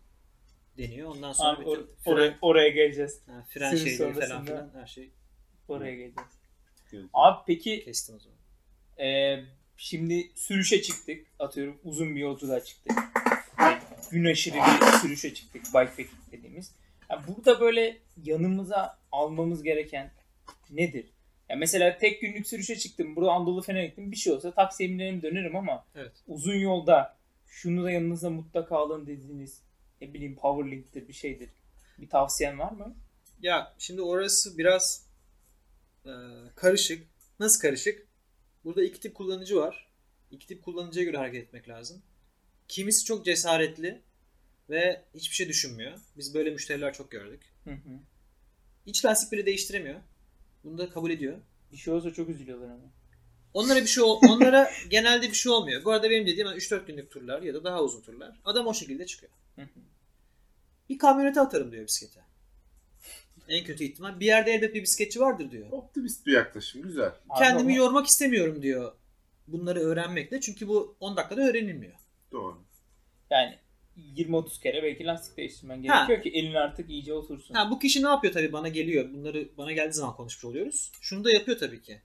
deniyor. 0.77 1.09
Ondan 1.09 1.33
sonra 1.33 1.49
Abi 1.49 1.63
or- 1.63 1.85
fren, 2.03 2.13
oraya, 2.13 2.37
oraya 2.41 2.69
geleceğiz. 2.69 3.19
ha, 3.25 3.45
fren 3.49 3.75
şeyleri 3.75 4.13
falan 4.13 4.45
filan 4.45 4.71
her 4.73 4.85
şey 4.85 5.11
Oraya 5.67 5.95
geleceğiz. 5.95 6.29
Abi 7.13 7.43
peki 7.47 7.83
kestim 7.85 8.15
o 8.15 8.19
zaman. 8.19 8.37
Ee, 8.99 9.45
şimdi 9.77 10.31
sürüşe 10.35 10.81
çıktık. 10.81 11.27
Atıyorum 11.39 11.79
uzun 11.83 12.15
bir 12.15 12.19
yolculuğa 12.19 12.63
çıktık. 12.63 12.97
Gün 14.11 14.25
aşırı 14.25 14.55
bir 14.55 14.97
sürüşe 15.01 15.33
çıktık. 15.33 15.61
Bikepacking 15.65 16.09
dediğimiz. 16.31 16.71
Yani 17.11 17.27
burada 17.27 17.59
böyle 17.59 17.97
yanımıza 18.23 18.99
almamız 19.11 19.63
gereken 19.63 20.11
nedir? 20.69 21.05
Ya 21.49 21.55
mesela 21.55 21.97
tek 21.97 22.21
günlük 22.21 22.47
sürüşe 22.47 22.75
çıktım. 22.79 23.15
Burada 23.15 23.31
Anadolu 23.31 23.61
Fener'e 23.61 23.87
gittim. 23.87 24.11
Bir 24.11 24.15
şey 24.17 24.33
olsa 24.33 24.51
taksiye 24.53 24.89
binerim 24.89 25.21
dönerim 25.21 25.55
ama 25.55 25.85
Evet. 25.95 26.11
uzun 26.27 26.55
yolda 26.55 27.17
şunu 27.47 27.83
da 27.83 27.91
yanınızda 27.91 28.29
mutlaka 28.29 28.77
alın 28.77 29.07
dediğiniz 29.07 29.61
ne 30.01 30.13
bileyim 30.13 30.35
Powerlink'tir 30.35 31.07
bir 31.07 31.13
şeydir. 31.13 31.49
Bir 31.97 32.09
tavsiyen 32.09 32.59
var 32.59 32.71
mı? 32.71 32.95
Ya 33.41 33.73
şimdi 33.77 34.01
orası 34.01 34.57
biraz 34.57 35.07
e, 36.05 36.11
karışık. 36.55 37.07
Nasıl 37.39 37.61
karışık? 37.61 38.07
Burada 38.63 38.83
iki 38.83 38.99
tip 38.99 39.15
kullanıcı 39.15 39.55
var. 39.55 39.91
İki 40.31 40.47
tip 40.47 40.63
kullanıcıya 40.63 41.05
göre 41.05 41.17
hareket 41.17 41.43
etmek 41.43 41.69
lazım. 41.69 42.01
Kimisi 42.67 43.05
çok 43.05 43.25
cesaretli 43.25 44.01
ve 44.69 45.01
hiçbir 45.15 45.35
şey 45.35 45.47
düşünmüyor. 45.49 45.99
Biz 46.17 46.33
böyle 46.33 46.49
müşteriler 46.49 46.93
çok 46.93 47.11
gördük. 47.11 47.41
Hı 47.63 47.71
hı. 47.71 47.99
İç 48.85 49.05
lastik 49.05 49.31
bile 49.31 49.45
değiştiremiyor. 49.45 49.99
Bunu 50.63 50.77
da 50.77 50.89
kabul 50.89 51.11
ediyor. 51.11 51.37
Bir 51.71 51.77
şey 51.77 51.93
olsa 51.93 52.13
çok 52.13 52.29
üzülüyorlar 52.29 52.67
ama. 52.67 52.91
Onlara 53.53 53.81
bir 53.81 53.87
şey 53.87 54.03
onlara 54.29 54.71
genelde 54.89 55.29
bir 55.29 55.33
şey 55.33 55.51
olmuyor. 55.51 55.85
Bu 55.85 55.91
arada 55.91 56.09
benim 56.09 56.27
dediğim 56.27 56.47
3-4 56.47 56.85
günlük 56.85 57.11
turlar 57.11 57.41
ya 57.41 57.53
da 57.53 57.63
daha 57.63 57.83
uzun 57.83 58.01
turlar. 58.01 58.39
Adam 58.45 58.67
o 58.67 58.73
şekilde 58.73 59.05
çıkıyor. 59.05 59.31
Hı 59.55 59.61
hı. 59.61 59.79
Bir 60.89 60.97
kamyonete 60.97 61.41
atarım 61.41 61.71
diyor 61.71 61.87
bisiklete. 61.87 62.21
En 63.47 63.65
kötü 63.65 63.83
ihtimal. 63.83 64.19
Bir 64.19 64.25
yerde 64.25 64.51
elbet 64.51 64.75
bir 64.75 64.81
bisikletçi 64.81 65.19
vardır 65.19 65.51
diyor. 65.51 65.71
Optimist 65.71 66.25
bir 66.25 66.33
yaklaşım. 66.33 66.81
Güzel. 66.81 67.11
Kendimi 67.37 67.61
ama- 67.61 67.77
yormak 67.77 68.07
istemiyorum 68.07 68.61
diyor. 68.61 68.93
Bunları 69.47 69.79
öğrenmekle. 69.79 70.41
Çünkü 70.41 70.67
bu 70.67 70.95
10 70.99 71.17
dakikada 71.17 71.41
öğrenilmiyor. 71.41 71.93
Doğru. 72.31 72.63
Yani 73.29 73.57
20-30 73.97 74.61
kere 74.61 74.83
belki 74.83 75.05
lastik 75.05 75.37
değiştirmen 75.37 75.83
Ha. 75.83 76.05
gerekiyor 76.05 76.21
ki 76.33 76.39
elin 76.39 76.53
artık 76.53 76.89
iyice 76.89 77.13
otursun. 77.13 77.53
Ha, 77.53 77.71
bu 77.71 77.79
kişi 77.79 78.03
ne 78.03 78.07
yapıyor 78.07 78.33
tabii 78.33 78.53
bana 78.53 78.67
geliyor. 78.67 79.13
Bunları 79.13 79.49
bana 79.57 79.71
geldiği 79.71 79.93
zaman 79.93 80.15
konuşmuş 80.15 80.45
oluyoruz. 80.45 80.91
Şunu 81.01 81.23
da 81.23 81.31
yapıyor 81.31 81.59
tabii 81.59 81.81
ki. 81.81 82.01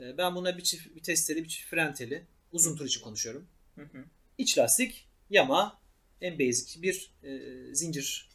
Ee, 0.00 0.18
Ben 0.18 0.34
buna 0.34 0.56
bir 0.58 0.62
çift 0.62 0.96
bir 0.96 1.02
testeli, 1.02 1.44
bir 1.44 1.48
çift 1.48 1.70
fren 1.70 1.94
teli. 1.94 2.22
Uzun 2.52 2.76
tur 2.76 2.86
için 2.86 3.00
konuşuyorum. 3.00 3.46
Hı 3.74 3.82
hı. 3.82 4.04
İç 4.38 4.58
lastik, 4.58 5.08
yama, 5.30 5.78
en 6.20 6.38
basic 6.38 6.82
bir 6.82 7.10
e, 7.22 7.38
zincir 7.74 8.28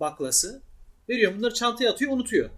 baklası. 0.00 0.62
Veriyorum. 1.08 1.38
Bunları 1.38 1.54
çantaya 1.54 1.90
atıyor, 1.92 2.12
unutuyor. 2.12 2.50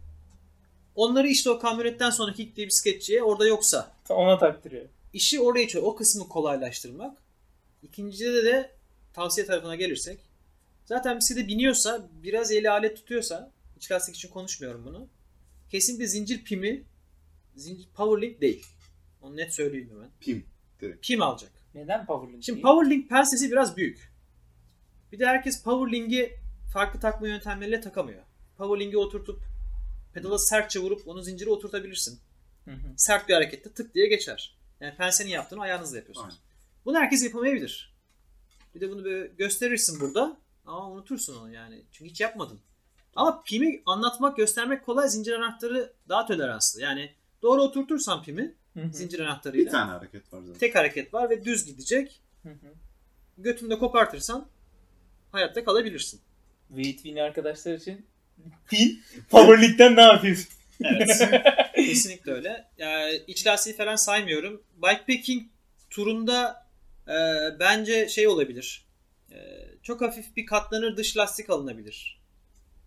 Onları 0.94 1.28
işte 1.28 1.50
o 1.50 1.58
kamyonetten 1.58 2.10
sonraki 2.10 2.44
gittiği 2.44 2.66
bisikletçiye 2.66 3.22
orada 3.22 3.46
yoksa 3.46 3.96
Ona 4.08 4.38
taktırıyor. 4.38 4.86
işi 5.12 5.40
orayı 5.40 5.66
çö- 5.66 5.78
o 5.78 5.96
kısmı 5.96 6.28
kolaylaştırmak. 6.28 7.18
İkincide 7.82 8.44
de 8.44 8.75
tavsiye 9.16 9.46
tarafına 9.46 9.76
gelirsek 9.76 10.20
zaten 10.84 11.18
bisiklete 11.18 11.48
biniyorsa 11.48 12.08
biraz 12.22 12.52
eli 12.52 12.70
alet 12.70 12.96
tutuyorsa 12.96 13.52
iç 13.76 13.92
lastik 13.92 14.16
için 14.16 14.28
konuşmuyorum 14.28 14.84
bunu. 14.84 15.08
Kesinlikle 15.70 16.06
zincir 16.06 16.44
pimi 16.44 16.84
zincir 17.56 17.88
powerlink 17.94 18.40
değil. 18.40 18.66
Onu 19.22 19.36
net 19.36 19.54
söyleyeyim 19.54 19.90
hemen. 19.90 20.10
Pim. 20.20 20.46
Pim 21.02 21.22
alacak. 21.22 21.50
Neden 21.74 22.06
Powerlink 22.06 22.44
Şimdi 22.44 22.56
değil? 22.56 22.62
powerlink 22.62 23.08
pensesi 23.08 23.50
biraz 23.50 23.76
büyük. 23.76 24.12
Bir 25.12 25.18
de 25.18 25.26
herkes 25.26 25.62
powerlink'i 25.62 26.36
farklı 26.72 27.00
takma 27.00 27.28
yöntemleriyle 27.28 27.80
takamıyor. 27.80 28.22
Powerlink'i 28.56 28.98
oturtup 28.98 29.42
pedala 30.14 30.38
sertçe 30.38 30.80
vurup 30.80 31.08
onu 31.08 31.22
zincire 31.22 31.50
oturtabilirsin. 31.50 32.20
Hı 32.64 32.70
hı. 32.70 32.88
Sert 32.96 33.28
bir 33.28 33.34
harekette 33.34 33.72
tık 33.72 33.94
diye 33.94 34.06
geçer. 34.06 34.56
Yani 34.80 34.96
pensenin 34.96 35.30
yaptığını 35.30 35.60
ayağınızla 35.60 35.96
yapıyorsunuz. 35.96 36.34
Aynen. 36.34 36.84
Bunu 36.84 36.98
herkes 36.98 37.24
yapamayabilir. 37.24 37.95
Bir 38.76 38.80
de 38.80 38.90
bunu 38.90 39.04
böyle 39.04 39.26
gösterirsin 39.26 40.00
burada 40.00 40.36
ama 40.66 40.90
unutursun 40.90 41.40
onu 41.40 41.52
yani. 41.52 41.82
Çünkü 41.92 42.10
hiç 42.10 42.20
yapmadın. 42.20 42.60
Ama 43.16 43.42
pimi 43.42 43.82
anlatmak, 43.86 44.36
göstermek 44.36 44.84
kolay. 44.86 45.08
Zincir 45.08 45.32
anahtarı 45.32 45.92
daha 46.08 46.26
toleranslı. 46.26 46.80
Yani 46.80 47.12
doğru 47.42 47.62
oturtursan 47.62 48.22
pimi 48.22 48.54
zincir 48.92 49.18
Bir 49.18 49.24
anahtarıyla 49.24 49.72
tane 49.72 49.90
hareket 49.90 50.32
var 50.32 50.40
zaten. 50.40 50.58
tek 50.58 50.74
hareket 50.74 51.14
var 51.14 51.30
ve 51.30 51.44
düz 51.44 51.64
gidecek. 51.66 52.20
Hı 52.42 52.48
hı. 52.48 52.74
Götünü 53.38 53.70
de 53.70 53.78
kopartırsan 53.78 54.48
hayatta 55.32 55.64
kalabilirsin. 55.64 56.20
Weight 56.68 56.96
Win 56.96 57.16
arkadaşlar 57.16 57.74
için 57.74 58.06
pil 58.68 58.96
Powerlink'ten 59.30 59.96
ne 59.96 60.02
yapayım? 60.02 60.38
Evet. 60.84 61.28
Kesinlikle 61.74 62.32
öyle. 62.32 62.68
Yani 62.78 63.22
iç 63.26 63.46
lastiği 63.46 63.76
falan 63.76 63.96
saymıyorum. 63.96 64.62
Bikepacking 64.76 65.42
turunda 65.90 66.65
e, 67.08 67.14
bence 67.60 68.08
şey 68.08 68.28
olabilir. 68.28 68.86
E, 69.32 69.36
çok 69.82 70.00
hafif 70.00 70.36
bir 70.36 70.46
katlanır 70.46 70.96
dış 70.96 71.16
lastik 71.16 71.50
alınabilir. 71.50 72.20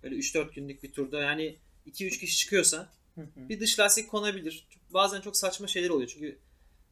Böyle 0.03 0.15
3-4 0.15 0.53
günlük 0.53 0.83
bir 0.83 0.91
turda 0.91 1.21
yani 1.21 1.55
2-3 1.87 2.19
kişi 2.19 2.37
çıkıyorsa 2.37 2.89
Hı 3.15 3.21
hı. 3.21 3.49
bir 3.49 3.59
dış 3.59 3.79
lastik 3.79 4.09
konabilir. 4.09 4.67
Bazen 4.89 5.21
çok 5.21 5.37
saçma 5.37 5.67
şeyler 5.67 5.89
oluyor 5.89 6.09
çünkü 6.13 6.39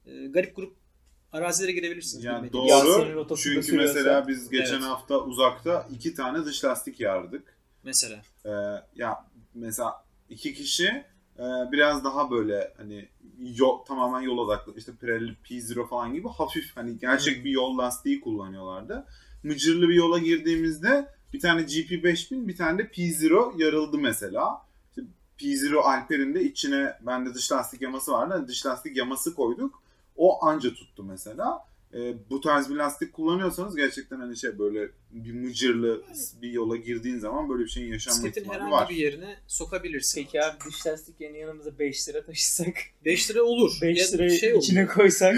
e, 0.05 0.27
garip 0.27 0.55
grup 0.55 0.77
arazilere 1.31 1.71
girebilirsiniz. 1.71 2.23
Yani 2.23 2.53
doğru. 2.53 3.35
Çünkü 3.37 3.77
mesela 3.77 4.27
biz 4.27 4.49
geçen 4.49 4.73
Evet. 4.73 4.83
hafta 4.83 5.19
uzakta 5.19 5.87
iki 5.91 6.13
tane 6.13 6.45
dış 6.45 6.65
lastik 6.65 6.99
yardık. 6.99 7.57
Mesela. 7.83 8.21
Ee, 8.45 8.49
ya 8.95 9.25
mesela 9.53 10.05
iki 10.29 10.53
kişi 10.53 11.03
e, 11.39 11.71
biraz 11.71 12.03
daha 12.03 12.31
böyle 12.31 12.73
hani 12.77 13.07
yol, 13.39 13.85
tamamen 13.85 14.21
yol 14.21 14.37
odaklı 14.37 14.73
işte 14.77 14.91
Pirelli 15.01 15.35
P0 15.45 15.87
falan 15.87 16.13
gibi 16.13 16.27
hafif 16.27 16.77
hani 16.77 16.99
gerçek 16.99 17.45
bir 17.45 17.51
yol 17.51 17.77
lastiği 17.77 18.21
kullanıyorlardı. 18.21 19.05
Mıcırlı 19.43 19.89
bir 19.89 19.95
yola 19.95 20.19
girdiğimizde 20.19 21.07
bir 21.33 21.39
tane 21.39 21.61
GP5000 21.61 22.47
bir 22.47 22.57
tane 22.57 22.77
de 22.77 22.83
P0 22.83 23.61
yarıldı 23.61 23.97
mesela. 23.97 24.61
İşte 24.89 25.01
P0 25.39 25.75
Alper'in 25.75 26.35
de 26.35 26.43
içine 26.43 26.93
bende 27.01 27.33
dış 27.33 27.51
lastik 27.51 27.81
yaması 27.81 28.11
vardı. 28.11 28.33
Hani 28.33 28.47
dış 28.47 28.65
lastik 28.65 28.97
yaması 28.97 29.35
koyduk. 29.35 29.81
O 30.15 30.45
anca 30.45 30.73
tuttu 30.73 31.03
mesela. 31.03 31.65
Ee, 31.97 32.13
bu 32.29 32.41
tarz 32.41 32.69
bir 32.69 32.75
lastik 32.75 33.13
kullanıyorsanız 33.13 33.75
gerçekten 33.75 34.19
hani 34.19 34.37
şey 34.37 34.59
böyle 34.59 34.89
bir 35.11 35.31
mıcırlı 35.33 36.03
bir 36.41 36.51
yola 36.51 36.75
girdiğin 36.75 37.19
zaman 37.19 37.49
böyle 37.49 37.63
bir 37.63 37.69
şeyin 37.69 37.91
yaşanma 37.91 38.15
Bisikletin 38.15 38.41
ihtimali 38.41 38.57
herhangi 38.57 38.71
var. 38.75 38.89
bir 38.89 38.95
yerine 38.95 39.37
sokabilirsin. 39.47 40.23
Peki 40.23 40.43
abi 40.43 40.57
dış 40.67 40.87
lastik 40.87 41.21
yerine 41.21 41.37
yanımıza 41.37 41.79
5 41.79 42.09
lira 42.09 42.25
taşısak 42.25 42.73
5 43.05 43.29
lira 43.31 43.43
olur. 43.43 43.77
5 43.81 43.99
Ya 43.99 44.07
lirayı 44.11 44.31
şey 44.39 44.53
olur. 44.53 44.63
içine 44.63 44.85
koysak 44.87 45.35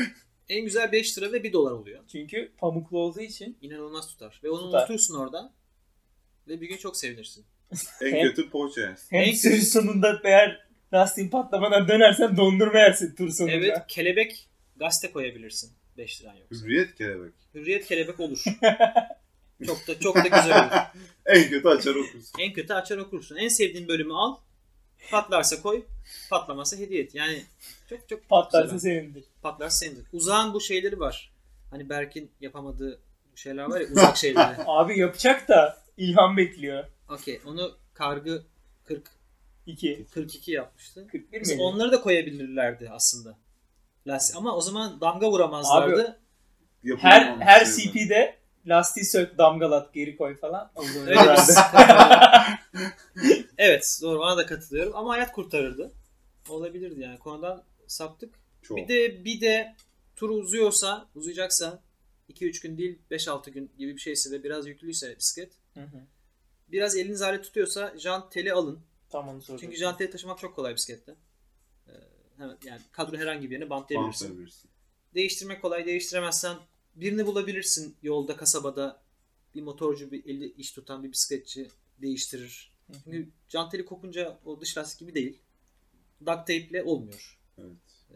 En 0.49 0.63
güzel 0.65 0.91
5 0.91 1.17
lira 1.17 1.31
ve 1.31 1.43
1 1.43 1.53
dolar 1.53 1.71
oluyor. 1.71 2.03
çünkü 2.11 2.51
pamuklu 2.57 2.99
olduğu 2.99 3.21
için 3.21 3.57
İnanılmaz 3.61 4.07
tutar. 4.07 4.41
Ve 4.43 4.49
onu 4.49 4.61
Tutar. 4.61 4.79
unutursun 4.79 5.15
orada. 5.15 5.53
Ve 6.47 6.61
bir 6.61 6.67
gün 6.69 6.77
çok 6.77 6.97
sevinirsin. 6.97 7.45
En 8.01 8.11
Hem- 8.11 8.27
kötü 8.27 8.49
poğaça 8.49 8.81
yersin. 8.81 9.07
hem 9.15 9.23
En- 9.23 9.33
sürüş 9.33 9.63
sonunda 9.67 10.21
eğer 10.23 10.67
lastiğin 10.93 11.29
patlamadan 11.29 11.87
dönersen 11.87 12.37
dondurma 12.37 12.79
yersin 12.79 13.15
tur 13.15 13.29
sonunda. 13.29 13.55
Evet 13.55 13.77
kelebek 13.87 14.49
gazete 14.75 15.11
koyabilirsin. 15.13 15.71
5 15.99 16.21
liran 16.21 16.35
yoksa. 16.35 16.65
Hürriyet 16.65 16.95
kelebek. 16.95 17.33
Hürriyet 17.53 17.85
kelebek 17.87 18.19
olur. 18.19 18.43
çok 19.65 19.87
da 19.87 19.99
çok 19.99 20.15
da 20.15 20.21
güzel 20.21 20.63
olur. 20.63 20.71
En 21.25 21.49
kötü 21.49 21.67
açar 21.67 21.95
okursun. 21.95 22.39
En 22.39 22.53
kötü 22.53 22.73
açar 22.73 22.97
okursun. 22.97 23.35
En 23.35 23.47
sevdiğin 23.47 23.87
bölümü 23.87 24.13
al. 24.13 24.37
Patlarsa 25.11 25.61
koy. 25.61 25.85
Patlamazsa 26.29 26.77
hediye 26.77 27.03
et. 27.03 27.15
Yani 27.15 27.43
çok 27.89 28.09
çok 28.09 28.29
Patlarsa 28.29 28.73
güzel. 28.73 28.91
senindir. 29.01 29.23
Patlarsa 29.41 29.77
senindir. 29.85 30.05
Uzağın 30.13 30.53
bu 30.53 30.61
şeyleri 30.61 30.99
var. 30.99 31.33
Hani 31.71 31.89
Berk'in 31.89 32.31
yapamadığı 32.41 33.01
şeyler 33.35 33.63
var 33.63 33.81
ya 33.81 33.87
uzak 33.87 34.17
şeyleri. 34.17 34.55
Abi 34.65 34.99
yapacak 34.99 35.47
da 35.47 35.83
ilham 35.97 36.37
bekliyor. 36.37 36.85
Okey 37.09 37.39
onu 37.45 37.77
kargı 37.93 38.43
40 38.85 39.11
2. 39.65 40.05
42 40.13 40.51
yapmıştı. 40.51 41.07
41 41.11 41.39
Mesela 41.39 41.57
mi? 41.57 41.63
onları 41.63 41.91
da 41.91 42.01
koyabilirlerdi 42.01 42.89
aslında. 42.89 43.37
Lastik. 44.09 44.37
Ama 44.37 44.55
o 44.55 44.61
zaman 44.61 45.01
damga 45.01 45.31
vuramazlardı. 45.31 46.19
Yapılamam 46.83 47.41
Her 47.41 47.61
her. 47.61 47.65
CP'de 47.65 48.39
lastiği 48.67 49.05
sök, 49.05 49.37
damgalat, 49.37 49.93
geri 49.93 50.17
koy 50.17 50.37
falan. 50.37 50.71
Öyle 51.07 51.15
evet 53.57 53.99
doğru 54.01 54.19
ona 54.19 54.37
da 54.37 54.45
katılıyorum 54.45 54.95
ama 54.95 55.13
hayat 55.13 55.31
kurtarırdı. 55.31 55.91
Olabilirdi 56.49 57.01
yani 57.01 57.19
konudan 57.19 57.63
saptık. 57.87 58.35
Çok. 58.61 58.77
Bir 58.77 58.87
de 58.87 59.25
bir 59.25 59.41
de 59.41 59.75
tur 60.15 60.29
uzuyorsa, 60.29 61.07
uzayacaksa 61.15 61.79
2-3 62.29 62.61
gün 62.61 62.77
değil 62.77 62.99
5-6 63.11 63.49
gün 63.49 63.71
gibi 63.77 63.95
bir 63.95 64.01
şeyse 64.01 64.31
ve 64.31 64.43
biraz 64.43 64.67
yüklüyse 64.67 65.15
bisiklet 65.17 65.51
Hı 65.73 65.79
hı. 65.79 66.01
biraz 66.67 66.95
eliniz 66.95 67.21
alet 67.21 67.43
tutuyorsa 67.43 67.93
jant 67.97 68.31
teli 68.31 68.53
alın. 68.53 68.79
Tam 69.09 69.29
onu. 69.29 69.41
Çünkü 69.59 69.75
jant 69.75 69.97
teli 69.97 70.09
taşımak 70.09 70.39
çok 70.39 70.55
kolay 70.55 70.75
bisiklette. 70.75 71.15
Yani 72.39 72.81
kadro 72.91 73.17
herhangi 73.17 73.49
bir 73.49 73.51
yerine 73.55 73.69
bantlayabilirsin. 73.69 74.27
Bantlayabilirsin. 74.27 74.69
Değiştirmek 75.15 75.61
kolay. 75.61 75.85
Değiştiremezsen 75.85 76.57
birini 76.95 77.25
bulabilirsin 77.25 77.95
yolda, 78.03 78.35
kasabada. 78.37 79.01
Bir 79.55 79.61
motorcu, 79.61 80.11
bir 80.11 80.25
eli 80.25 80.51
iş 80.51 80.71
tutan 80.71 81.03
bir 81.03 81.11
bisikletçi 81.11 81.67
değiştirir. 82.01 82.71
Çünkü 83.03 83.29
jant 83.47 83.71
teli 83.71 83.85
kopunca 83.85 84.39
o 84.45 84.61
dış 84.61 84.77
lastik 84.77 84.99
gibi 84.99 85.15
değil. 85.15 85.39
Duct 86.19 86.27
tape 86.37 86.55
ile 86.55 86.83
olmuyor. 86.83 87.39
Evet. 87.57 87.71
Ee, 88.11 88.15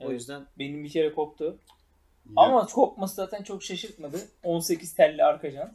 o 0.00 0.04
Evet. 0.04 0.12
yüzden 0.20 0.46
Benim 0.58 0.84
bir 0.84 0.90
kere 0.90 1.12
koptu. 1.12 1.44
Ya- 1.44 2.32
Ama 2.36 2.66
kopması 2.66 3.14
zaten 3.14 3.42
çok 3.42 3.62
şaşırtmadı. 3.62 4.28
18 4.42 4.94
telli 4.94 5.24
arka 5.24 5.50
jant. 5.50 5.74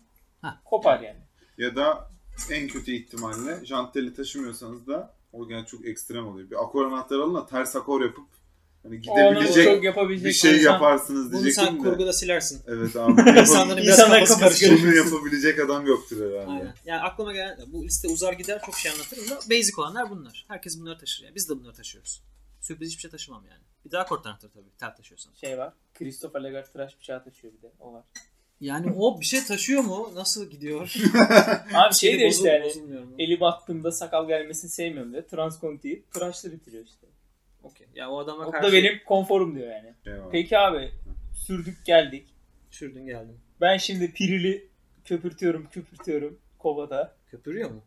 Kopar 0.65 0.99
yani. 0.99 1.19
Ya 1.57 1.75
da 1.75 2.11
en 2.51 2.67
kötü 2.67 2.91
ihtimalle 2.91 3.65
janteli 3.65 4.13
taşımıyorsanız 4.13 4.87
da 4.87 5.13
o 5.33 5.47
gene 5.47 5.65
çok 5.65 5.85
ekstrem 5.85 6.27
oluyor. 6.27 6.49
Bir 6.51 6.63
akor 6.63 6.85
anahtarı 6.85 7.23
alın 7.23 7.35
da 7.35 7.45
ters 7.45 7.75
akor 7.75 8.01
yapıp 8.01 8.25
hani 8.83 8.93
Onu 8.95 9.01
gidebilecek 9.01 9.65
çok 9.65 9.83
yapabilecek 9.83 10.25
bir 10.27 10.33
şey 10.33 10.51
insan- 10.51 10.63
bunu 10.65 10.73
yaparsınız 10.73 11.31
sen 11.31 11.43
diyecektim 11.43 11.75
de. 11.75 11.89
kurguda 11.89 12.13
silersin. 12.13 12.61
Evet 12.67 12.95
abi. 12.95 13.21
İnsanların 13.39 13.83
biraz 13.83 13.99
İnsanlar 13.99 14.19
kafası 14.19 14.39
kafası 14.39 14.65
karışır. 14.65 14.83
Bunu 14.83 14.95
yapabilecek 14.95 15.59
adam 15.59 15.85
yoktur 15.87 16.17
herhalde. 16.31 16.51
Aynen. 16.51 16.73
Yani 16.85 17.01
aklıma 17.01 17.33
gelen 17.33 17.57
bu 17.67 17.83
liste 17.85 18.07
uzar 18.07 18.33
gider 18.33 18.61
çok 18.65 18.75
şey 18.75 18.91
anlatırım 18.91 19.29
da 19.29 19.35
basic 19.35 19.73
olanlar 19.77 20.09
bunlar. 20.09 20.45
Herkes 20.47 20.79
bunları 20.79 20.97
taşır 20.97 21.23
yani. 21.23 21.35
Biz 21.35 21.49
de 21.49 21.59
bunları 21.59 21.73
taşıyoruz. 21.73 22.23
Sürpriz 22.61 22.89
hiçbir 22.89 23.01
şey 23.01 23.11
taşımam 23.11 23.43
yani. 23.49 23.61
Bir 23.85 23.91
daha 23.91 24.05
kort 24.05 24.25
anahtarı 24.25 24.51
tabii. 24.51 24.69
Tel 24.79 24.95
taşıyorsan. 24.95 25.33
şey 25.33 25.57
var. 25.57 25.73
Christopher 25.93 26.41
Lagarde 26.41 26.71
tıraş 26.71 26.97
bıçağı 26.99 27.23
taşıyor 27.23 27.53
bir 27.53 27.61
de. 27.61 27.71
O 27.79 27.93
var. 27.93 28.03
Yani 28.61 28.91
o 28.97 29.19
bir 29.19 29.25
şey 29.25 29.43
taşıyor 29.43 29.83
mu? 29.83 30.11
Nasıl 30.15 30.49
gidiyor? 30.49 30.93
Abi 31.73 31.93
şey 31.93 32.19
de 32.19 32.27
işte 32.27 32.49
yani. 32.49 33.05
Eli 33.19 33.39
battığımda 33.39 33.91
sakal 33.91 34.27
gelmesini 34.27 34.71
sevmiyorum 34.71 35.13
diyor. 35.13 35.23
Transconti'yi 35.23 36.03
tıraşla 36.13 36.51
bitiriyor 36.51 36.85
işte. 36.85 37.07
Okey. 37.63 37.87
Ya 37.95 38.09
o 38.09 38.19
adama 38.19 38.45
O 38.45 38.51
karşı 38.51 38.67
da 38.67 38.73
benim 38.73 38.99
konforum 39.05 39.55
diyor 39.55 39.67
yani. 39.71 40.19
Var. 40.19 40.31
Peki 40.31 40.57
abi 40.57 40.91
sürdük 41.47 41.85
geldik. 41.85 42.27
sürdün 42.71 43.05
geldin. 43.05 43.37
Ben 43.61 43.77
şimdi 43.77 44.13
pirili 44.13 44.69
köpürtüyorum 45.05 45.67
köpürtüyorum 45.71 46.39
kovada. 46.59 47.15
Köpürüyor 47.27 47.69
mu? 47.71 47.83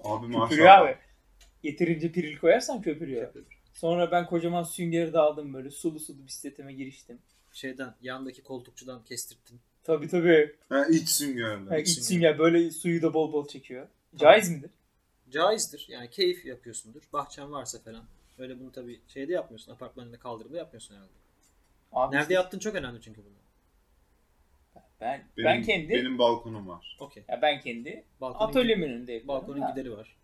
Abi 0.00 0.26
Köpürüyor 0.26 0.40
maşallah. 0.48 0.80
abi. 0.80 0.96
Yeterince 1.62 2.12
piril 2.12 2.38
koyarsan 2.38 2.82
köpürüyor. 2.82 3.26
Köpürür. 3.26 3.46
Sonra 3.74 4.10
ben 4.10 4.26
kocaman 4.26 4.62
süngeri 4.62 5.12
de 5.12 5.18
aldım 5.18 5.54
böyle 5.54 5.70
sulu 5.70 6.00
sulu 6.00 6.26
bisikletime 6.26 6.72
giriştim. 6.72 7.18
Şeyden 7.52 7.94
yandaki 8.00 8.42
koltukçudan 8.42 9.04
kestirttin. 9.04 9.60
Tabii 9.84 10.08
tabii. 10.08 10.56
Ha, 10.68 10.86
iç 10.86 11.08
süngerle. 11.08 11.68
Ha, 11.70 11.78
İç 11.78 11.88
sünger. 11.88 12.02
sünger 12.06 12.38
böyle 12.38 12.70
suyu 12.70 13.02
da 13.02 13.14
bol 13.14 13.32
bol 13.32 13.48
çekiyor. 13.48 13.86
Caiz 14.16 14.50
midir? 14.50 14.70
Caizdir. 15.30 15.86
Yani 15.90 16.10
keyif 16.10 16.44
yapıyorsundur. 16.46 17.02
Bahçen 17.12 17.52
varsa 17.52 17.78
falan. 17.78 18.04
Öyle 18.38 18.60
bunu 18.60 18.72
tabii 18.72 19.00
şeyde 19.08 19.32
yapmıyorsun. 19.32 19.72
Apartmanında 19.72 20.18
kaldırımda 20.18 20.56
yapmıyorsun 20.56 20.94
herhalde. 20.94 21.10
Abi 21.92 22.16
Nerede 22.16 22.34
yaptığın 22.34 22.58
çok 22.58 22.74
önemli 22.74 23.00
çünkü 23.00 23.20
bunu. 23.24 23.34
Ben 25.00 25.24
Benim, 25.36 25.46
ben 25.46 25.62
kendi 25.62 25.88
benim 25.88 26.18
balkonum 26.18 26.68
var. 26.68 26.96
Okey. 27.00 27.22
ya 27.28 27.38
ben 27.42 27.60
kendi 27.60 28.04
Balkonun, 28.20 28.48
atölyemin 28.48 28.88
önünde 28.88 29.28
balkonun 29.28 29.60
Ha. 29.60 29.70
gideri 29.70 29.92
var. 29.96 30.16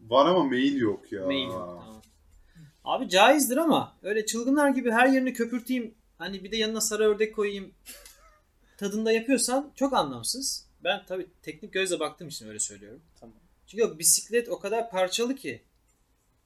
Var 0.00 0.26
ama 0.26 0.44
mail 0.44 0.76
yok 0.80 1.12
ya. 1.12 1.26
Mail 1.26 1.44
yok. 1.46 1.52
Tamam. 1.52 2.02
Abi 2.84 3.08
caizdir 3.08 3.56
ama 3.56 3.96
öyle 4.02 4.26
çılgınlar 4.26 4.68
gibi 4.70 4.90
her 4.90 5.06
yerini 5.08 5.32
köpürteyim. 5.32 5.94
Hani 6.18 6.44
bir 6.44 6.50
de 6.50 6.56
yanına 6.56 6.80
sarı 6.80 7.02
ördek 7.04 7.34
koyayım. 7.34 7.74
Tadında 8.78 9.12
yapıyorsan 9.12 9.72
çok 9.74 9.92
anlamsız. 9.92 10.66
Ben 10.84 11.06
tabii 11.06 11.26
teknik 11.42 11.72
gözle 11.72 12.00
baktığım 12.00 12.28
için 12.28 12.48
öyle 12.48 12.58
söylüyorum. 12.58 13.02
Tamam. 13.20 13.36
Çünkü 13.66 13.84
o 13.84 13.98
bisiklet 13.98 14.48
o 14.48 14.58
kadar 14.58 14.90
parçalı 14.90 15.36
ki. 15.36 15.62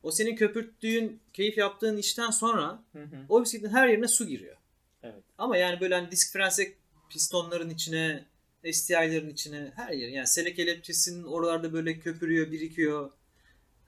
O 0.02 0.10
senin 0.10 0.36
köpürttüğün, 0.36 1.20
keyif 1.32 1.58
yaptığın 1.58 1.96
işten 1.96 2.30
sonra 2.30 2.82
Hı 2.92 3.02
hı. 3.02 3.16
o 3.28 3.42
bisikletin 3.42 3.74
her 3.74 3.88
yerine 3.88 4.08
su 4.08 4.26
giriyor. 4.26 4.56
Evet. 5.02 5.24
Ama 5.38 5.56
yani 5.56 5.80
böyle 5.80 5.94
hani 5.94 6.10
disk 6.10 6.32
frense 6.32 6.74
pistonların 7.10 7.70
içine, 7.70 8.24
STI'lerin 8.72 9.30
içine 9.30 9.72
her 9.76 9.92
yer. 9.92 10.08
Yani 10.08 10.26
sele 10.26 10.54
kelepçesinin 10.54 11.24
oralarda 11.24 11.72
böyle 11.72 11.98
köpürüyor, 11.98 12.52
birikiyor. 12.52 13.10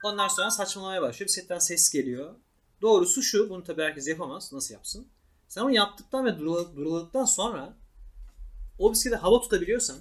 Ondan 0.03 0.27
sonra 0.27 0.51
saçmalamaya 0.51 1.01
başlıyor. 1.01 1.27
Bisikletten 1.27 1.59
ses 1.59 1.89
geliyor. 1.89 2.35
Doğrusu 2.81 3.21
şu, 3.21 3.49
bunu 3.49 3.63
tabii 3.63 3.81
herkes 3.81 4.07
yapamaz. 4.07 4.53
Nasıl 4.53 4.73
yapsın? 4.73 5.07
Sen 5.47 5.61
onu 5.61 5.71
yaptıktan 5.71 6.25
ve 6.25 6.29
durula- 6.29 6.75
duruladıktan 6.75 7.25
sonra 7.25 7.73
o 8.79 8.91
bisiklete 8.91 9.15
hava 9.17 9.41
tutabiliyorsan 9.41 9.97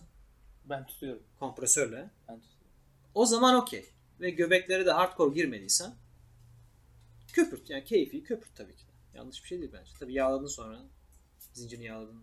Ben 0.65 0.87
tutuyorum. 0.87 1.23
kompresörle 1.39 2.11
Ben 2.29 2.41
tutuyorum. 2.41 2.69
o 3.15 3.27
zaman 3.27 3.55
okey. 3.55 3.85
Ve 4.21 4.31
göbeklere 4.31 4.87
de 4.87 4.91
hardcore 4.93 5.35
girmediysen 5.35 5.93
köpürt. 7.33 7.71
Yani 7.71 7.85
keyfi 7.85 8.23
köpürt 8.23 8.57
tabii 8.57 8.77
ki. 8.77 8.85
Yanlış 9.15 9.43
bir 9.43 9.49
şey 9.49 9.59
değil 9.61 9.71
bence. 9.73 9.91
Tabii 10.01 10.13
yağladın 10.15 10.47
sonra. 10.47 10.79
Zincirini 11.53 11.85
yağladın. 11.85 12.23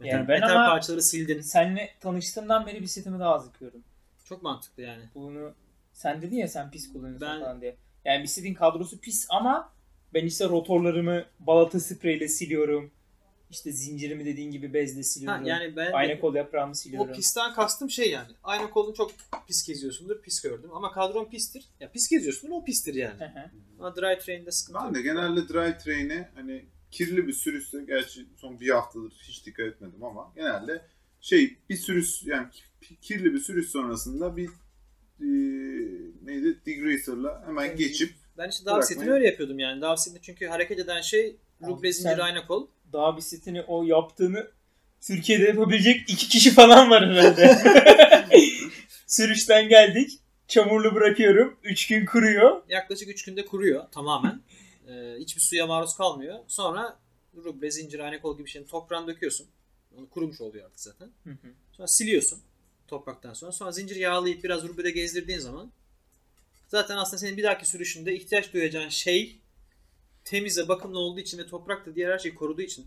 Metal, 0.00 0.18
Yani 0.18 0.28
ben 0.28 0.40
metal 0.40 0.54
ama- 0.56 0.66
parçaları 0.68 1.02
sildin. 1.02 1.40
Seninle 1.40 1.94
tanıştığımdan 2.00 2.66
beri 2.66 2.82
bisikletimi 2.82 3.18
daha 3.18 3.34
az 3.34 3.46
yıkıyorum. 3.46 3.84
Çok 4.24 4.42
mantıklı 4.42 4.82
yani. 4.82 5.08
Bunu 5.14 5.54
sen 5.92 6.22
dedin 6.22 6.36
ya 6.36 6.48
sen 6.48 6.70
pis 6.70 6.92
kullanıyorsun 6.92 7.28
Ben- 7.28 7.40
falan 7.40 7.60
diye. 7.60 7.76
Yani 8.04 8.22
bisikletin 8.22 8.54
kadrosu 8.54 9.00
pis 9.00 9.26
ama 9.30 9.72
ben 10.14 10.26
işte 10.26 10.48
rotorlarımı 10.48 11.24
balata 11.40 11.80
spreyle 11.80 12.28
siliyorum. 12.28 12.90
İşte 13.52 13.72
zincirimi 13.72 14.24
dediğin 14.24 14.50
gibi 14.50 14.74
bezle 14.74 14.96
Ha, 14.96 15.02
siliyorum. 15.02 15.44
yani 15.44 15.76
ben 15.76 15.92
Ayna 15.92 16.20
kol 16.20 16.34
yaprağımı 16.34 16.70
o 16.70 16.74
siliyorum. 16.74 17.12
pisten 17.12 17.54
kastım 17.54 17.90
şey 17.90 18.10
yani. 18.10 18.28
Ayna 18.42 18.70
kolunu 18.70 18.94
çok 18.94 19.12
pis 19.46 19.66
geziyorsundur. 19.66 20.22
Pis 20.22 20.42
gördüm. 20.42 20.70
Ama 20.72 20.92
kadron 20.92 21.24
pistir. 21.24 21.64
Ya 21.80 21.90
pis 21.92 22.08
geziyorsundur 22.08 22.54
o 22.54 22.64
pistir 22.64 22.94
yani. 22.94 23.20
Hı 23.20 23.24
hı. 23.24 23.50
Ama 23.78 23.96
dry 23.96 24.18
train'de 24.18 24.50
sıkıntı 24.50 24.78
Ben 24.80 24.84
yok. 24.86 24.94
de 24.94 25.02
genelde 25.02 25.48
dry 25.48 25.78
train'e 25.84 26.30
hani 26.34 26.64
kirli 26.90 27.26
bir 27.26 27.32
sürüsü 27.32 27.86
gerçi 27.86 28.26
son 28.36 28.60
bir 28.60 28.68
haftadır 28.70 29.12
hiç 29.28 29.46
dikkat 29.46 29.66
etmedim 29.66 30.04
ama 30.04 30.32
genelde 30.36 30.82
şey 31.20 31.56
bir 31.70 31.76
sürüs 31.76 32.26
yani 32.26 32.46
ki- 32.50 32.96
kirli 33.00 33.34
bir 33.34 33.40
sürüş 33.40 33.68
sonrasında 33.68 34.36
bir 34.36 34.48
e, 35.20 35.26
neydi 36.24 36.60
degreaser'la 36.66 37.42
hemen 37.46 37.66
Evet. 37.68 37.78
geçip 37.78 38.14
Ben 38.38 38.48
işte 38.48 38.70
setini 38.82 39.10
öyle 39.10 39.26
yapıyordum 39.26 39.58
yani. 39.58 39.98
Setini 39.98 40.22
çünkü 40.22 40.46
hareket 40.46 40.78
eden 40.78 41.00
şey 41.00 41.36
ruble 41.66 41.92
zincir 41.92 42.18
ayna 42.18 42.46
kol. 42.46 42.66
Dağ 42.92 43.16
bisikletini 43.16 43.62
o 43.62 43.82
yaptığını 43.82 44.50
Türkiye'de 45.00 45.44
yapabilecek 45.44 46.10
iki 46.10 46.28
kişi 46.28 46.50
falan 46.50 46.90
var 46.90 47.10
herhalde. 47.10 47.58
Sürüşten 49.06 49.68
geldik. 49.68 50.10
Çamurlu 50.48 50.94
bırakıyorum. 50.94 51.56
Üç 51.62 51.86
gün 51.86 52.06
kuruyor. 52.06 52.62
Yaklaşık 52.68 53.08
3 53.08 53.24
günde 53.24 53.46
kuruyor 53.46 53.84
tamamen. 53.90 54.40
Ee, 54.88 55.16
hiçbir 55.18 55.40
suya 55.40 55.66
maruz 55.66 55.96
kalmıyor. 55.96 56.38
Sonra 56.46 56.98
ruble, 57.36 57.70
zincir, 57.70 57.98
ayna 57.98 58.20
kol 58.20 58.38
gibi 58.38 58.48
şeyin 58.48 58.66
toprağını 58.66 59.06
döküyorsun. 59.06 59.46
Onu 59.98 60.10
kurumuş 60.10 60.40
oluyor 60.40 60.64
artık 60.64 60.80
zaten. 60.80 61.10
Sonra 61.72 61.88
siliyorsun 61.88 62.40
topraktan 62.88 63.32
sonra. 63.34 63.52
Sonra 63.52 63.72
zincir 63.72 63.96
yağlayıp 63.96 64.44
biraz 64.44 64.62
rublede 64.62 64.90
gezdirdiğin 64.90 65.38
zaman 65.38 65.72
zaten 66.68 66.96
aslında 66.96 67.18
senin 67.18 67.36
bir 67.36 67.42
dahaki 67.42 67.68
sürüşünde 67.68 68.14
ihtiyaç 68.14 68.52
duyacağın 68.52 68.88
şey 68.88 69.38
temiz 70.24 70.58
ve 70.58 70.68
bakımlı 70.68 70.98
olduğu 70.98 71.20
için 71.20 71.38
ve 71.38 71.46
toprak 71.46 71.86
da 71.86 71.94
diğer 71.94 72.10
her 72.12 72.18
şeyi 72.18 72.34
koruduğu 72.34 72.62
için 72.62 72.86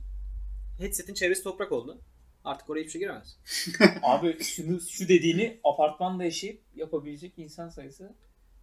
headsetin 0.79 1.13
çevresi 1.13 1.43
toprak 1.43 1.71
oldu. 1.71 2.01
Artık 2.43 2.69
oraya 2.69 2.79
hiçbir 2.79 2.91
şey 2.91 3.01
giremez. 3.01 3.37
Abi 4.03 4.43
şunu 4.43 4.81
şu 4.81 5.07
dediğini 5.07 5.59
apartmanda 5.63 6.23
yaşayıp 6.23 6.61
yapabilecek 6.75 7.33
insan 7.37 7.69
sayısı 7.69 8.15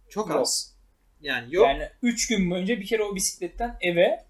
Çok 0.09 0.29
Yok. 0.29 0.37
az. 0.39 0.75
Yani 1.21 1.55
yok. 1.55 1.65
Yani 1.67 1.89
3 2.01 2.27
gün 2.27 2.51
boyunca 2.51 2.79
bir 2.79 2.85
kere 2.85 3.03
o 3.03 3.15
bisikletten 3.15 3.77
eve 3.81 4.25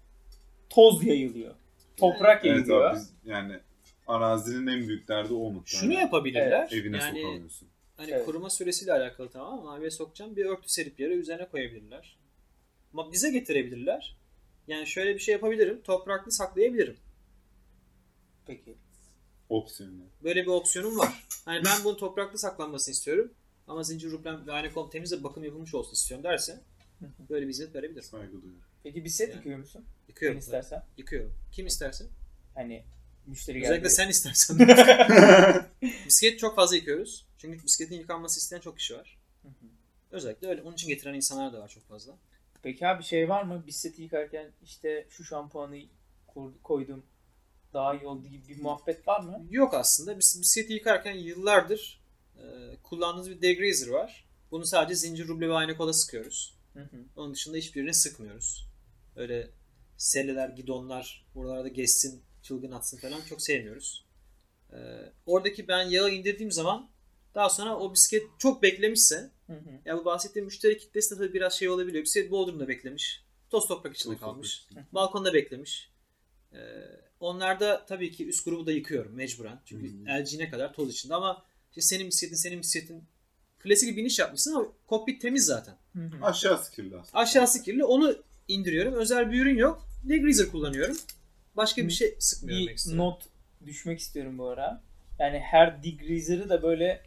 toz 0.70 1.04
yayılıyor. 1.04 1.54
Toprak 1.96 2.44
evet 2.44 2.56
yayılıyor. 2.56 2.90
abi 2.90 2.96
biz 2.96 3.12
yani 3.24 3.60
arazinin 4.06 4.66
en 4.66 4.88
büyük 4.88 5.08
derdi 5.08 5.34
o 5.34 5.50
muhtemelen. 5.50 5.64
Şunu 5.86 5.92
yapabilirler. 5.92 6.68
Evine 6.72 6.96
yani 6.96 7.20
sokamıyorsun. 7.20 7.68
Hani 7.96 8.10
Evet. 8.10 8.24
kuruma 8.24 8.50
süresiyle 8.50 8.92
alakalı 8.92 9.30
tamam 9.30 9.58
ama 9.60 9.78
eve 9.78 9.90
sokacağım 9.90 10.36
bir 10.36 10.44
örtü 10.44 10.68
serip 10.68 11.00
yere 11.00 11.14
üzerine 11.14 11.48
koyabilirler. 11.48 12.18
Ama 12.92 13.12
bize 13.12 13.30
getirebilirler. 13.30 14.16
Yani 14.68 14.86
şöyle 14.86 15.14
bir 15.14 15.18
şey 15.18 15.32
yapabilirim. 15.32 15.82
Topraklı 15.82 16.32
saklayabilirim. 16.32 16.96
Peki. 18.46 18.76
Opsiyonu. 19.48 20.04
Böyle 20.22 20.42
bir 20.42 20.46
opsiyonum 20.46 20.98
var. 20.98 21.26
Hani 21.44 21.64
ben 21.64 21.84
bunun 21.84 21.96
topraklı 21.96 22.38
saklanmasını 22.38 22.92
istiyorum. 22.92 23.32
Ama 23.66 23.82
zincir 23.82 24.10
rublem 24.10 24.46
ve 24.46 24.52
aynı 24.52 24.72
kolum 24.72 24.90
temiz 24.90 25.12
ve 25.12 25.24
bakım 25.24 25.44
yapılmış 25.44 25.74
olsun 25.74 25.92
istiyorum 25.92 26.24
derse 26.24 26.60
böyle 27.30 27.46
bir 27.46 27.50
hizmet 27.50 27.74
verebilirim. 27.74 28.02
Saygı 28.02 28.32
duyuyorum. 28.32 28.62
Peki 28.82 29.04
bisiklet 29.04 29.28
Yani. 29.28 29.36
yıkıyor 29.36 29.58
musun? 29.58 29.84
Yıkıyorum. 30.08 30.38
istersen. 30.38 30.82
Yıkıyorum. 30.96 31.34
Kim 31.52 31.66
isterse. 31.66 32.04
Hani 32.54 32.84
müşteri 33.26 33.58
geldi. 33.60 33.70
Özellikle 33.70 33.90
sen 33.90 34.08
istersen. 34.08 34.58
Bisiklet 36.06 36.38
çok 36.38 36.56
fazla 36.56 36.76
yıkıyoruz. 36.76 37.26
Çünkü 37.38 37.64
bisikletin 37.64 37.98
yıkanması 37.98 38.40
isteyen 38.40 38.60
çok 38.60 38.78
kişi 38.78 38.94
var. 38.94 39.18
Özellikle 40.10 40.48
öyle. 40.48 40.62
Onun 40.62 40.74
için 40.74 40.88
getiren 40.88 41.14
insanlar 41.14 41.52
da 41.52 41.60
var 41.60 41.68
çok 41.68 41.88
fazla. 41.88 42.18
Peki 42.64 42.86
abi 42.86 43.02
şey 43.02 43.28
var 43.28 43.42
mı? 43.42 43.64
Bisikleti 43.66 44.02
yıkarken 44.02 44.52
işte 44.62 45.06
şu 45.10 45.24
şampuanı 45.24 45.82
koydum 46.62 47.06
daha 47.72 47.94
iyi 47.94 48.06
oldu 48.06 48.28
gibi 48.28 48.48
bir 48.48 48.62
muhabbet 48.62 49.08
var 49.08 49.20
mı? 49.20 49.46
Yok 49.50 49.74
aslında. 49.74 50.18
Biz 50.18 50.38
bisikleti 50.40 50.72
yıkarken 50.72 51.14
yıllardır 51.14 52.02
e, 52.36 52.42
kullandığımız 52.82 53.30
bir 53.30 53.42
degreaser 53.42 53.88
var. 53.88 54.28
Bunu 54.50 54.66
sadece 54.66 54.94
zincir 54.94 55.28
ruble 55.28 55.48
ve 55.48 55.52
ayna 55.52 55.76
kola 55.76 55.92
sıkıyoruz. 55.92 56.58
Hı 56.74 56.80
hı. 56.80 56.96
Onun 57.16 57.34
dışında 57.34 57.56
hiçbirini 57.56 57.94
sıkmıyoruz. 57.94 58.68
Öyle 59.16 59.50
selleler, 59.96 60.48
gidonlar 60.48 61.26
buralarda 61.34 61.68
geçsin, 61.68 62.22
çılgın 62.42 62.72
atsın 62.72 62.98
falan 62.98 63.20
çok 63.28 63.42
sevmiyoruz. 63.42 64.06
E, 64.72 64.78
oradaki 65.26 65.68
ben 65.68 65.82
yağı 65.82 66.10
indirdiğim 66.10 66.52
zaman 66.52 66.90
daha 67.34 67.50
sonra 67.50 67.78
o 67.78 67.94
bisiklet 67.94 68.22
çok 68.38 68.62
beklemişse 68.62 69.30
Hı 69.46 69.52
hı. 69.52 69.80
ya 69.84 69.98
bu 69.98 70.04
bahsettiğim 70.04 70.44
müşteri 70.46 70.78
kitlesi 70.78 71.14
de 71.14 71.18
tabii 71.18 71.34
biraz 71.34 71.52
şey 71.52 71.68
olabiliyor. 71.68 72.04
Bisiklet 72.04 72.30
Bodrum'da 72.30 72.68
beklemiş. 72.68 73.24
Toz 73.50 73.68
toprak 73.68 73.96
içinde 73.96 74.14
Toz 74.14 74.20
kalmış. 74.20 74.66
toprak 74.68 74.94
Balkonda 74.94 75.34
beklemiş. 75.34 75.90
Ee, 76.52 76.58
onlarda 77.20 77.86
tabii 77.86 78.10
ki 78.12 78.28
üst 78.28 78.44
grubu 78.44 78.66
da 78.66 78.72
yıkıyorum 78.72 79.14
mecburen. 79.14 79.60
Çünkü 79.64 79.92
Hmm. 79.92 80.06
LG'ne 80.06 80.50
kadar 80.50 80.72
toz 80.72 80.90
içinde 80.90 81.14
ama 81.14 81.44
işte 81.70 81.80
senin 81.80 82.06
bisikletin 82.06 82.36
senin 82.36 82.60
bisikletin 82.60 83.04
klasik 83.58 83.90
bir 83.92 83.96
biniş 83.96 84.18
yapmışsın 84.18 84.54
ama 84.54 84.66
kokpit 84.86 85.20
temiz 85.22 85.44
zaten. 85.44 85.76
Hı 85.92 86.02
hı. 86.02 86.24
Aşağı 86.24 86.64
skill'li 86.64 86.96
aslında. 86.96 87.18
Aşağısı 87.18 87.62
kirli 87.62 87.84
onu 87.84 88.16
indiriyorum. 88.48 88.94
Özel 88.94 89.32
bir 89.32 89.40
ürün 89.42 89.56
yok. 89.58 89.88
Degreaser 90.08 90.48
kullanıyorum. 90.48 90.96
Başka 91.56 91.86
bir 91.86 91.92
şey 91.92 92.16
sıkmıyorum 92.18 92.66
bir 92.66 92.70
ekstra. 92.72 92.94
not 92.94 93.22
düşmek 93.66 94.00
istiyorum 94.00 94.38
bu 94.38 94.48
ara. 94.48 94.82
Yani 95.18 95.38
her 95.38 95.82
degreaser'ı 95.82 96.48
da 96.48 96.62
böyle 96.62 97.02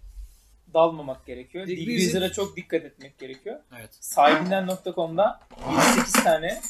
dalmamak 0.74 1.26
gerekiyor. 1.26 1.68
Degreaser'a 1.68 2.32
çok 2.32 2.58
dikkat 2.58 2.86
etmek 2.86 3.20
gerekiyor. 3.20 3.60
Evet. 3.80 3.90
Sahibinden.com'da 4.00 5.40
7-8 5.52 6.24
tane 6.24 6.62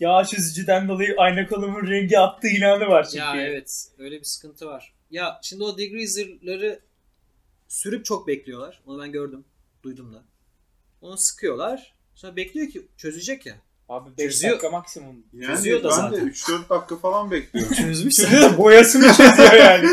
yağ 0.00 0.24
çözücüden 0.24 0.88
dolayı 0.88 1.14
ayna 1.18 1.46
kolumun 1.46 1.86
rengi 1.86 2.18
attığı 2.18 2.48
ilanı 2.48 2.86
var 2.86 3.04
çünkü. 3.04 3.18
Ya 3.18 3.36
evet. 3.36 3.88
Öyle 3.98 4.20
bir 4.20 4.24
sıkıntı 4.24 4.66
var. 4.66 4.94
Ya 5.10 5.40
şimdi 5.42 5.64
o 5.64 5.78
degreaser'ları 5.78 6.80
sürüp 7.68 8.04
çok 8.04 8.26
bekliyorlar. 8.26 8.80
Onu 8.86 9.02
ben 9.02 9.12
gördüm. 9.12 9.44
Duydum 9.82 10.14
da. 10.14 10.22
Onu 11.00 11.16
sıkıyorlar. 11.16 11.94
Sonra 12.14 12.36
bekliyor 12.36 12.68
ki 12.68 12.86
çözecek 12.96 13.46
ya. 13.46 13.56
Abi 13.92 14.10
5 14.18 14.24
Çözüyor. 14.32 14.52
dakika 14.52 14.70
maksimum. 14.70 15.16
Yani 15.32 15.46
Çözüyor 15.46 15.82
da 15.82 15.88
ben 15.88 15.94
zaten. 15.94 16.26
de 16.26 16.30
3-4 16.30 16.68
dakika 16.68 16.96
falan 16.96 17.30
bekliyorum. 17.30 17.72
Çözmüş 17.76 18.18
da 18.18 18.58
boyasını 18.58 19.06
çözüyor 19.06 19.52
yani. 19.52 19.88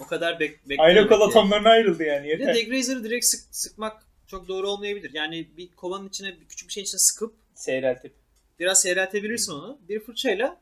O 0.00 0.06
kadar 0.06 0.40
bek 0.40 0.60
bekliyor. 0.68 0.84
ayna 0.84 1.08
kol 1.08 1.20
atomlarına 1.20 1.68
ayrıldı 1.68 2.02
yani 2.02 2.24
Bir 2.28 2.38
de 2.38 2.42
yeter. 2.42 2.54
degreaser'ı 2.54 3.04
direkt 3.04 3.24
sık, 3.26 3.40
sıkmak 3.50 4.02
çok 4.26 4.48
doğru 4.48 4.68
olmayabilir. 4.68 5.10
Yani 5.14 5.48
bir 5.56 5.70
kovanın 5.76 6.08
içine 6.08 6.40
bir 6.40 6.44
küçük 6.48 6.68
bir 6.68 6.72
şeyin 6.72 6.84
içine 6.84 6.98
sıkıp 6.98 7.34
Seyreltip. 7.54 8.12
biraz 8.60 8.80
seyreltebilirsin 8.82 9.52
onu. 9.52 9.78
Bir 9.88 10.00
fırçayla 10.00 10.60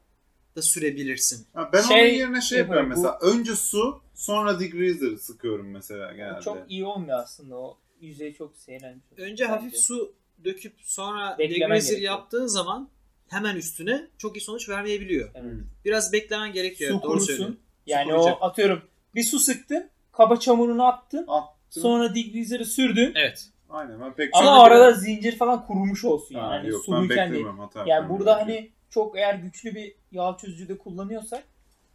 da 0.56 0.62
sürebilirsin. 0.62 1.46
Ha, 1.54 1.70
ben 1.72 1.82
Şey 1.82 2.00
onun 2.00 2.14
yerine 2.18 2.40
şey 2.40 2.58
yapıyorum 2.58 2.86
bu- 2.86 2.90
mesela. 2.90 3.18
Önce 3.20 3.54
su 3.56 4.00
sonra 4.14 4.60
degreaser 4.60 5.16
sıkıyorum 5.16 5.70
mesela 5.70 6.12
genelde. 6.12 6.40
Çok 6.40 6.58
iyi 6.68 6.84
olmuyor 6.84 7.18
aslında 7.18 7.56
o. 7.56 7.78
Yüzey 8.00 8.34
çok 8.34 8.56
seyrelmiş. 8.56 9.04
Önce 9.16 9.30
Bence. 9.30 9.44
hafif 9.44 9.76
su 9.76 10.14
döküp 10.44 10.74
sonra 10.82 11.36
gerekiyor. 11.38 12.00
yaptığın 12.00 12.46
zaman 12.46 12.88
hemen 13.28 13.56
üstüne 13.56 14.06
çok 14.18 14.36
iyi 14.36 14.40
sonuç 14.40 14.68
vermeyebiliyor. 14.68 15.30
Evet. 15.34 15.54
Biraz 15.84 16.12
beklemen 16.12 16.52
gerekiyor. 16.52 16.90
Su 16.90 17.02
doğru 17.02 17.08
kurusun. 17.12 17.26
söylüyorsun. 17.26 17.60
Yani 17.86 18.10
kuruyacak. 18.10 18.42
o 18.42 18.44
atıyorum 18.44 18.82
bir 19.14 19.22
su 19.22 19.38
sıktın, 19.38 19.90
kaba 20.12 20.36
çamurunu 20.36 20.84
attın, 20.86 21.24
Attım. 21.28 21.82
sonra 21.82 22.14
degreaser'ı 22.14 22.64
sürdün. 22.64 23.12
Evet. 23.14 23.50
Aynen 23.70 24.00
ben 24.00 24.14
pek 24.14 24.30
Ama 24.34 24.62
arada 24.62 24.92
zincir 24.92 25.36
falan 25.36 25.66
kurumuş 25.66 26.04
olsun 26.04 26.34
yani. 26.34 26.44
Ha, 26.44 26.50
Hani 26.50 26.68
yok 26.68 26.80
ben 26.88 26.92
suluyken 26.96 27.32
değil. 27.32 27.46
hata 27.46 27.84
Yani 27.86 28.08
burada 28.08 28.36
hani 28.36 28.70
çok 28.90 29.18
eğer 29.18 29.34
güçlü 29.34 29.74
bir 29.74 29.94
yağ 30.12 30.36
çözücüde 30.40 30.78
kullanıyorsak 30.78 31.44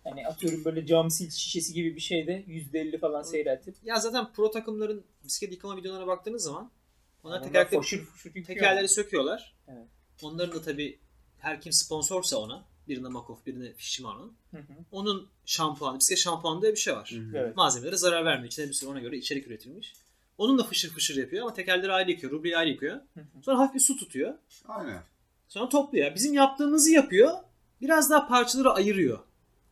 hani 0.03 0.27
atıyorum 0.27 0.65
böyle 0.65 0.85
cam 0.85 1.11
sil 1.15 1.29
şişesi 1.29 1.73
gibi 1.73 1.95
bir 1.95 2.01
şeyde 2.01 2.43
%50 2.47 2.97
falan 2.99 3.21
seyreltip 3.21 3.75
Ya 3.83 3.99
zaten 3.99 4.31
pro 4.31 4.51
takımların 4.51 5.03
bisiklet 5.23 5.51
yıkama 5.51 5.77
videolarına 5.77 6.07
baktığınız 6.07 6.43
zaman 6.43 6.71
onlar 7.23 7.43
tekerlekleri, 7.43 7.81
foşur 7.81 8.05
foşur 8.05 8.33
tekerleri 8.33 8.87
söküyorlar. 8.87 9.53
Evet. 9.67 9.87
Onların 10.21 10.55
da 10.55 10.61
tabii 10.61 10.99
her 11.39 11.61
kim 11.61 11.73
sponsorsa 11.73 12.37
ona 12.37 12.65
birine 12.87 13.07
Makoff 13.07 13.45
birine 13.45 13.73
Shimano. 13.77 14.29
Hı 14.51 14.57
hı. 14.57 14.63
Onun 14.91 15.29
şampuanı, 15.45 15.99
bisiklet 15.99 16.19
şampuanı 16.19 16.61
diye 16.61 16.71
bir 16.71 16.77
şey 16.77 16.93
var. 16.93 17.11
Hı 17.13 17.19
hı. 17.19 17.37
Evet. 17.37 17.55
Malzemelere 17.55 17.97
zarar 17.97 18.25
vermiyor. 18.25 18.47
İçine 18.47 18.67
bir 18.67 18.73
sürü 18.73 18.89
ona 18.89 18.99
göre 18.99 19.17
içerik 19.17 19.47
üretilmiş. 19.47 19.93
Onun 20.37 20.57
da 20.57 20.63
fışır 20.63 20.89
fışır 20.89 21.15
yapıyor 21.15 21.43
ama 21.43 21.53
tekerleri 21.53 21.91
ayrı 21.91 22.11
yıkıyor, 22.11 22.33
rubleyi 22.33 22.57
ayrı 22.57 22.69
yıkıyor. 22.69 22.95
Hı. 22.95 23.19
Sonra 23.41 23.59
hafif 23.59 23.75
bir 23.75 23.79
su 23.79 23.97
tutuyor. 23.97 24.33
Aynen. 24.67 25.03
Sonra 25.47 25.69
topluyor. 25.69 26.15
Bizim 26.15 26.33
yaptığımızı 26.33 26.91
yapıyor. 26.91 27.37
Biraz 27.81 28.09
daha 28.09 28.27
parçaları 28.27 28.71
ayırıyor. 28.71 29.19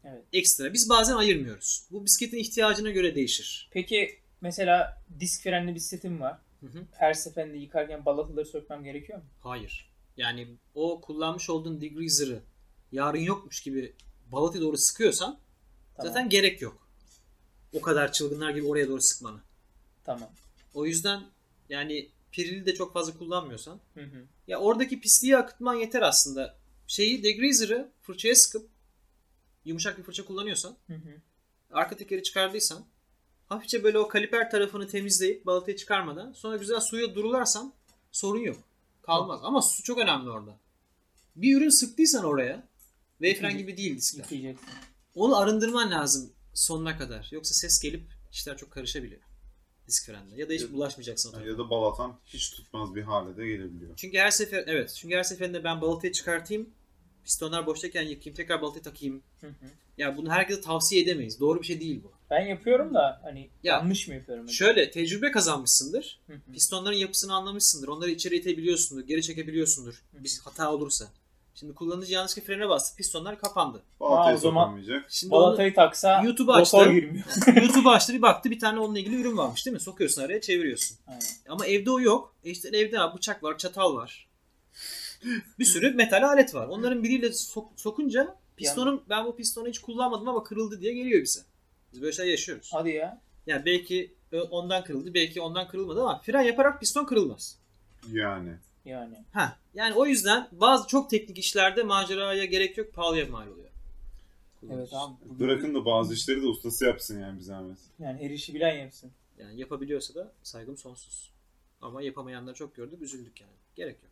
Evet. 0.04 0.24
Ekstra. 0.34 0.74
Biz 0.74 0.90
bazen 0.90 1.16
ayırmıyoruz. 1.16 1.84
Bu 1.92 2.06
bisikletin 2.06 2.38
ihtiyacına 2.38 2.90
göre 2.90 3.16
değişir. 3.16 3.70
Peki 3.72 4.20
mesela 4.42 5.04
disk 5.20 5.44
frenli 5.44 5.76
bisikletim 5.76 6.22
var. 6.22 6.38
Hı 6.62 6.66
hı. 6.68 6.86
Her 6.92 7.14
seferinde 7.14 7.58
yıkarken 7.58 8.06
balataları 8.06 8.46
sökmem 8.46 8.84
gerekiyor 8.84 9.20
mu? 9.20 9.26
Hayır. 9.40 9.90
Yani 10.18 10.48
o 10.76 11.02
kullanmış 11.02 11.50
olduğun 11.50 11.82
degreaser'ı 11.82 12.42
yarın 12.92 13.20
yokmuş 13.20 13.62
gibi 13.62 13.96
balataya 14.32 14.62
doğru 14.62 14.78
sıkıyorsan 14.78 15.40
Tamam. 15.98 16.12
zaten 16.12 16.30
gerek 16.30 16.62
yok. 16.62 16.88
O 17.74 17.82
kadar 17.82 18.12
çılgınlar 18.12 18.50
gibi 18.52 18.68
oraya 18.68 18.88
doğru 18.88 19.02
sıkmanı. 19.02 19.40
Tamam. 20.06 20.30
O 20.74 20.86
yüzden 20.86 21.24
yani 21.70 22.10
pirili 22.32 22.66
de 22.66 22.74
çok 22.74 22.94
fazla 22.94 23.18
kullanmıyorsan 23.18 23.80
Hı 23.94 24.02
hı. 24.04 24.26
ya 24.48 24.60
oradaki 24.60 25.00
pisliği 25.00 25.38
akıtman 25.38 25.76
yeter 25.76 26.02
aslında. 26.02 26.58
Şeyi 26.88 27.24
degreaser'ı 27.24 27.92
fırçaya 28.02 28.36
sıkıp 28.36 28.70
yumuşak 29.66 29.98
bir 29.98 30.04
fırça 30.04 30.26
kullanıyorsan 30.26 30.78
Hı 30.88 30.94
hı. 30.94 31.22
arka 31.72 31.98
tekeri 31.98 32.24
çıkardıysan 32.24 32.86
hafifçe 33.50 33.84
böyle 33.84 34.00
o 34.00 34.08
kaliper 34.08 34.52
tarafını 34.52 34.88
temizleyip 34.88 35.46
balatayı 35.46 35.78
çıkarmadan 35.78 36.34
sonra 36.34 36.58
güzel 36.58 36.80
suya 36.80 37.16
durularsan 37.16 37.74
sorun 38.12 38.40
yok. 38.40 38.58
Kalmaz. 39.02 39.40
Ama 39.44 39.62
su 39.62 39.84
çok 39.84 39.98
önemli 39.98 40.30
orada. 40.30 40.58
Bir 41.36 41.58
ürün 41.58 41.70
sıktıysan 41.70 42.26
oraya 42.26 42.68
Wayfren 43.18 43.58
gibi 43.58 43.78
değil 43.78 43.98
diskler. 43.98 44.56
Onu 45.16 45.38
arındırman 45.38 45.92
lazım 45.92 46.32
sonuna 46.54 46.98
kadar. 46.98 47.28
Yoksa 47.32 47.54
ses 47.54 47.80
gelip 47.80 48.04
işler 48.32 48.58
çok 48.58 48.72
karışabiliyor. 48.72 49.22
Disk 49.88 50.06
frende. 50.06 50.36
Ya 50.36 50.50
da 50.50 50.54
hiç 50.54 50.62
Ya- 50.62 50.74
bulaşmayacaksın 50.74 51.32
tarafa. 51.32 51.50
Ya 51.50 51.58
da 51.58 51.70
balatan 51.70 52.20
hiç 52.26 52.52
tutmaz 52.52 52.96
bir 52.96 53.02
hale 53.02 53.38
de 53.38 53.48
gelebiliyor. 53.48 53.94
Çünkü 53.96 54.18
her 54.18 54.32
sefer 54.32 54.64
evet 54.68 54.94
çünkü 54.98 55.16
her 55.16 55.24
seferinde 55.24 55.64
ben 55.64 55.82
balatayı 55.82 56.14
çıkartayım 56.14 56.70
pistonlar 57.24 57.66
boştayken 57.66 58.02
yıkayayım 58.02 58.36
tekrar 58.36 58.62
balatayı 58.62 58.84
takayım. 58.84 59.24
Hı 59.42 59.48
hı. 59.48 59.54
Ya 59.98 60.18
bunu 60.18 60.32
herkese 60.32 60.62
tavsiye 60.62 61.02
edemeyiz. 61.02 61.40
Doğru 61.40 61.62
bir 61.62 61.66
şey 61.68 61.80
değil 61.80 62.04
bu. 62.04 62.12
Ben 62.32 62.46
yapıyorum 62.46 62.94
da 62.94 63.20
hani 63.24 63.40
Ya, 63.64 63.74
yanlış 63.74 64.08
mı 64.08 64.14
yapıyorum? 64.16 64.44
acaba? 64.46 64.54
Şöyle 64.56 64.92
tecrübe 64.92 65.32
kazanmışsındır. 65.32 66.20
Hı 66.28 66.34
hı. 66.34 66.52
Pistonların 66.54 66.96
yapısını 66.96 67.34
anlamışsındır. 67.34 67.88
Onları 67.88 68.10
içeri 68.12 68.36
itebiliyorsundur. 68.36 69.08
Geri 69.08 69.22
çekebiliyorsundur. 69.24 70.04
Bir 70.14 70.40
hata 70.44 70.72
olursa. 70.74 71.06
Şimdi 71.56 71.74
kullanıcı 71.76 72.14
yanlışlıkla 72.14 72.46
frene 72.48 72.70
bastı. 72.70 72.96
Pistonlar 72.98 73.40
kapandı. 73.40 73.84
Balatayı 74.00 74.38
o 74.38 74.40
zaman- 74.40 74.64
sokamayacak. 74.64 75.06
Şimdi 75.12 75.32
Balatayı 75.32 75.74
taksa 75.76 76.22
YouTube'a 76.24 76.60
motor 76.60 76.82
açtı. 76.82 76.94
girmiyor. 76.94 77.26
YouTube'a 77.62 77.92
açtı 77.94 78.14
bir 78.14 78.22
baktı 78.22 78.52
bir 78.52 78.60
tane 78.60 78.80
onunla 78.80 79.00
ilgili 79.00 79.22
ürün 79.22 79.38
varmış 79.38 79.66
değil 79.66 79.74
mi? 79.74 79.80
Sokuyorsun 79.80 80.22
araya 80.22 80.42
çeviriyorsun. 80.42 80.98
Aynen. 81.08 81.22
Ama 81.50 81.66
evde 81.66 81.92
o 81.92 82.00
yok. 82.00 82.36
E 82.44 82.50
işte 82.50 82.70
evde 82.78 83.00
var, 83.00 83.16
bıçak 83.16 83.44
var, 83.44 83.58
çatal 83.58 83.96
var. 83.96 84.28
Bir 85.60 85.66
sürü 85.66 85.92
metal 85.96 86.24
alet 86.24 86.54
var. 86.56 86.68
Onların 86.68 87.04
biriyle 87.04 87.28
sok- 87.28 87.70
sokunca 87.76 88.36
pistonun 88.58 89.04
ben 89.10 89.26
bu 89.26 89.36
pistonu 89.36 89.68
hiç 89.68 89.80
kullanmadım 89.80 90.30
ama 90.30 90.44
kırıldı 90.44 90.82
diye 90.82 90.94
geliyor 90.94 91.22
bize. 91.24 91.40
Biz 91.94 92.02
böyle 92.02 92.12
şey 92.14 92.30
yaşıyoruz. 92.30 92.70
Hadi 92.74 92.90
ya. 92.90 93.22
Yani 93.48 93.66
belki 93.66 94.14
ö- 94.32 94.42
ondan 94.42 94.84
kırıldı, 94.84 95.14
belki 95.14 95.42
ondan 95.42 95.68
kırılmadı 95.68 96.02
ama 96.02 96.20
fren 96.20 96.42
yaparak 96.42 96.80
piston 96.80 97.06
kırılmaz. 97.06 97.58
Yani. 98.12 98.54
Yani. 98.86 99.24
Ha, 99.34 99.58
yani 99.74 99.94
o 99.94 100.06
yüzden 100.06 100.48
bazı 100.52 100.88
çok 100.88 101.10
teknik 101.10 101.38
işlerde 101.38 101.84
maceraya 101.84 102.46
gerek 102.46 102.78
yok, 102.78 102.94
pahalıya 102.94 103.26
mal 103.26 103.48
oluyor. 103.48 103.70
Evet 104.72 104.90
abi. 104.94 105.14
Bırakın 105.40 105.76
da 105.76 105.86
bazı 105.86 106.14
işleri 106.14 106.42
de 106.42 106.48
ustası 106.48 106.86
yapsın 106.86 107.22
yani 107.22 107.38
bir 107.38 107.44
zahmet. 107.44 107.78
Yani 108.00 108.24
her 108.24 108.30
işi 108.30 108.54
bilen 108.54 108.76
yapsın. 108.78 109.12
Yani 109.40 109.60
yapabiliyorsa 109.60 110.16
da 110.16 110.32
saygım 110.44 110.78
sonsuz. 110.78 111.32
Ama 111.82 112.02
yapamayanları 112.02 112.56
çok 112.56 112.76
gördük, 112.76 113.02
üzüldük 113.02 113.42
yani. 113.42 113.54
Gerek 113.76 113.96
yok. 114.04 114.09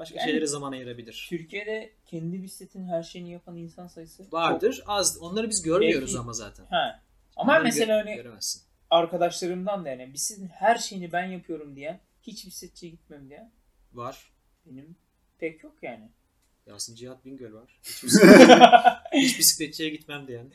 Başka 0.00 0.18
Yani- 0.18 0.26
şeylere 0.26 0.46
zaman 0.46 0.72
ayırabilir. 0.72 1.26
Türkiye'de 1.30 1.92
kendi 2.06 2.42
bisikletin 2.42 2.84
her 2.88 3.02
şeyini 3.02 3.32
yapan 3.32 3.56
insan 3.56 3.86
sayısı 3.86 4.32
Vardır, 4.32 4.82
az. 4.86 5.18
Onları 5.20 5.48
biz 5.50 5.62
görmüyoruz 5.62 6.08
Belki- 6.08 6.18
ama 6.18 6.32
zaten. 6.32 6.62
Çok. 6.64 6.72
Ha. 6.72 7.02
Ama 7.36 7.52
Onları 7.52 7.64
mesela 7.64 7.92
gö- 8.00 8.04
hani 8.04 8.16
göremezsin. 8.16 8.62
arkadaşlarımdan 8.90 9.84
da 9.84 9.88
yani 9.88 10.12
bisikletin 10.12 10.48
her 10.48 10.78
şeyini 10.78 11.12
ben 11.12 11.24
yapıyorum 11.24 11.76
diyen 11.76 12.00
hiç 12.22 12.46
bisikletçiye 12.46 12.92
gitmem 12.92 13.28
diyen 13.28 13.52
Var. 13.94 14.32
benim 14.66 14.96
pek 15.38 15.64
yok 15.64 15.74
yani. 15.82 16.08
Yasin 16.66 16.94
Cihat 16.94 17.24
Bingöl 17.24 17.52
var. 17.52 17.80
Hiç, 17.82 18.04
bisiklet, 18.04 18.30
hiç 19.12 19.38
bisikletçiye 19.38 19.88
gitmem 19.90 20.28
diyen. 20.28 20.46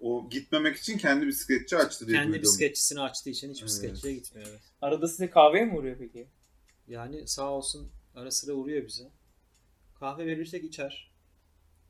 O 0.00 0.28
gitmemek 0.30 0.76
için 0.76 0.98
kendi 0.98 1.26
bisikletçi 1.26 1.76
açtı 1.76 2.06
diye 2.06 2.16
Kendi 2.18 2.28
duydum. 2.28 2.42
bisikletçisini 2.42 3.00
açtığı 3.00 3.30
için 3.30 3.50
hiç 3.50 3.58
Evet. 3.60 3.68
bisikletçiye 3.70 4.14
gitmiyor. 4.14 4.48
Evet. 4.50 4.60
Arada 4.82 5.08
size 5.08 5.30
kahveye 5.30 5.64
mi 5.64 5.78
uğruyor 5.78 5.96
peki? 5.98 6.26
Yani 6.88 7.28
sağ 7.28 7.50
olsun 7.50 7.90
ara 8.18 8.30
sıra 8.30 8.52
uğruyor 8.52 8.86
bize. 8.86 9.10
Kahve 10.00 10.26
verirsek 10.26 10.64
içer. 10.64 11.10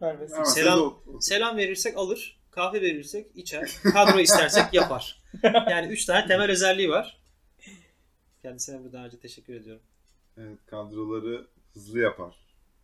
Vermesin. 0.03 0.43
Selam- 0.43 1.03
Selam 1.21 1.57
verirsek 1.57 1.97
alır. 1.97 2.39
Kahve 2.51 2.81
verirsek 2.83 3.27
içer. 3.37 3.71
Kadro 3.93 4.21
istersek 4.21 4.75
yapar. 4.75 5.19
Yani 5.71 5.87
üç 5.93 6.05
tane 6.05 6.27
temel 6.27 6.51
özelliği 6.51 6.89
var. 6.91 7.21
Kendisine 8.43 8.85
buradan 8.85 9.05
önce 9.05 9.19
teşekkür 9.21 9.55
ediyorum. 9.55 9.83
Evet, 10.37 10.59
kadroları 10.67 11.47
hızlı 11.75 11.99
yapar. 11.99 12.37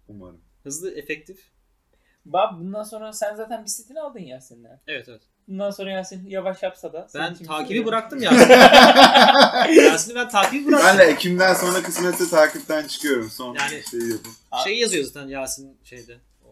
Umarım. 0.09 0.41
Hızlı, 0.63 0.99
efektif. 0.99 1.51
Bab 2.25 2.61
bundan 2.61 2.83
sonra 2.83 3.13
sen 3.13 3.35
zaten 3.35 3.65
bisikletini 3.65 4.01
aldın 4.01 4.21
Yasin'den. 4.21 4.81
Evet 4.87 5.09
evet. 5.09 5.23
Bundan 5.49 5.71
sonra 5.71 5.91
Yasin 5.91 6.27
yavaş 6.27 6.63
yapsa 6.63 6.93
da. 6.93 7.09
Ben 7.15 7.35
takibi 7.35 7.87
bıraktım 7.87 8.23
Yasin. 8.23 8.51
Yasin'i 9.83 10.15
ben 10.15 10.29
takibi 10.29 10.67
bıraktım. 10.67 10.89
Ben 10.89 10.99
de 10.99 11.03
Ekim'den 11.13 11.55
sonra 11.55 11.83
kısmetse 11.83 12.29
takipten 12.31 12.87
çıkıyorum. 12.87 13.31
Son 13.31 13.55
Yani- 13.55 13.83
şey 13.91 14.01
yapıp. 14.01 14.33
Şey 14.65 14.79
yazıyor 14.79 15.05
zaten 15.05 15.29
Yasin 15.29 15.77
şeyde. 15.85 16.17
O 16.45 16.49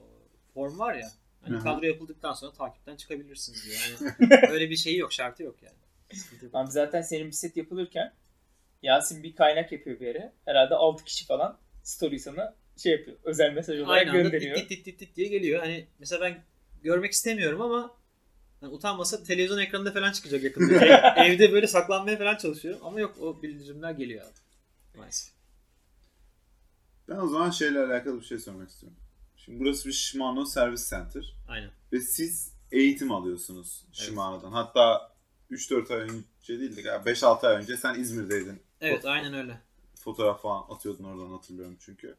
form 0.55 0.79
var 0.79 0.95
ya. 0.95 1.11
Hani 1.43 1.55
Hı 1.55 1.59
hı. 1.59 1.63
kadro 1.63 1.87
yapıldıktan 1.87 2.33
sonra 2.33 2.53
takipten 2.53 2.97
çıkabilirsiniz 2.97 3.65
diyor. 3.67 3.77
Yani 4.21 4.31
öyle 4.51 4.71
bir 4.71 4.77
şeyi 4.77 4.99
yok, 4.99 5.13
şartı 5.13 5.43
yok 5.43 5.57
yani. 5.63 5.77
Abi 6.53 6.71
zaten 6.71 7.03
senin 7.03 7.29
bisiklet 7.29 7.57
yapılırken 7.57 8.13
Yasin 8.83 9.23
bir 9.23 9.37
kaynak 9.37 9.73
yapıyor 9.73 10.01
bir 10.01 10.07
yere. 10.07 10.33
Herhalde 10.45 10.75
6 10.75 11.05
kişi 11.05 11.27
falan 11.27 11.59
story 11.83 12.19
sana 12.19 12.55
şey 12.77 12.93
yapıyor. 12.93 13.17
Özel 13.25 13.53
mesaj 13.53 13.81
olarak 13.81 13.99
Aynı 14.01 14.11
anda 14.11 14.23
gönderiyor. 14.23 14.57
dit 14.57 14.71
dit 14.71 14.87
dit 14.87 15.01
dit 15.01 15.17
diye 15.17 15.29
geliyor. 15.29 15.61
Hani 15.61 15.87
mesela 15.99 16.21
ben 16.21 16.43
görmek 16.83 17.13
istemiyorum 17.13 17.61
ama 17.63 17.95
hani 18.63 18.73
utanmasa 18.75 19.23
televizyon 19.23 19.59
ekranında 19.59 19.93
falan 19.93 20.13
çıkacak 20.13 20.43
yakında. 20.43 20.75
Ev- 20.75 21.17
evde 21.27 21.53
böyle 21.53 21.67
saklanmaya 21.67 22.19
falan 22.19 22.37
çalışıyor. 22.37 22.79
Ama 22.83 23.01
yok 23.01 23.17
o 23.21 23.43
bildirimler 23.43 23.91
geliyor 23.91 24.25
abi. 24.27 24.99
Maalesef. 24.99 25.33
Ben 27.09 27.17
o 27.17 27.29
zaman 27.29 27.51
şeyle 27.51 27.79
alakalı 27.79 28.21
bir 28.21 28.25
şey 28.25 28.39
sormak 28.39 28.71
istiyorum. 28.71 28.99
Şimdi 29.37 29.61
burası 29.61 29.89
bir 29.89 29.93
Shimano 29.93 30.45
Service 30.45 30.83
Center. 30.91 31.35
Aynen. 31.49 31.71
Ve 31.93 32.01
siz 32.01 32.53
eğitim 32.73 33.13
alıyorsunuz 33.13 33.85
Shimano'dan. 33.93 34.53
Hatta 34.53 35.13
3-4 35.51 35.95
ay 35.95 36.01
önce 36.01 36.61
değil 36.61 36.77
de 36.77 36.83
galiba 36.83 37.11
5-6 37.11 37.47
ay 37.47 37.57
önce 37.57 37.77
sen 37.77 37.95
İzmir'deydin. 37.95 38.63
Evet 38.81 39.05
aynen 39.05 39.35
öyle. 39.35 39.61
Fotoğraf 39.95 40.43
falan 40.43 40.65
atıyordun 40.69 41.05
oradan 41.05 41.31
hatırlıyorum 41.31 41.77
çünkü. 41.81 42.17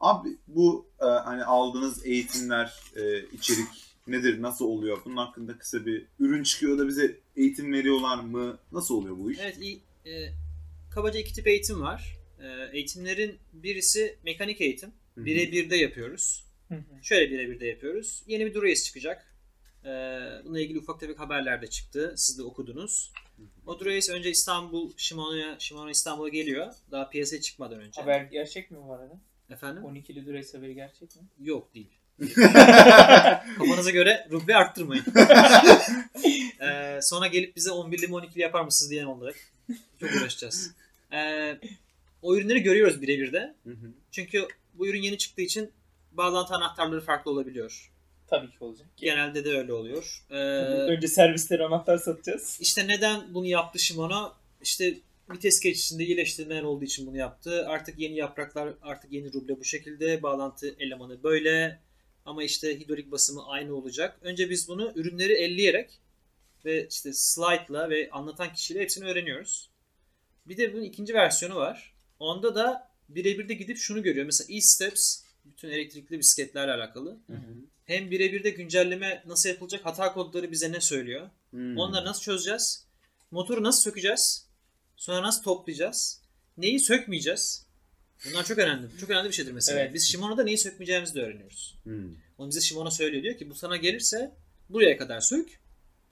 Abi 0.00 0.28
bu 0.46 0.88
e, 1.00 1.04
hani 1.04 1.44
aldığınız 1.44 2.06
eğitimler, 2.06 2.80
e, 2.96 3.22
içerik 3.26 3.95
nedir, 4.08 4.42
nasıl 4.42 4.64
oluyor? 4.64 4.98
Bunun 5.04 5.16
hakkında 5.16 5.58
kısa 5.58 5.86
bir 5.86 6.06
ürün 6.18 6.42
çıkıyor 6.42 6.78
da 6.78 6.88
bize 6.88 7.18
eğitim 7.36 7.72
veriyorlar 7.72 8.24
mı? 8.24 8.58
Nasıl 8.72 8.94
oluyor 8.94 9.18
bu 9.18 9.32
iş? 9.32 9.38
Evet 9.38 9.58
iyi. 9.60 9.80
E, 10.06 10.32
kabaca 10.90 11.20
iki 11.20 11.34
tip 11.34 11.46
eğitim 11.46 11.80
var. 11.80 12.18
E, 12.40 12.76
eğitimlerin 12.76 13.38
birisi 13.52 14.16
mekanik 14.24 14.60
eğitim. 14.60 14.92
Hı 15.14 15.20
hı. 15.20 15.24
Birebir 15.24 15.70
de 15.70 15.76
yapıyoruz. 15.76 16.44
Hı 16.68 16.74
hı. 16.74 17.02
Şöyle 17.02 17.30
birebir 17.30 17.60
de 17.60 17.66
yapıyoruz. 17.66 18.22
Yeni 18.26 18.46
bir 18.46 18.54
Durace 18.54 18.82
çıkacak. 18.82 19.36
Ee, 19.84 19.88
bununla 20.44 20.60
ilgili 20.60 20.78
ufak 20.78 21.00
tefek 21.00 21.18
haberler 21.18 21.62
de 21.62 21.66
çıktı. 21.66 22.14
Siz 22.16 22.38
de 22.38 22.42
okudunuz. 22.42 23.12
O 23.66 23.80
Durace 23.80 24.12
önce 24.12 24.30
İstanbul, 24.30 24.92
Shimano'ya, 24.96 25.56
Shimano 25.58 25.90
İstanbul'a 25.90 26.28
geliyor. 26.28 26.72
Daha 26.90 27.10
piyasaya 27.10 27.40
çıkmadan 27.40 27.80
önce. 27.80 28.00
Haber 28.00 28.22
gerçek 28.22 28.70
mi 28.70 28.78
bu 28.86 28.92
arada? 28.92 29.20
Efendim? 29.50 29.82
12'li 29.82 30.26
Durace 30.26 30.58
haberi 30.58 30.74
gerçek 30.74 31.16
mi? 31.16 31.22
Yok 31.38 31.74
değil. 31.74 31.90
Kafanıza 33.58 33.90
göre 33.90 34.28
ruble 34.30 34.56
arttırmayın. 34.56 35.04
Ee, 36.60 36.98
sonra 37.02 37.26
gelip 37.26 37.56
bize 37.56 37.70
11'li 37.70 38.06
mi 38.06 38.14
12'li 38.14 38.40
yapar 38.40 38.64
mısınız 38.64 38.90
diyen 38.90 39.04
olarak 39.04 39.34
çok 40.00 40.10
uğraşacağız. 40.10 40.70
Ee, 41.12 41.58
o 42.22 42.36
ürünleri 42.36 42.62
görüyoruz 42.62 43.02
birebir 43.02 43.32
de. 43.32 43.54
Hı 43.64 43.70
hı. 43.70 43.92
Çünkü 44.10 44.48
bu 44.74 44.86
ürün 44.88 45.02
yeni 45.02 45.18
çıktığı 45.18 45.42
için 45.42 45.70
bağlantı 46.12 46.54
anahtarları 46.54 47.00
farklı 47.00 47.30
olabiliyor. 47.30 47.90
Tabii 48.26 48.50
ki 48.50 48.56
olacak. 48.60 48.86
Genelde 48.96 49.44
de 49.44 49.58
öyle 49.58 49.72
oluyor. 49.72 50.22
Ee, 50.30 50.34
Önce 50.92 51.08
servislere 51.08 51.64
anahtar 51.64 51.98
satacağız. 51.98 52.58
işte 52.60 52.88
neden 52.88 53.34
bunu 53.34 53.46
yaptı 53.46 53.78
Shimano? 53.78 54.32
İşte 54.62 54.94
vites 55.30 55.60
geçişinde 55.60 56.04
iyileştirmeler 56.04 56.62
olduğu 56.62 56.84
için 56.84 57.06
bunu 57.06 57.16
yaptı. 57.16 57.68
Artık 57.68 57.98
yeni 57.98 58.16
yapraklar, 58.16 58.74
artık 58.82 59.12
yeni 59.12 59.32
ruble 59.32 59.60
bu 59.60 59.64
şekilde. 59.64 60.22
Bağlantı 60.22 60.74
elemanı 60.78 61.22
böyle. 61.22 61.78
Ama 62.26 62.42
işte 62.42 62.80
hidrolik 62.80 63.10
basımı 63.10 63.46
aynı 63.46 63.74
olacak. 63.74 64.18
Önce 64.22 64.50
biz 64.50 64.68
bunu 64.68 64.92
ürünleri 64.94 65.32
elleyerek 65.32 65.90
ve 66.64 66.88
işte 66.90 67.12
slide'la 67.12 67.90
ve 67.90 68.10
anlatan 68.10 68.52
kişiyle 68.52 68.80
hepsini 68.80 69.04
öğreniyoruz. 69.04 69.70
Bir 70.46 70.56
de 70.56 70.72
bunun 70.72 70.82
ikinci 70.82 71.14
versiyonu 71.14 71.56
var. 71.56 71.94
Onda 72.18 72.54
da 72.54 72.90
birebir 73.08 73.48
de 73.48 73.54
gidip 73.54 73.76
şunu 73.76 74.02
görüyor. 74.02 74.26
Mesela 74.26 74.56
e-steps 74.56 75.22
bütün 75.44 75.68
elektrikli 75.68 76.18
bisikletlerle 76.18 76.72
alakalı. 76.72 77.16
Hem 77.84 78.10
birebir 78.10 78.44
de 78.44 78.50
güncelleme 78.50 79.22
nasıl 79.26 79.48
yapılacak, 79.48 79.84
hata 79.84 80.12
kodları 80.12 80.50
bize 80.52 80.72
ne 80.72 80.80
söylüyor. 80.80 81.30
Hmm. 81.50 81.78
Onları 81.78 82.04
nasıl 82.04 82.22
çözeceğiz? 82.22 82.86
Motoru 83.30 83.62
nasıl 83.62 83.82
sökeceğiz? 83.82 84.46
Sonra 84.96 85.22
nasıl 85.22 85.42
toplayacağız? 85.42 86.20
Neyi 86.56 86.80
sökmeyeceğiz? 86.80 87.65
Bunlar 88.24 88.44
çok 88.44 88.58
önemli. 88.58 88.86
Çok 89.00 89.10
önemli 89.10 89.28
bir 89.28 89.34
şeydir 89.34 89.52
mesela. 89.52 89.80
Evet. 89.80 89.94
Biz 89.94 90.08
Shimano'da 90.08 90.44
neyi 90.44 90.58
sökmeyeceğimizi 90.58 91.14
de 91.14 91.22
öğreniyoruz. 91.22 91.76
Hmm. 91.82 92.14
Onu 92.38 92.48
bize 92.48 92.60
Shimano 92.60 92.90
söylüyor. 92.90 93.22
Diyor 93.22 93.36
ki 93.36 93.50
bu 93.50 93.54
sana 93.54 93.76
gelirse 93.76 94.32
buraya 94.68 94.96
kadar 94.96 95.20
sök. 95.20 95.48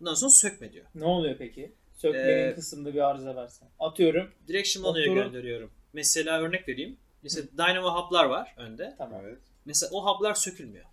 Bundan 0.00 0.14
sonra 0.14 0.30
sökme 0.30 0.72
diyor. 0.72 0.86
Ne 0.94 1.04
oluyor 1.04 1.36
peki? 1.38 1.72
Sökmenin 1.96 2.50
Ee, 2.50 2.54
kısmında 2.54 2.94
bir 2.94 3.10
arıza 3.10 3.34
varsa. 3.34 3.66
Atıyorum. 3.78 4.30
Direkt 4.48 4.76
Motoru- 4.76 5.14
gönderiyorum. 5.14 5.70
Mesela 5.92 6.40
örnek 6.40 6.68
vereyim. 6.68 6.96
Mesela 7.22 7.46
Dynamo 7.52 7.88
hub'lar 7.88 8.24
var 8.24 8.54
önde. 8.56 8.94
Tamam. 8.98 9.20
Evet. 9.24 9.38
Mesela 9.64 9.90
o 9.92 10.06
hub'lar 10.06 10.34
sökülmüyor. 10.34 10.84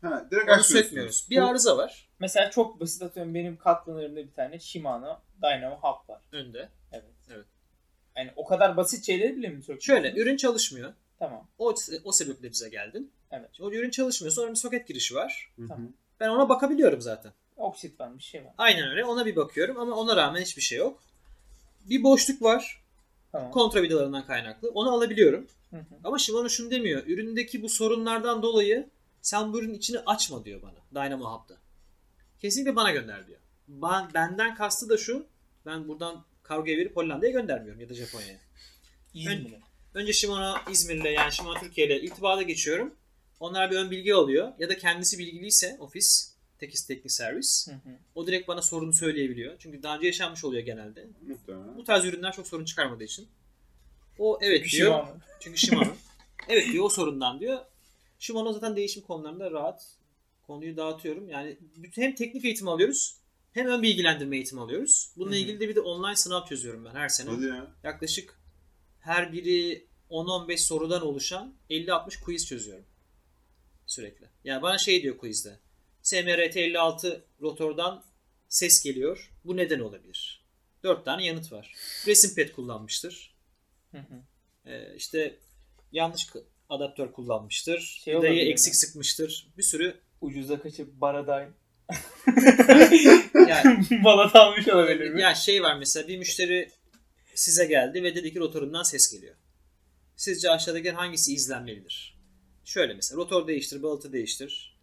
Ha, 0.00 0.28
direkt 0.30 0.50
Onu 0.50 0.62
sökmüyoruz. 0.62 1.26
Bir 1.30 1.38
arıza 1.38 1.76
var 1.76 2.08
Mesela 2.18 2.50
çok 2.50 2.80
basit 2.80 3.02
atıyorum 3.02 3.34
benim 3.34 3.56
katlanırımda 3.56 4.16
bir 4.16 4.32
tane 4.32 4.58
Shimano 4.58 5.20
Dynamo 5.42 5.76
Hub 5.76 6.08
var. 6.08 6.22
önde. 6.32 6.68
Evet. 6.92 7.04
Evet. 7.30 7.46
Yani 8.16 8.30
o 8.36 8.44
kadar 8.44 8.76
basit 8.76 9.06
şeyleri 9.06 9.36
bile 9.36 9.48
mi 9.48 9.62
söküyorsunuz? 9.62 9.84
Şöyle 9.84 10.20
ürün 10.20 10.36
çalışmıyor. 10.36 10.92
Tamam. 11.18 11.48
O, 11.58 11.74
o 12.04 12.12
sebeple 12.12 12.50
bize 12.50 12.68
geldin. 12.68 13.12
Evet. 13.30 13.60
O 13.60 13.72
ürün 13.72 13.90
çalışmıyor. 13.90 14.32
Sonra 14.32 14.50
bir 14.50 14.56
soket 14.56 14.88
girişi 14.88 15.14
var. 15.14 15.52
Tamam. 15.68 15.92
Ben 16.20 16.28
ona 16.28 16.48
bakabiliyorum 16.48 17.00
zaten. 17.00 17.32
Oksit 17.56 18.00
var 18.00 18.18
bir 18.18 18.22
şey 18.22 18.44
var. 18.44 18.52
Aynen 18.58 18.88
öyle. 18.90 19.04
Ona 19.04 19.26
bir 19.26 19.36
bakıyorum 19.36 19.78
ama 19.78 19.96
ona 19.96 20.16
rağmen 20.16 20.40
hiçbir 20.40 20.62
şey 20.62 20.78
yok. 20.78 21.02
Bir 21.90 22.02
boşluk 22.02 22.42
var. 22.42 22.82
Tamam. 23.32 23.50
Kontravidalarından 23.50 24.26
kaynaklı. 24.26 24.70
Onu 24.70 24.92
alabiliyorum. 24.92 25.46
Hı 25.70 25.76
hı. 25.76 25.84
Ama 26.04 26.18
Shimano 26.18 26.48
şunu 26.48 26.70
demiyor. 26.70 27.02
Üründeki 27.06 27.62
bu 27.62 27.68
sorunlardan 27.68 28.42
dolayı 28.42 28.88
sen 29.22 29.52
bu 29.52 29.58
ürünün 29.58 29.74
içini 29.74 29.98
açma 30.06 30.44
diyor 30.44 30.62
bana. 30.62 31.04
Dynamo 31.04 31.24
Hub'da. 31.24 31.56
Kesinlikle 32.40 32.76
bana 32.76 32.90
gönder 32.90 33.26
diyor. 33.26 33.38
Ben, 33.68 34.14
benden 34.14 34.54
kastı 34.54 34.88
da 34.88 34.96
şu. 34.96 35.26
Ben 35.66 35.88
buradan 35.88 36.24
kargoya 36.56 36.76
verip 36.76 36.96
Hollanda'ya 36.96 37.32
göndermiyorum 37.32 37.80
ya 37.80 37.88
da 37.88 37.94
Japonya'ya. 37.94 38.38
İzmir'e. 39.14 39.60
Önce 39.94 40.12
Shimano 40.12 40.56
İzmir'le 40.70 41.04
yani 41.12 41.32
Shimano 41.32 41.60
Türkiye 41.60 41.86
ile 41.86 42.00
irtibata 42.00 42.42
geçiyorum. 42.42 42.94
Onlar 43.40 43.70
bir 43.70 43.76
ön 43.76 43.90
bilgi 43.90 44.14
alıyor. 44.14 44.52
Ya 44.58 44.68
da 44.68 44.78
kendisi 44.78 45.18
bilgiliyse 45.18 45.76
ofis, 45.80 46.34
tekis 46.58 46.86
teknik 46.86 47.12
servis. 47.12 47.68
Hı 47.68 47.72
hı. 47.72 47.96
O 48.14 48.26
direkt 48.26 48.48
bana 48.48 48.62
sorunu 48.62 48.92
söyleyebiliyor. 48.92 49.56
Çünkü 49.58 49.82
daha 49.82 49.96
önce 49.96 50.06
yaşanmış 50.06 50.44
oluyor 50.44 50.62
genelde. 50.62 51.06
Muhtemelen. 51.28 51.76
Bu 51.76 51.84
tarz 51.84 52.04
ürünler 52.04 52.32
çok 52.32 52.46
sorun 52.46 52.64
çıkarmadığı 52.64 53.04
için. 53.04 53.28
O 54.18 54.38
evet 54.42 54.58
Çünkü 54.64 54.76
diyor. 54.76 54.90
Shimano. 54.90 55.18
Çünkü 55.40 55.58
Shimano. 55.58 55.92
evet 56.48 56.72
diyor 56.72 56.84
o 56.84 56.88
sorundan 56.88 57.40
diyor. 57.40 57.58
Shimano 58.18 58.52
zaten 58.52 58.76
değişim 58.76 59.02
konularında 59.02 59.50
rahat. 59.50 59.86
Konuyu 60.46 60.76
dağıtıyorum. 60.76 61.28
Yani 61.28 61.56
hem 61.94 62.14
teknik 62.14 62.44
eğitim 62.44 62.68
alıyoruz 62.68 63.21
hem 63.52 63.66
ön 63.66 63.82
bilgilendirme 63.82 64.36
eğitimi 64.36 64.60
alıyoruz. 64.60 65.12
Bununla 65.16 65.36
ilgili 65.36 65.60
de 65.60 65.68
bir 65.68 65.74
de 65.74 65.80
online 65.80 66.16
sınav 66.16 66.46
çözüyorum 66.46 66.84
ben 66.84 66.94
her 66.94 67.08
sene. 67.08 67.30
Hadi 67.30 67.44
ya. 67.44 67.74
Yaklaşık 67.82 68.40
her 69.00 69.32
biri 69.32 69.86
10-15 70.10 70.56
sorudan 70.56 71.02
oluşan 71.02 71.54
50-60 71.70 72.20
quiz 72.20 72.46
çözüyorum. 72.46 72.84
Sürekli. 73.86 74.28
Yani 74.44 74.62
bana 74.62 74.78
şey 74.78 75.02
diyor 75.02 75.18
quizde. 75.18 75.58
SMRT 76.02 76.56
56 76.56 77.24
rotordan 77.40 78.04
ses 78.48 78.82
geliyor. 78.82 79.32
Bu 79.44 79.56
neden 79.56 79.80
olabilir? 79.80 80.44
4 80.82 81.04
tane 81.04 81.26
yanıt 81.26 81.52
var. 81.52 81.74
Resim 82.06 82.34
pad 82.34 82.54
kullanmıştır. 82.54 83.34
Hı 83.90 83.98
hı. 83.98 84.22
Ee, 84.66 84.96
işte 84.96 85.38
yanlış 85.92 86.26
adaptör 86.68 87.12
kullanmıştır. 87.12 88.00
Şey 88.04 88.18
Vidayı 88.18 88.50
eksik 88.50 88.72
mi? 88.72 88.76
sıkmıştır. 88.76 89.48
Bir 89.58 89.62
sürü 89.62 90.00
Ucuza 90.20 90.62
kaçıp 90.62 91.00
Baraday 91.00 91.48
yani, 93.48 93.86
balat 94.04 94.36
almış 94.36 94.68
olabilir 94.68 95.10
mi? 95.10 95.20
ya 95.20 95.34
şey 95.34 95.62
var 95.62 95.78
mesela 95.78 96.08
bir 96.08 96.18
müşteri 96.18 96.70
size 97.34 97.66
geldi 97.66 98.02
ve 98.02 98.14
dedi 98.14 98.32
ki 98.32 98.38
rotorundan 98.38 98.82
ses 98.82 99.12
geliyor. 99.12 99.34
Sizce 100.16 100.50
aşağıdaki 100.50 100.90
hangisi 100.90 101.34
izlenmelidir? 101.34 102.18
Şöyle 102.64 102.94
mesela 102.94 103.16
rotor 103.16 103.46
değiştir, 103.46 103.82
balata 103.82 104.12
değiştir. 104.12 104.78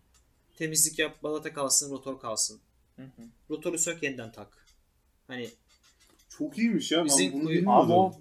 Temizlik 0.57 0.99
yap, 0.99 1.23
balata 1.23 1.53
kalsın, 1.53 1.91
rotor 1.91 2.19
kalsın. 2.19 2.59
Hı 2.95 3.01
hı. 3.01 3.21
Rotoru 3.49 3.77
sök 3.77 4.03
yeniden 4.03 4.31
tak. 4.31 4.65
Hani 5.27 5.49
Çok 6.29 6.57
iyiymiş 6.57 6.91
ya. 6.91 7.05
Bizim 7.05 7.33
ben 7.33 7.39
bunu 7.39 7.49
bilmiyordum. 7.49 7.69
Abi 7.69 7.93
o 7.93 8.13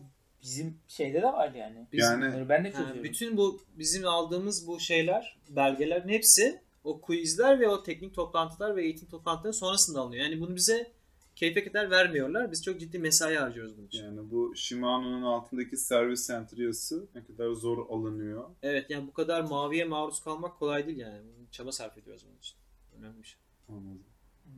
bizim 0.42 0.78
şeyde 0.88 1.22
de 1.22 1.26
var 1.26 1.54
yani. 1.54 1.86
biz 1.92 2.04
Yani 2.04 2.48
ben 2.48 2.64
de 2.64 2.72
çözüyorum. 2.72 3.04
bütün 3.04 3.36
bu 3.36 3.60
bizim 3.78 4.06
aldığımız 4.06 4.66
bu 4.66 4.80
şeyler, 4.80 5.38
belgelerin 5.48 6.08
hepsi 6.08 6.60
o 6.84 7.00
quizler 7.00 7.60
ve 7.60 7.68
o 7.68 7.82
teknik 7.82 8.14
toplantılar 8.14 8.76
ve 8.76 8.84
eğitim 8.84 9.08
toplantıları 9.08 9.52
sonrasında 9.54 10.00
alınıyor. 10.00 10.24
Yani 10.24 10.40
bunu 10.40 10.56
bize 10.56 10.92
keyfe 11.36 11.64
kadar 11.64 11.90
vermiyorlar. 11.90 12.52
Biz 12.52 12.64
çok 12.64 12.80
ciddi 12.80 12.98
mesai 12.98 13.36
harcıyoruz 13.36 13.76
bunun 13.76 13.86
için. 13.86 14.04
yani 14.04 14.30
bu 14.30 14.56
Shimano'nun 14.56 15.22
altındaki 15.22 15.76
servis 15.76 16.26
center 16.26 16.58
yazısı 16.58 17.06
ne 17.14 17.24
kadar 17.24 17.52
zor 17.52 17.78
alınıyor. 17.90 18.44
Evet 18.62 18.90
yani 18.90 19.06
bu 19.06 19.12
kadar 19.12 19.40
maviye 19.40 19.84
maruz 19.84 20.20
kalmak 20.20 20.58
kolay 20.58 20.86
değil 20.86 20.98
yani. 20.98 21.20
Çaba 21.50 21.72
sarf 21.72 21.98
ediyoruz 21.98 22.22
bunun 22.28 22.38
için. 22.38 22.56
Önemli 22.98 23.22
bir 23.22 23.26
şey. 23.28 23.40
Anladım. 23.68 24.02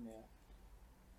Ya. 0.07 0.29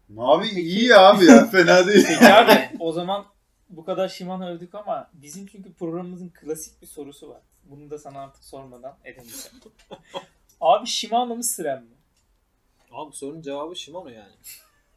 Mavi 0.09 0.47
iyi 0.47 0.95
abi 0.95 1.25
ya 1.25 1.45
fena 1.45 1.87
değil. 1.87 2.05
Peki 2.07 2.33
abi 2.33 2.69
o 2.79 2.91
zaman 2.91 3.25
bu 3.69 3.85
kadar 3.85 4.09
Shimano 4.09 4.47
övdük 4.47 4.75
ama 4.75 5.09
bizim 5.13 5.47
çünkü 5.47 5.73
programımızın 5.73 6.29
klasik 6.29 6.81
bir 6.81 6.87
sorusu 6.87 7.29
var. 7.29 7.41
Bunu 7.63 7.89
da 7.89 7.97
sana 7.99 8.19
artık 8.19 8.43
sormadan 8.43 8.97
edemeyeceğim. 9.03 9.57
Abi 10.61 10.87
Shimano 10.87 11.35
mu 11.35 11.43
Siren 11.43 11.83
mi? 11.83 11.89
Abi 12.91 13.15
sorunun 13.15 13.41
cevabı 13.41 13.75
Shimano 13.75 14.09
yani. 14.09 14.33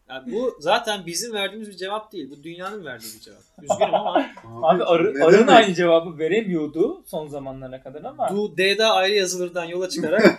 Yani 0.09 0.33
bu 0.33 0.57
zaten 0.61 1.07
bizim 1.07 1.33
verdiğimiz 1.33 1.69
bir 1.69 1.77
cevap 1.77 2.13
değil. 2.13 2.31
Bu 2.31 2.43
dünyanın 2.43 2.85
verdiği 2.85 3.15
bir 3.15 3.21
cevap. 3.21 3.43
Üzgünüm 3.63 3.95
ama 3.95 4.27
Abi 4.63 4.85
arı, 4.85 5.15
ne 5.15 5.25
arın 5.25 5.39
demek? 5.39 5.49
aynı 5.51 5.75
cevabı 5.75 6.19
veremiyordu 6.19 7.03
son 7.07 7.27
zamanlara 7.29 7.83
kadar 7.83 8.05
ama 8.05 8.29
bu 8.31 8.57
D'da 8.59 8.93
ayrı 8.93 9.15
yazılırdan 9.15 9.65
yola 9.65 9.89
çıkarak 9.89 10.39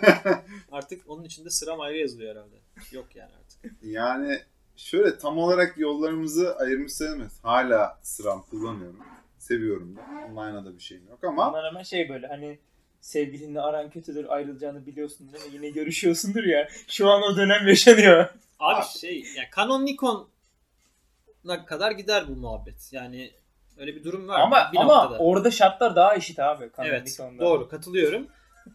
artık 0.72 1.10
onun 1.10 1.24
içinde 1.24 1.50
sıram 1.50 1.80
ayrı 1.80 1.98
yazılıyor 1.98 2.36
herhalde. 2.36 2.54
Yok 2.92 3.06
yani 3.16 3.30
artık. 3.40 3.72
Yani 3.82 4.38
şöyle 4.76 5.18
tam 5.18 5.38
olarak 5.38 5.78
yollarımızı 5.78 6.56
ayırmış 6.56 6.92
sayılmaz. 6.92 7.40
Hala 7.42 7.98
sıram 8.02 8.42
kullanıyorum. 8.50 9.00
Seviyorum 9.38 9.96
da. 9.96 10.00
Online'a 10.26 10.64
da 10.64 10.74
bir 10.74 10.82
şeyim 10.82 11.08
yok 11.08 11.24
ama 11.24 11.48
Bunlar 11.52 11.66
hemen 11.66 11.82
şey 11.82 12.08
böyle 12.08 12.26
hani 12.26 12.58
sevgilinle 13.06 13.60
aran 13.60 13.90
kötüdür 13.90 14.26
ayrılacağını 14.28 14.86
biliyorsun 14.86 15.32
değil 15.32 15.44
mi? 15.44 15.50
Yine 15.54 15.70
görüşüyorsundur 15.70 16.44
ya. 16.44 16.68
Şu 16.88 17.08
an 17.08 17.22
o 17.22 17.36
dönem 17.36 17.68
yaşanıyor. 17.68 18.28
Abi 18.60 18.84
şey 18.98 19.18
yani 19.36 19.48
Canon 19.56 19.86
Nikon'a 19.86 21.66
kadar 21.66 21.90
gider 21.90 22.28
bu 22.28 22.36
muhabbet. 22.36 22.92
Yani 22.92 23.30
öyle 23.78 23.96
bir 23.96 24.04
durum 24.04 24.28
var 24.28 24.40
ama 24.40 24.70
bir 24.72 24.78
ama 24.78 25.02
noktada. 25.02 25.18
orada 25.18 25.50
şartlar 25.50 25.96
daha 25.96 26.16
eşit 26.16 26.38
abi. 26.38 26.70
Canon 26.76 26.88
evet 26.88 27.06
Nikon'da. 27.06 27.44
doğru 27.44 27.68
katılıyorum. 27.68 28.26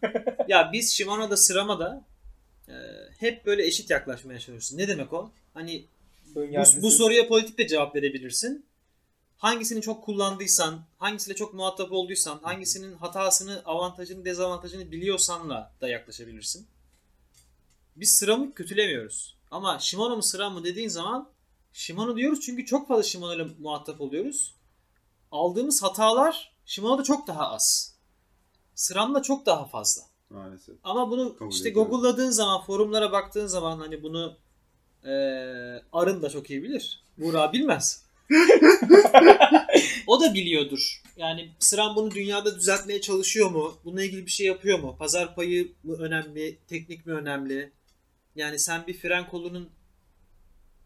ya 0.48 0.70
biz 0.72 0.92
Shimano'da 0.92 1.36
Sirama'da 1.36 2.04
e, 2.68 2.74
hep 3.18 3.46
böyle 3.46 3.66
eşit 3.66 3.90
yaklaşmaya 3.90 4.38
çalışıyoruz. 4.38 4.78
Ne 4.78 4.88
demek 4.88 5.12
o? 5.12 5.30
Hani 5.54 5.84
bu, 6.34 6.46
bu 6.82 6.90
soruya 6.90 7.28
politik 7.28 7.58
de 7.58 7.66
cevap 7.66 7.94
verebilirsin. 7.94 8.66
Hangisini 9.42 9.82
çok 9.82 10.04
kullandıysan, 10.04 10.80
hangisiyle 10.98 11.36
çok 11.36 11.54
muhatap 11.54 11.92
olduysan, 11.92 12.38
hangisinin 12.42 12.96
hatasını, 12.96 13.62
avantajını, 13.64 14.24
dezavantajını 14.24 14.90
biliyorsanla 14.90 15.72
da 15.80 15.88
yaklaşabilirsin. 15.88 16.66
Biz 17.96 18.14
sıramı 18.18 18.54
kötülemiyoruz. 18.54 19.36
Ama 19.50 19.78
Shimano 19.78 20.16
mu 20.16 20.22
sıra 20.22 20.50
mı 20.50 20.64
dediğin 20.64 20.88
zaman 20.88 21.28
Shimano 21.72 22.16
diyoruz 22.16 22.40
çünkü 22.40 22.66
çok 22.66 22.88
fazla 22.88 23.02
Shimano 23.02 23.34
ile 23.34 23.46
muhatap 23.58 24.00
oluyoruz. 24.00 24.54
Aldığımız 25.32 25.82
hatalar 25.82 26.52
Shimano'da 26.66 27.02
çok 27.02 27.26
daha 27.26 27.50
az. 27.50 27.94
Sıramda 28.74 29.22
çok 29.22 29.46
daha 29.46 29.64
fazla. 29.64 30.02
maalesef. 30.30 30.74
Ama 30.84 31.10
bunu 31.10 31.36
Kabul 31.36 31.52
işte 31.52 31.68
ediyorum. 31.68 31.90
Google'ladığın 31.90 32.30
zaman, 32.30 32.62
forumlara 32.62 33.12
baktığın 33.12 33.46
zaman 33.46 33.78
hani 33.78 34.02
bunu 34.02 34.36
eee 35.04 35.82
Arın 35.92 36.22
da 36.22 36.30
çok 36.30 36.50
iyi 36.50 36.62
bilir. 36.62 37.02
Buğra 37.18 37.52
bilmez. 37.52 38.01
o 40.06 40.20
da 40.20 40.34
biliyordur. 40.34 41.02
Yani 41.16 41.50
sıram 41.58 41.96
bunu 41.96 42.10
dünyada 42.10 42.56
düzeltmeye 42.56 43.00
çalışıyor 43.00 43.50
mu? 43.50 43.78
Bununla 43.84 44.04
ilgili 44.04 44.26
bir 44.26 44.30
şey 44.30 44.46
yapıyor 44.46 44.78
mu? 44.78 44.96
Pazar 44.98 45.34
payı 45.34 45.72
mı 45.82 45.96
önemli? 45.96 46.58
Teknik 46.68 47.06
mi 47.06 47.12
önemli? 47.12 47.72
Yani 48.36 48.58
sen 48.58 48.86
bir 48.86 48.94
fren 48.94 49.28
kolunun 49.28 49.70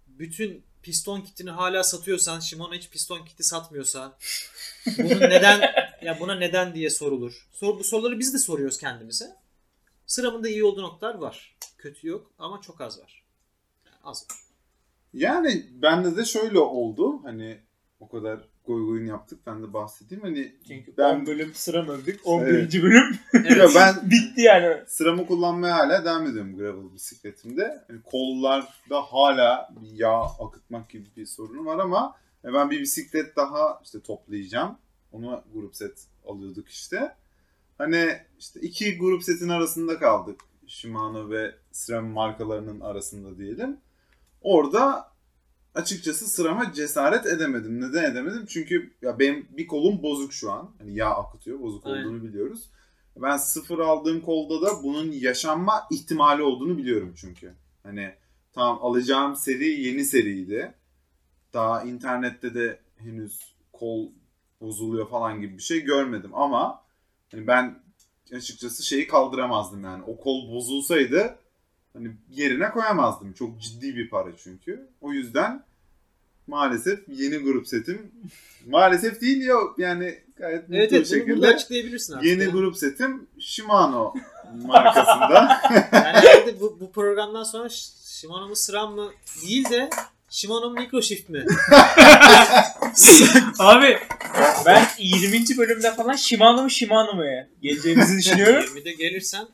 bütün 0.07 0.64
piston 0.82 1.20
kitini 1.20 1.51
hala 1.51 1.84
satıyorsan, 1.84 2.41
Shimano 2.41 2.74
hiç 2.74 2.91
piston 2.91 3.24
kiti 3.24 3.45
satmıyorsa 3.45 4.18
bunun 4.99 5.20
neden 5.20 5.61
ya 6.03 6.20
buna 6.20 6.34
neden 6.34 6.74
diye 6.74 6.91
sorulur. 6.91 7.49
Sor, 7.53 7.78
bu 7.78 7.84
soruları 7.84 8.18
biz 8.18 8.34
de 8.34 8.39
soruyoruz 8.39 8.78
kendimize. 8.78 9.37
Sıramın 10.07 10.45
da 10.45 10.49
iyi 10.49 10.64
olduğu 10.64 10.82
noktalar 10.82 11.14
var. 11.14 11.57
Kötü 11.78 12.09
yok 12.09 12.32
ama 12.39 12.61
çok 12.61 12.80
az 12.80 12.99
var. 13.01 13.24
Yani 13.87 13.97
az 14.05 14.26
var. 14.30 14.45
Yani 15.17 15.67
bende 15.83 16.17
de 16.17 16.25
şöyle 16.25 16.59
oldu. 16.59 17.23
Hani 17.23 17.59
o 18.01 18.09
kadar 18.09 18.49
goy 18.67 18.87
goyun 18.87 19.07
yaptık. 19.07 19.39
Ben 19.47 19.62
de 19.62 19.73
bahsedeyim. 19.73 20.23
Hani 20.23 20.53
Çünkü 20.69 20.95
Ben- 20.99 21.21
10 21.21 21.27
bölüm 21.27 21.55
sıram 21.55 21.89
öldük. 21.89 22.21
11. 22.25 22.47
Evet. 22.47 22.73
bölüm 22.75 23.19
Ya 23.59 23.67
ben 23.75 24.11
bitti 24.11 24.41
yani. 24.41 24.83
sıramı 24.87 25.27
kullanmaya 25.27 25.77
hala 25.77 26.05
devam 26.05 26.27
ediyorum 26.27 26.57
gravel 26.57 26.95
bisikletimde. 26.95 27.85
Yani 27.89 28.03
kollarda 28.03 29.03
hala 29.03 29.69
yağ 29.83 30.21
akıtmak 30.21 30.91
gibi 30.91 31.09
bir 31.17 31.27
sorunu 31.27 31.64
var 31.64 31.79
ama 31.79 32.17
e, 32.45 32.53
ben 32.53 32.71
bir 32.71 32.81
bisiklet 32.81 33.37
daha 33.37 33.81
işte 33.85 34.01
toplayacağım. 34.01 34.79
Ona 35.12 35.45
grup 35.55 35.77
set 35.77 36.07
alıyorduk 36.27 36.69
işte. 36.69 37.14
Hani 37.79 38.17
işte 38.39 38.61
iki 38.61 38.99
grup 38.99 39.23
setin 39.23 39.49
arasında 39.49 39.99
kaldık. 39.99 40.41
Shimano 40.67 41.31
ve 41.31 41.55
SRAM 41.73 42.07
markalarının 42.07 42.81
arasında 42.81 43.39
diyelim. 43.39 43.77
Orada 44.47 45.12
açıkçası 45.74 46.26
sırama 46.28 46.72
cesaret 46.72 47.26
edemedim. 47.26 47.80
Neden 47.80 48.11
edemedim? 48.11 48.47
Çünkü 48.49 48.94
ya 49.03 49.18
benim 49.18 49.49
bir 49.51 49.66
kolum 49.66 50.03
bozuk 50.03 50.32
şu 50.32 50.53
an. 50.53 50.70
Hani 50.78 50.94
yağ 50.94 51.11
akıtıyor. 51.11 51.61
Bozuk 51.61 51.86
Aynen. 51.86 52.05
olduğunu 52.05 52.24
biliyoruz. 52.24 52.70
Ben 53.16 53.36
sıfır 53.36 53.78
aldığım 53.78 54.20
kolda 54.20 54.66
da 54.66 54.82
bunun 54.82 55.12
yaşanma 55.12 55.86
ihtimali 55.90 56.42
olduğunu 56.42 56.78
biliyorum 56.78 57.14
çünkü. 57.16 57.53
Hani 57.82 58.14
tamam 58.53 58.78
alacağım 58.82 59.36
seri 59.36 59.68
yeni 59.68 60.05
seriydi. 60.05 60.74
Daha 61.53 61.82
internette 61.82 62.55
de 62.55 62.80
henüz 62.97 63.55
kol 63.72 64.09
bozuluyor 64.61 65.09
falan 65.09 65.40
gibi 65.40 65.57
bir 65.59 65.62
şey 65.62 65.80
görmedim 65.80 66.34
ama 66.34 66.82
hani 67.30 67.47
ben 67.47 67.78
açıkçası 68.32 68.82
şeyi 68.82 69.07
kaldıramazdım 69.07 69.84
yani. 69.84 70.03
O 70.07 70.16
kol 70.16 70.55
bozulsaydı 70.55 71.38
hani 71.97 72.09
yerine 72.30 72.70
koyamazdım. 72.70 73.32
Çok 73.32 73.61
ciddi 73.61 73.97
bir 73.97 74.11
para 74.11 74.28
çünkü. 74.44 74.88
O 75.01 75.12
yüzden 75.12 75.64
maalesef 76.47 77.01
yeni 77.09 77.36
grup 77.36 77.68
setim 77.68 78.11
maalesef 78.66 79.20
değil 79.20 79.42
yok 79.44 79.78
yani 79.78 80.18
gayet 80.36 80.62
mutlu 80.68 80.76
Evet 80.76 80.92
bir 80.92 80.97
evet 80.97 81.09
şekilde 81.09 81.47
açıklayabilirsin 81.47 82.12
artık. 82.14 82.26
Yeni 82.26 82.44
grup 82.47 82.76
setim 82.76 83.26
Shimano 83.40 84.14
markasında. 84.64 85.61
Yani 86.24 86.61
bu, 86.61 86.80
bu 86.80 86.92
programdan 86.92 87.42
sonra 87.42 87.66
Sh- 87.68 88.18
Shimano 88.20 88.49
mu 88.49 88.57
SRAM 88.57 88.94
mı 88.94 89.11
değil 89.42 89.70
de 89.70 89.90
Shimano 90.30 90.70
mu 90.70 90.80
Microshift 90.80 91.28
mi? 91.28 91.44
Abi 93.59 93.99
ben 94.66 94.86
20. 94.99 95.59
bölümde 95.59 95.94
falan 95.94 96.12
Shimano 96.12 96.62
mu 96.62 96.70
Shimano 96.70 97.14
mu 97.14 97.24
ya 97.24 97.49
geleceğimizi 97.62 98.18
düşünüyorum. 98.18 98.64
20'de 98.76 98.92
gelirsen 98.92 99.47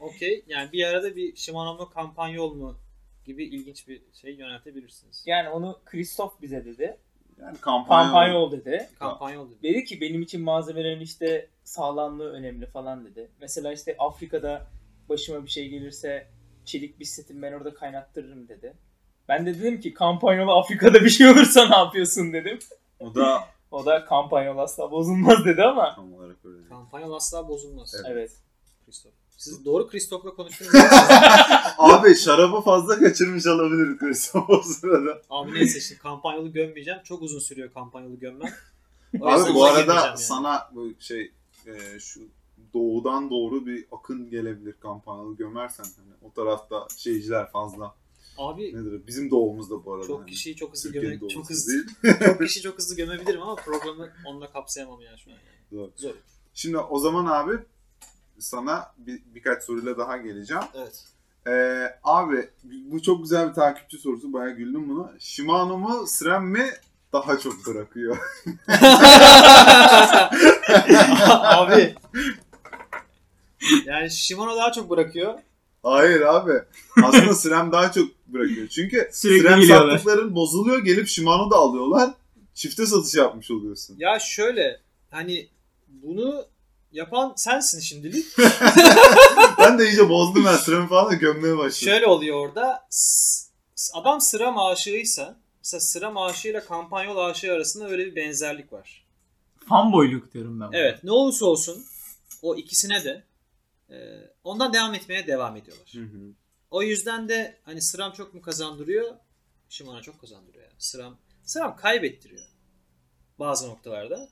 okey. 0.00 0.44
Yani 0.46 0.72
bir 0.72 0.84
arada 0.84 1.16
bir 1.16 1.36
Shimano 1.36 1.74
mu 1.74 1.90
Campagnol 1.94 2.54
mu 2.54 2.78
gibi 3.24 3.44
ilginç 3.44 3.88
bir 3.88 4.02
şey 4.12 4.34
yöneltebilirsiniz. 4.34 5.22
Yani 5.26 5.48
onu 5.48 5.78
Christoph 5.84 6.42
bize 6.42 6.64
dedi. 6.64 6.96
yani 7.40 7.58
kampanya. 7.58 8.02
Kampanyol 8.02 8.52
dedi. 8.52 8.88
Campagnol 9.00 9.50
dedi. 9.50 9.62
Dedi 9.62 9.84
ki 9.84 10.00
benim 10.00 10.22
için 10.22 10.42
malzemelerin 10.42 11.00
işte 11.00 11.48
sağlamlığı 11.64 12.32
önemli 12.32 12.66
falan 12.66 13.04
dedi. 13.04 13.30
Mesela 13.40 13.72
işte 13.72 13.96
Afrika'da 13.98 14.66
başıma 15.08 15.44
bir 15.44 15.50
şey 15.50 15.68
gelirse 15.68 16.26
çelik 16.64 17.00
bisikletimi 17.00 17.42
ben 17.42 17.52
orada 17.52 17.74
kaynattırırım 17.74 18.48
dedi. 18.48 18.74
Ben 19.28 19.46
de 19.46 19.58
dedim 19.58 19.80
ki 19.80 19.94
kampanyolu 19.94 20.52
Afrika'da 20.52 21.04
bir 21.04 21.10
şey 21.10 21.28
olursa 21.28 21.68
ne 21.68 21.76
yapıyorsun 21.76 22.32
dedim. 22.32 22.58
O 23.00 23.14
da 23.14 23.44
O 23.70 23.86
da 23.86 24.04
kampanyol 24.04 24.58
asla 24.58 24.90
bozulmaz 24.90 25.44
dedi 25.44 25.62
ama. 25.62 25.94
tam 25.94 26.14
olarak 26.14 26.36
öyle 26.44 26.58
değil. 26.58 26.68
Campagnol 26.70 27.12
asla 27.12 27.48
bozulmaz. 27.48 27.94
Evet. 27.94 28.06
Evet. 28.12 28.30
Christoph. 28.84 29.12
Siz 29.36 29.64
doğru 29.64 29.88
Christoph'la 29.88 30.34
konuştunuz. 30.34 30.72
Abi 31.78 32.16
şarabı 32.16 32.60
fazla 32.60 32.98
kaçırmış 32.98 33.46
olabilir 33.46 33.98
Christoph 33.98 34.50
o 34.50 34.62
sırada. 34.62 35.22
Abi 35.30 35.54
neyse 35.54 35.78
işte 35.78 35.96
kampanyolu 35.98 36.52
gömmeyeceğim. 36.52 37.00
Çok 37.04 37.22
uzun 37.22 37.38
sürüyor 37.38 37.72
kampanyolu 37.72 38.18
gömmem. 38.18 38.52
O 39.20 39.26
Abi 39.26 39.54
bu 39.54 39.64
arada 39.64 39.94
yani. 39.94 40.18
sana 40.18 40.70
bu 40.74 40.92
şey 41.00 41.32
e, 41.66 41.98
şu 41.98 42.20
doğudan 42.74 43.30
doğru 43.30 43.66
bir 43.66 43.86
akın 43.92 44.30
gelebilir 44.30 44.74
kampanyalı 44.80 45.36
gömersen 45.36 45.84
hani 45.84 46.30
o 46.30 46.32
tarafta 46.32 46.86
şeyciler 46.96 47.50
fazla. 47.50 47.94
Abi 48.38 48.74
Nedir? 48.74 49.06
Bizim 49.06 49.30
doğumuzda 49.30 49.84
bu 49.84 49.94
arada. 49.94 50.06
çok 50.06 50.20
hani. 50.20 50.30
kişiyi 50.30 50.56
çok 50.56 50.72
hızlı 50.72 50.92
Türkiye'nin 50.92 51.18
göme, 51.18 51.32
çok 51.32 51.50
hızlı 51.50 51.72
değil. 51.72 52.16
çok 52.24 52.40
kişi 52.40 52.62
çok 52.62 52.78
hızlı 52.78 52.96
gömebilirim 52.96 53.42
ama 53.42 53.54
programı 53.54 54.12
onunla 54.26 54.52
kapsayamam 54.52 55.00
yani 55.00 55.18
şu 55.18 55.30
an. 55.30 55.34
Yani. 55.34 55.42
Doğru. 55.72 55.92
Zor. 55.96 56.14
Şimdi 56.54 56.78
o 56.78 56.98
zaman 56.98 57.26
abi 57.26 57.52
sana 58.38 58.86
bir, 58.98 59.22
birkaç 59.34 59.62
soruyla 59.62 59.98
daha 59.98 60.16
geleceğim. 60.16 60.62
Evet. 60.74 61.04
Ee, 61.48 61.86
abi 62.04 62.48
bu 62.64 63.02
çok 63.02 63.22
güzel 63.22 63.48
bir 63.48 63.54
takipçi 63.54 63.98
sorusu. 63.98 64.32
Bayağı 64.32 64.56
güldüm 64.56 64.88
buna. 64.88 65.12
Shimano 65.18 65.78
mu 65.78 66.04
SRAM 66.06 66.46
mi 66.46 66.66
daha 67.12 67.38
çok 67.38 67.66
bırakıyor? 67.66 68.18
abi. 71.42 71.94
Yani 73.84 74.10
Shimano 74.10 74.56
daha 74.56 74.72
çok 74.72 74.90
bırakıyor. 74.90 75.34
Hayır 75.82 76.20
abi. 76.20 76.52
Aslında 77.04 77.34
SRAM 77.44 77.72
daha 77.72 77.92
çok 77.92 78.08
bırakıyor. 78.26 78.68
Çünkü 78.68 79.10
Sürekli 79.12 79.42
SRAM 79.42 79.60
geliyorlar. 79.60 79.98
sattıkların 79.98 80.34
bozuluyor. 80.34 80.78
Gelip 80.78 81.08
Shimano 81.08 81.50
da 81.50 81.56
alıyorlar. 81.56 82.10
Çifte 82.54 82.86
satış 82.86 83.14
yapmış 83.14 83.50
oluyorsun. 83.50 83.96
Ya 83.98 84.18
şöyle 84.18 84.80
hani 85.10 85.48
bunu 85.88 86.44
yapan 86.96 87.32
sensin 87.36 87.80
şimdilik. 87.80 88.26
ben 89.58 89.78
de 89.78 89.84
iyice 89.88 90.08
bozdum 90.08 90.44
ben 90.44 90.56
SRAM'ı 90.56 90.88
falan 90.88 91.10
da 91.10 91.14
gömmeye 91.14 91.58
başladım. 91.58 91.92
Şöyle 91.92 92.06
oluyor 92.06 92.36
orada. 92.36 92.88
Adam 93.94 94.20
sıra 94.20 94.50
maaşıysa 94.50 95.36
mesela 95.58 95.80
sıra 95.80 96.10
maaşıyla 96.10 96.64
kampanyol 96.64 97.16
aşığı 97.16 97.52
arasında 97.52 97.88
öyle 97.88 98.06
bir 98.06 98.16
benzerlik 98.16 98.72
var. 98.72 99.06
Fanboyluk 99.68 100.34
diyorum 100.34 100.60
ben. 100.60 100.68
buna. 100.68 100.76
Evet 100.76 101.04
ne 101.04 101.10
olursa 101.12 101.46
olsun 101.46 101.84
o 102.42 102.56
ikisine 102.56 103.04
de 103.04 103.24
e, 103.90 103.96
ondan 104.44 104.72
devam 104.72 104.94
etmeye 104.94 105.26
devam 105.26 105.56
ediyorlar. 105.56 105.92
Hı 105.92 106.00
hı. 106.00 106.32
O 106.70 106.82
yüzden 106.82 107.28
de 107.28 107.58
hani 107.62 107.82
sıram 107.82 108.12
çok 108.12 108.34
mu 108.34 108.42
kazandırıyor? 108.42 109.14
Shimano 109.68 110.02
çok 110.02 110.20
kazandırıyor. 110.20 110.64
Yani. 110.64 110.74
Sıram, 110.78 111.16
sıram 111.44 111.76
kaybettiriyor 111.76 112.42
bazı 113.38 113.68
noktalarda. 113.68 114.28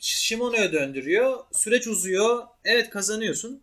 Shimano'ya 0.00 0.72
döndürüyor. 0.72 1.38
Süreç 1.52 1.86
uzuyor. 1.86 2.46
Evet 2.64 2.90
kazanıyorsun. 2.90 3.62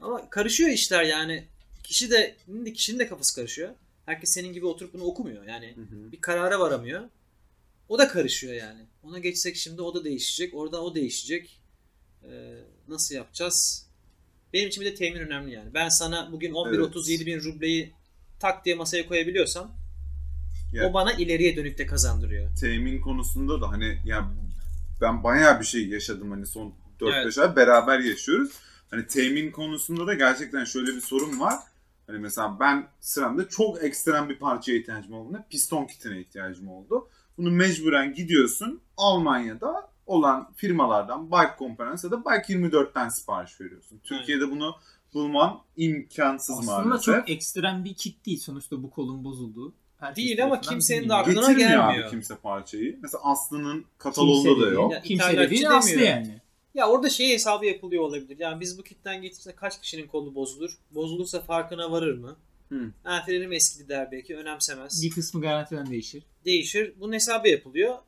Ama 0.00 0.30
karışıyor 0.30 0.70
işler 0.70 1.02
yani. 1.04 1.44
Kişi 1.84 2.10
de 2.10 2.36
kişinin 2.74 2.98
de 2.98 3.08
kafası 3.08 3.34
karışıyor. 3.34 3.70
Herkes 4.06 4.30
senin 4.32 4.52
gibi 4.52 4.66
oturup 4.66 4.94
bunu 4.94 5.04
okumuyor. 5.04 5.44
Yani 5.46 5.72
Hı 5.76 5.80
hı. 5.80 6.12
bir 6.12 6.20
karara 6.20 6.60
varamıyor. 6.60 7.02
O 7.88 7.98
da 7.98 8.08
karışıyor 8.08 8.52
yani. 8.54 8.80
Ona 9.02 9.18
geçsek 9.18 9.56
şimdi 9.56 9.82
o 9.82 9.94
da 9.94 10.04
değişecek. 10.04 10.54
Orada 10.54 10.82
o 10.82 10.94
değişecek. 10.94 11.60
Ee, 12.24 12.54
nasıl 12.88 13.14
yapacağız? 13.14 13.86
Benim 14.52 14.68
için 14.68 14.80
bir 14.84 14.86
de 14.90 14.94
temin 14.94 15.20
önemli 15.20 15.54
yani. 15.54 15.74
Ben 15.74 15.88
sana 15.88 16.32
bugün 16.32 16.52
11-37 16.52 17.26
bin 17.26 17.40
rubleyi 17.40 17.92
tak 18.40 18.64
diye 18.64 18.74
masaya 18.74 19.06
koyabiliyorsam 19.08 19.72
Ya. 20.72 20.88
o 20.88 20.94
bana 20.94 21.12
ileriye 21.12 21.56
dönük 21.56 21.78
de 21.78 21.86
kazandırıyor. 21.86 22.56
temin 22.56 23.00
konusunda 23.00 23.60
da 23.60 23.68
hani 23.70 23.98
ya 24.04 24.30
ben 25.02 25.24
bayağı 25.24 25.60
bir 25.60 25.64
şey 25.64 25.88
yaşadım 25.88 26.30
hani 26.30 26.46
son 26.46 26.74
4-5 27.00 27.22
Evet. 27.22 27.38
ay 27.38 27.56
beraber 27.56 27.98
yaşıyoruz. 27.98 28.52
Hani 28.90 29.06
temin 29.06 29.50
konusunda 29.50 30.06
da 30.06 30.14
gerçekten 30.14 30.64
şöyle 30.64 30.86
bir 30.86 31.00
sorun 31.00 31.40
var. 31.40 31.54
Hani 32.06 32.18
mesela 32.18 32.56
ben 32.60 32.88
sıramda 33.00 33.48
çok 33.48 33.84
ekstrem 33.84 34.28
bir 34.28 34.38
parçaya 34.38 34.78
ihtiyacım 34.78 35.12
olduğunda 35.12 35.46
piston 35.50 35.84
kitine 35.86 36.20
ihtiyacım 36.20 36.68
oldu. 36.68 37.08
Bunu 37.38 37.50
mecburen 37.50 38.14
gidiyorsun 38.14 38.80
Almanya'da 38.96 39.90
olan 40.06 40.52
firmalardan 40.56 41.30
Bike 41.30 41.64
ya 42.04 42.10
da 42.10 42.24
Bike 42.24 42.52
24'ten 42.52 43.08
sipariş 43.08 43.60
veriyorsun. 43.60 44.00
Türkiye'de 44.04 44.50
bunu 44.50 44.74
bulman 45.14 45.58
imkansız 45.76 46.58
Aslında 46.58 46.84
maalesef. 46.84 47.04
çok 47.14 47.30
ekstrem 47.30 47.84
bir 47.84 47.94
kit 47.94 48.26
değil 48.26 48.40
sonuçta 48.40 48.82
bu 48.82 48.90
kolun 48.90 49.24
bozulduğu. 49.24 49.74
Herkes 50.02 50.16
Değil 50.24 50.44
ama 50.44 50.60
kimsenin 50.60 51.08
de 51.08 51.14
aklına 51.14 51.40
Getirmiyor 51.40 51.68
gelmiyor. 51.70 52.04
abi 52.04 52.10
kimse 52.10 52.36
parçayı. 52.36 52.98
Mesela 53.02 53.22
Aslı'nın 53.24 53.84
katalogunda 53.98 54.42
Kimse 54.48 54.60
da 54.60 54.64
değil. 54.66 54.74
yok. 54.74 54.92
Ya, 54.92 55.02
Kimse 55.02 55.24
de 55.24 55.30
ithalatçı 55.30 55.50
değil 55.50 55.62
demiyor. 55.62 55.78
Aslı 55.78 56.00
yani. 56.00 56.40
Ya 56.74 56.88
orada 56.88 57.10
şey 57.10 57.32
hesabı 57.32 57.66
yapılıyor 57.66 58.02
olabilir. 58.02 58.38
Yani 58.38 58.60
biz 58.60 58.78
bu 58.78 58.82
kitten 58.82 59.22
getirsek 59.22 59.56
kaç 59.56 59.80
kişinin 59.80 60.06
kolu 60.06 60.34
bozulur? 60.34 60.78
Bozulursa 60.90 61.40
farkına 61.40 61.90
varır 61.92 62.18
mı? 62.18 62.36
Hı. 62.68 62.90
Frenim 63.26 63.52
eskidi 63.52 63.88
der 63.88 64.12
belki 64.12 64.36
önemsemez. 64.36 65.02
Bir 65.02 65.10
kısmı 65.10 65.40
garantiden 65.40 65.90
değişir. 65.90 66.22
Değişir. 66.44 66.92
Bunun 67.00 67.12
hesabı 67.12 67.48
yapılıyor. 67.48 67.98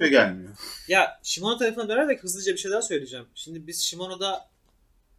Ve 0.00 0.08
gelmiyor. 0.08 0.56
Ya 0.88 1.20
Shimano 1.22 1.58
tarafına 1.58 1.88
dönerek 1.88 2.22
hızlıca 2.22 2.52
bir 2.52 2.58
şey 2.58 2.70
daha 2.70 2.82
söyleyeceğim. 2.82 3.26
Şimdi 3.34 3.66
biz 3.66 3.82
Shimano'da 3.84 4.48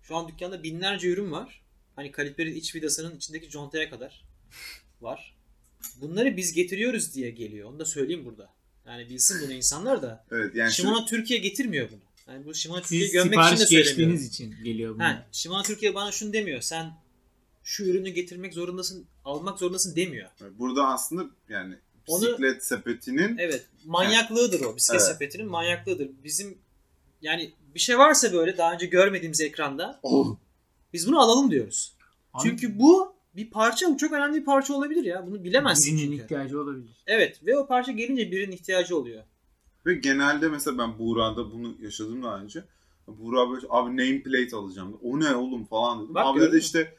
şu 0.04 0.16
an 0.16 0.28
dükkanda 0.28 0.64
binlerce 0.64 1.08
ürün 1.10 1.32
var. 1.32 1.62
Hani 1.96 2.12
kaliperin 2.12 2.56
iç 2.56 2.76
vidasının 2.76 3.16
içindeki 3.18 3.50
contaya 3.50 3.90
kadar 3.90 4.26
var. 5.02 5.36
Bunları 6.02 6.38
biz 6.38 6.54
getiriyoruz 6.54 7.14
diye 7.16 7.30
geliyor. 7.32 7.70
Onu 7.70 7.80
da 7.80 7.86
söyleyeyim 7.86 8.26
burada. 8.26 8.50
Yani 8.88 9.10
bilsin 9.10 9.42
bunu 9.44 9.54
insanlar 9.54 10.02
da. 10.02 10.26
Evet 10.32 10.56
yani 10.56 10.70
şu- 10.72 10.76
Shimano 10.76 11.06
Türkiye 11.06 11.40
getirmiyor 11.40 11.90
bunu. 11.92 12.34
Yani 12.34 12.46
bu 12.46 12.54
Shimano 12.54 12.82
Türkiye'yi 12.82 13.06
Siz 13.06 13.14
gömmek 13.14 13.40
için 13.54 13.58
de 13.58 13.66
geçtiğiniz 13.70 14.26
için 14.28 14.56
geliyor 14.64 14.96
bu. 14.96 15.00
Ha, 15.04 15.28
Shimano 15.32 15.64
Türkiye 15.64 15.96
bana 15.96 16.12
şunu 16.12 16.34
demiyor. 16.34 16.62
Sen 16.62 16.94
şu 17.64 17.84
ürünü 17.84 18.10
getirmek 18.10 18.54
zorundasın, 18.54 19.06
almak 19.26 19.60
zorundasın 19.60 19.96
demiyor. 19.96 20.30
burada 20.60 20.88
aslında 20.88 21.26
yani 21.50 21.76
Onu- 22.08 22.26
bisiklet 22.28 22.66
sepetinin 22.66 23.38
Evet, 23.38 23.66
manyaklığıdır 23.86 24.62
o. 24.62 24.76
Bisiklet 24.76 25.02
Evet. 25.02 25.12
sepetinin 25.12 25.48
manyaklığıdır. 25.48 26.10
Bizim 26.24 26.58
yani 27.22 27.52
bir 27.76 27.80
şey 27.80 27.98
varsa 27.98 28.34
böyle 28.34 28.58
daha 28.58 28.74
önce 28.74 28.86
görmediğimiz 28.86 29.42
ekranda 29.42 30.00
Oh, 30.04 30.36
biz 30.94 31.08
bunu 31.08 31.20
alalım 31.22 31.52
diyoruz. 31.52 31.94
Abi, 32.34 32.50
Çünkü 32.50 32.80
bu 32.80 33.14
bir 33.36 33.50
parça, 33.50 33.90
bu 33.90 33.98
çok 33.98 34.12
önemli 34.12 34.40
bir 34.40 34.46
parça 34.46 34.74
olabilir 34.74 35.04
ya. 35.04 35.28
Bunu 35.28 35.44
bilemezsin 35.44 35.98
birinin 35.98 36.12
çünkü. 36.12 36.24
ihtiyacı 36.24 36.62
olabilir. 36.62 37.04
Evet 37.08 37.46
ve 37.46 37.58
o 37.58 37.68
parça 37.68 37.92
gelince 37.92 38.32
birinin 38.32 38.52
ihtiyacı 38.52 38.98
oluyor. 38.98 39.24
Ve 39.86 39.94
genelde 39.96 40.50
mesela 40.50 40.78
ben 40.78 41.00
Buğra'da 41.00 41.52
bunu 41.52 41.76
yaşadım 41.82 42.24
daha 42.24 42.40
önce. 42.40 42.64
Buğra 43.08 43.50
böyle 43.52 43.68
abi 43.70 43.90
nameplate 43.98 44.56
alacağım. 44.56 44.98
O 45.04 45.20
ne 45.20 45.36
oğlum 45.36 45.66
falan 45.66 46.04
dedim. 46.04 46.16
Bak 46.16 46.26
abi 46.26 46.40
dedi 46.40 46.58
işte 46.58 46.96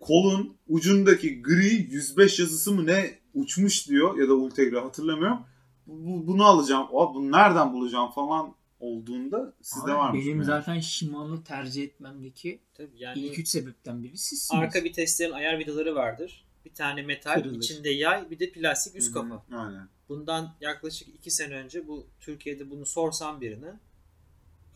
kolun 0.00 0.56
ucundaki 0.68 1.42
gri 1.42 1.74
105 1.90 2.38
yazısı 2.40 2.72
mı 2.72 2.86
ne 2.86 3.18
uçmuş 3.34 3.88
diyor 3.88 4.18
ya 4.18 4.28
da 4.28 4.34
Ultegra 4.34 4.84
hatırlamıyorum. 4.84 5.38
Bu- 5.86 6.26
bunu 6.26 6.44
alacağım. 6.44 6.86
Abi 6.94 7.14
bunu 7.14 7.32
nereden 7.32 7.72
bulacağım 7.72 8.10
falan 8.10 8.54
olduğunda 8.82 9.52
sizde 9.62 9.90
Abi, 9.90 9.98
varmış. 9.98 10.24
Benim 10.24 10.36
yani. 10.36 10.44
zaten 10.44 10.80
Shimano 10.80 11.42
tercih 11.44 11.82
etmemdeki 11.84 12.60
Tabii 12.74 12.98
yani 12.98 13.18
ilk 13.18 13.38
üç 13.38 13.48
sebepten 13.48 14.02
biri 14.02 14.18
sizsiniz. 14.18 14.62
arka 14.62 14.84
viteslerin 14.84 15.32
ayar 15.32 15.58
vidaları 15.58 15.94
vardır. 15.94 16.44
Bir 16.64 16.74
tane 16.74 17.02
metal, 17.02 17.34
Kırılır. 17.34 17.58
içinde 17.58 17.90
yay, 17.90 18.30
bir 18.30 18.38
de 18.38 18.52
plastik 18.52 18.96
üst 18.96 19.14
Hı 19.14 19.20
hı, 19.20 19.28
kafa. 19.28 19.56
Aynen. 19.56 19.88
Bundan 20.08 20.54
yaklaşık 20.60 21.08
iki 21.08 21.30
sene 21.30 21.54
önce 21.54 21.88
bu 21.88 22.06
Türkiye'de 22.20 22.70
bunu 22.70 22.86
sorsam 22.86 23.40
birine 23.40 23.72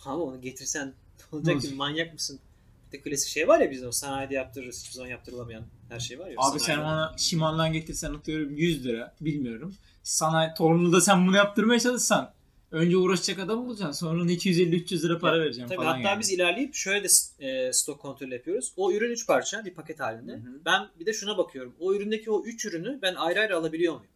ama 0.04 0.22
onu 0.22 0.40
getirsen 0.40 0.94
ne 1.32 1.38
olacak 1.38 1.60
ki 1.60 1.74
manyak 1.74 2.12
mısın? 2.12 2.40
Bir 2.86 2.98
de 2.98 3.02
klasik 3.02 3.28
şey 3.28 3.48
var 3.48 3.60
ya 3.60 3.70
bizim 3.70 3.88
o 3.88 3.92
sanayide 3.92 4.34
yaptırırız 4.34 4.80
hiçbir 4.80 4.94
zaman 4.94 5.08
yaptırılamayan 5.08 5.64
her 5.88 6.00
şey 6.00 6.18
var 6.18 6.26
ya. 6.28 6.34
Abi 6.38 6.60
sen 6.60 6.78
ona 6.78 7.14
Shimano'dan 7.18 7.72
getirsen 7.72 8.14
atıyorum 8.14 8.56
100 8.56 8.84
lira 8.84 9.14
bilmiyorum. 9.20 9.74
Sana 10.02 10.54
Torunlu'da 10.54 11.00
sen 11.00 11.26
bunu 11.26 11.36
yaptırmaya 11.36 11.80
çalışsan 11.80 12.32
önce 12.70 12.96
uğraşacak 12.96 13.38
adam 13.38 13.66
bulacaksın 13.66 14.06
sonra 14.06 14.22
250-300 14.22 15.02
lira 15.02 15.18
para 15.18 15.40
vereceksin 15.40 15.68
Tabii 15.68 15.76
falan 15.76 15.96
hatta 15.96 16.08
yani. 16.08 16.20
biz 16.20 16.30
ilerleyip 16.30 16.74
şöyle 16.74 17.04
de 17.04 17.08
e, 17.38 17.72
stok 17.72 18.00
kontrol 18.00 18.28
yapıyoruz. 18.28 18.72
O 18.76 18.92
ürün 18.92 19.10
3 19.10 19.26
parça 19.26 19.64
bir 19.64 19.74
paket 19.74 20.00
halinde. 20.00 20.32
Hı 20.32 20.36
hı. 20.36 20.60
Ben 20.64 20.88
bir 21.00 21.06
de 21.06 21.12
şuna 21.12 21.38
bakıyorum. 21.38 21.74
O 21.80 21.94
üründeki 21.94 22.30
o 22.30 22.44
3 22.44 22.64
ürünü 22.64 22.98
ben 23.02 23.14
ayrı 23.14 23.40
ayrı 23.40 23.56
alabiliyor 23.56 23.94
muyum? 23.94 24.06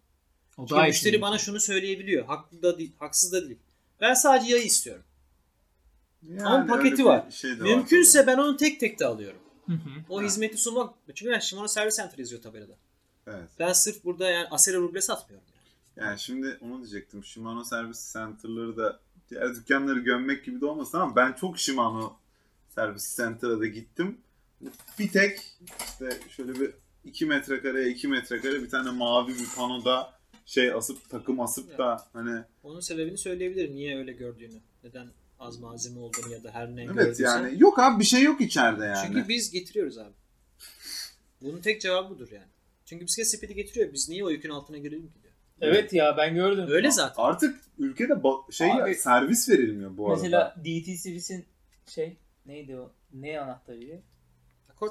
o 0.58 0.66
Çünkü 0.66 0.82
müşteri 0.82 1.20
bana 1.20 1.38
şunu 1.38 1.60
söyleyebiliyor. 1.60 2.26
Haklı 2.26 2.62
da 2.62 2.78
değil, 2.78 2.92
haksız 2.98 3.32
da 3.32 3.44
değil. 3.48 3.58
Ben 4.00 4.14
sadece 4.14 4.52
yayı 4.52 4.64
istiyorum. 4.64 5.02
Yani 6.28 6.46
Ama 6.46 6.66
paketi 6.66 7.04
var. 7.04 7.30
Şey 7.30 7.50
var 7.50 7.56
Mümkünse 7.56 8.18
tabii. 8.18 8.26
ben 8.26 8.38
onu 8.38 8.56
tek 8.56 8.80
tek 8.80 8.98
de 9.00 9.06
alıyorum. 9.06 9.40
Hı 9.66 9.72
hı. 9.72 9.90
O 10.08 10.22
hizmeti 10.22 10.56
sunmak. 10.56 10.94
Çünkü 11.14 11.32
ben 11.32 11.38
Shimano 11.38 11.68
Service 11.68 11.96
Center 11.96 12.18
yazıyor 12.18 12.42
tabelada. 12.42 12.76
Evet. 13.26 13.48
Ben 13.58 13.72
sırf 13.72 14.04
burada 14.04 14.30
yani 14.30 14.48
Asera 14.50 14.76
ruble 14.76 15.00
satmıyorum. 15.00 15.48
Yani. 16.00 16.18
Şimdi 16.18 16.58
onu 16.60 16.78
diyecektim. 16.78 17.24
Shimano 17.24 17.64
servis 17.64 18.12
center'ları 18.12 18.76
da 18.76 19.00
diğer 19.30 19.54
dükkanları 19.54 20.00
gömmek 20.00 20.44
gibi 20.44 20.60
de 20.60 20.66
olmasın 20.66 20.98
ama 20.98 21.16
ben 21.16 21.32
çok 21.32 21.58
Shimano 21.58 22.16
servis 22.68 23.16
center'a 23.16 23.60
da 23.60 23.66
gittim. 23.66 24.18
Bir 24.98 25.08
tek 25.08 25.40
işte 25.84 26.20
şöyle 26.36 26.60
bir 26.60 26.70
2 27.04 27.26
metrekare 27.26 27.88
2 27.88 28.08
metrekare 28.08 28.62
bir 28.62 28.70
tane 28.70 28.90
mavi 28.90 29.32
bir 29.32 29.48
panoda 29.56 30.20
şey 30.46 30.72
asıp 30.72 31.10
takım 31.10 31.40
asıp 31.40 31.78
da 31.78 32.06
hani 32.12 32.42
Onun 32.62 32.80
sebebini 32.80 33.18
söyleyebilirim. 33.18 33.76
Niye 33.76 33.98
öyle 33.98 34.12
gördüğünü. 34.12 34.60
Neden 34.84 35.08
az 35.38 35.58
malzeme 35.58 35.98
olduğunu 35.98 36.32
ya 36.32 36.44
da 36.44 36.50
her 36.50 36.76
ne 36.76 36.84
evet 36.84 36.94
gördüysen. 36.94 37.24
yani 37.24 37.62
yok 37.62 37.78
abi 37.78 38.00
bir 38.00 38.04
şey 38.04 38.22
yok 38.22 38.40
içeride 38.40 38.84
yani. 38.84 39.06
Çünkü 39.06 39.28
biz 39.28 39.50
getiriyoruz 39.50 39.98
abi. 39.98 40.14
Bunun 41.40 41.60
tek 41.60 41.80
cevabı 41.80 42.10
budur 42.10 42.28
yani. 42.32 42.48
Çünkü 42.84 43.06
bisiklet 43.06 43.30
sepeti 43.30 43.54
getiriyor. 43.54 43.92
Biz 43.92 44.08
niye 44.08 44.24
o 44.24 44.30
yükün 44.30 44.50
altına 44.50 44.78
girelim 44.78 45.06
ki. 45.06 45.19
Evet 45.60 45.92
ya 45.92 46.16
ben 46.16 46.34
gördüm. 46.34 46.66
Öyle 46.68 46.90
zaten. 46.90 47.22
Artık 47.22 47.60
ülkede 47.78 48.12
ba- 48.12 48.52
şey 48.52 48.72
Abi- 48.72 48.94
servis 48.94 49.48
verilmiyor 49.48 49.96
bu 49.96 50.06
arada. 50.06 50.22
Mesela 50.22 50.54
DT 50.64 50.96
Servis'in 50.96 51.46
şey 51.86 52.16
neydi 52.46 52.76
o? 52.76 52.92
Ne 53.12 53.40
anahtarıydı? 53.40 54.02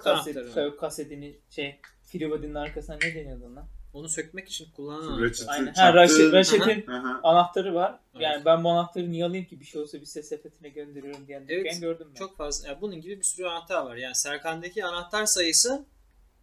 Kaset, 0.03 0.37
anahtarı. 0.37 0.77
kasetini 0.77 1.37
şey 1.49 1.79
Freebody'nin 2.03 2.55
arkasına 2.55 2.95
ne 2.95 3.15
deniyordu 3.15 3.45
ona? 3.45 3.67
Onu 3.93 4.09
sökmek 4.09 4.47
için 4.47 4.67
anahtar. 4.77 5.45
Aynen. 5.47 5.73
Ha, 5.73 5.93
Raşit, 5.93 6.33
Raşit'in 6.33 6.85
anahtarı 7.23 7.75
var. 7.75 7.99
Evet. 8.13 8.23
Yani 8.23 8.45
ben 8.45 8.63
bu 8.63 8.69
anahtarı 8.69 9.11
niye 9.11 9.25
alayım 9.25 9.45
ki 9.45 9.59
bir 9.59 9.65
şey 9.65 9.81
olsa 9.81 10.01
bir 10.01 10.05
ses 10.05 10.29
sepetine 10.29 10.69
gönderiyorum 10.69 11.27
diyen 11.27 11.45
Evet, 11.49 11.65
dükkan 11.65 11.81
gördüm 11.81 12.07
ben. 12.09 12.19
Çok 12.19 12.37
fazla. 12.37 12.67
Yani 12.67 12.81
bunun 12.81 13.01
gibi 13.01 13.17
bir 13.17 13.23
sürü 13.23 13.45
anahtar 13.47 13.85
var. 13.85 13.95
Yani 13.95 14.15
Serkan'daki 14.15 14.85
anahtar 14.85 15.25
sayısı 15.25 15.85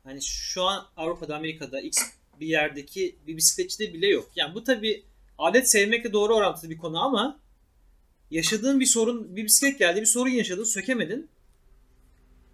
hani 0.04 0.22
şu 0.22 0.62
an 0.62 0.86
Avrupa'da, 0.96 1.36
Amerika'da 1.36 1.80
X 1.80 1.98
bir 2.40 2.46
yerdeki 2.46 3.16
bir 3.26 3.36
bisikletçide 3.36 3.92
bile 3.94 4.06
yok. 4.06 4.30
Yani 4.36 4.54
bu 4.54 4.64
tabi 4.64 5.04
alet 5.38 5.70
sevmekle 5.70 6.12
doğru 6.12 6.34
orantılı 6.34 6.70
bir 6.70 6.78
konu 6.78 6.98
ama 7.02 7.40
yaşadığın 8.30 8.80
bir 8.80 8.86
sorun, 8.86 9.36
bir 9.36 9.44
bisiklet 9.44 9.78
geldi, 9.78 10.00
bir 10.00 10.06
sorun 10.06 10.30
yaşadın, 10.30 10.64
sökemedin. 10.64 11.28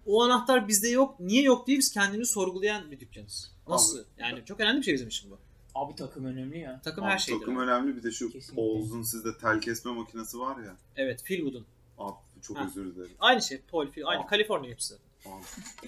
O 0.07 0.23
anahtar 0.25 0.69
bizde 0.69 0.89
yok. 0.89 1.21
Niye 1.21 1.43
yok 1.43 1.67
diye 1.67 1.79
biz 1.79 1.93
kendimizi 1.93 2.33
sorgulayan 2.33 2.91
bir 2.91 3.01
dükkanız. 3.01 3.53
Nasıl? 3.69 4.05
Yani 4.19 4.45
çok 4.45 4.61
önemli 4.61 4.79
bir 4.79 4.85
şey 4.85 4.95
bizim 4.95 5.09
için 5.09 5.31
bu. 5.31 5.39
Abi 5.75 5.95
takım 5.95 6.25
önemli 6.25 6.59
ya. 6.59 6.81
Takım 6.85 7.05
Abi 7.05 7.11
her 7.11 7.19
şeydir. 7.19 7.41
takım 7.41 7.57
abi. 7.59 7.65
önemli 7.65 7.97
bir 7.97 8.03
de 8.03 8.11
şu. 8.11 8.33
Paul'un 8.55 9.03
sizde 9.03 9.39
tel 9.41 9.61
kesme 9.61 9.93
makinesi 9.93 10.39
var 10.39 10.65
ya. 10.65 10.77
Evet, 10.97 11.25
Philwood'un. 11.25 11.67
Abi 11.99 12.17
çok 12.43 12.57
Ha. 12.59 12.67
özür 12.67 12.95
dilerim. 12.95 13.11
Aynı 13.19 13.43
şey, 13.43 13.59
Paul, 13.71 13.87
Phil, 13.91 14.07
aynı. 14.07 14.27
Kaliforniya 14.27 14.73
hepsi. 14.73 14.95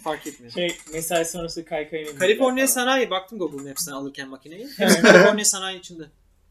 Fark 0.02 0.26
etmiyor. 0.26 0.52
Şey 0.52 0.76
mesai 0.92 1.24
sonrası 1.24 1.64
kaykayın 1.64 2.16
Kaliforniya 2.18 2.66
sanayi 2.68 3.10
baktım 3.10 3.38
Google 3.38 3.68
Maps'ten 3.68 3.92
alırken 3.92 4.28
makineyi. 4.28 4.68
Kaliforniya 4.76 5.44
sanayi 5.44 5.78
içinde. 5.78 6.04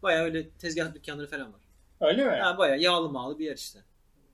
Baya 0.03 0.23
öyle 0.23 0.49
tezgah 0.49 0.93
dükkanları 0.93 1.29
falan 1.29 1.53
var. 1.53 1.61
Öyle 2.01 2.25
mi? 2.25 2.31
Ha 2.31 2.57
baya 2.57 2.75
yağlı 2.75 3.09
mağlı 3.09 3.39
bir 3.39 3.45
yer 3.45 3.57
işte. 3.57 3.79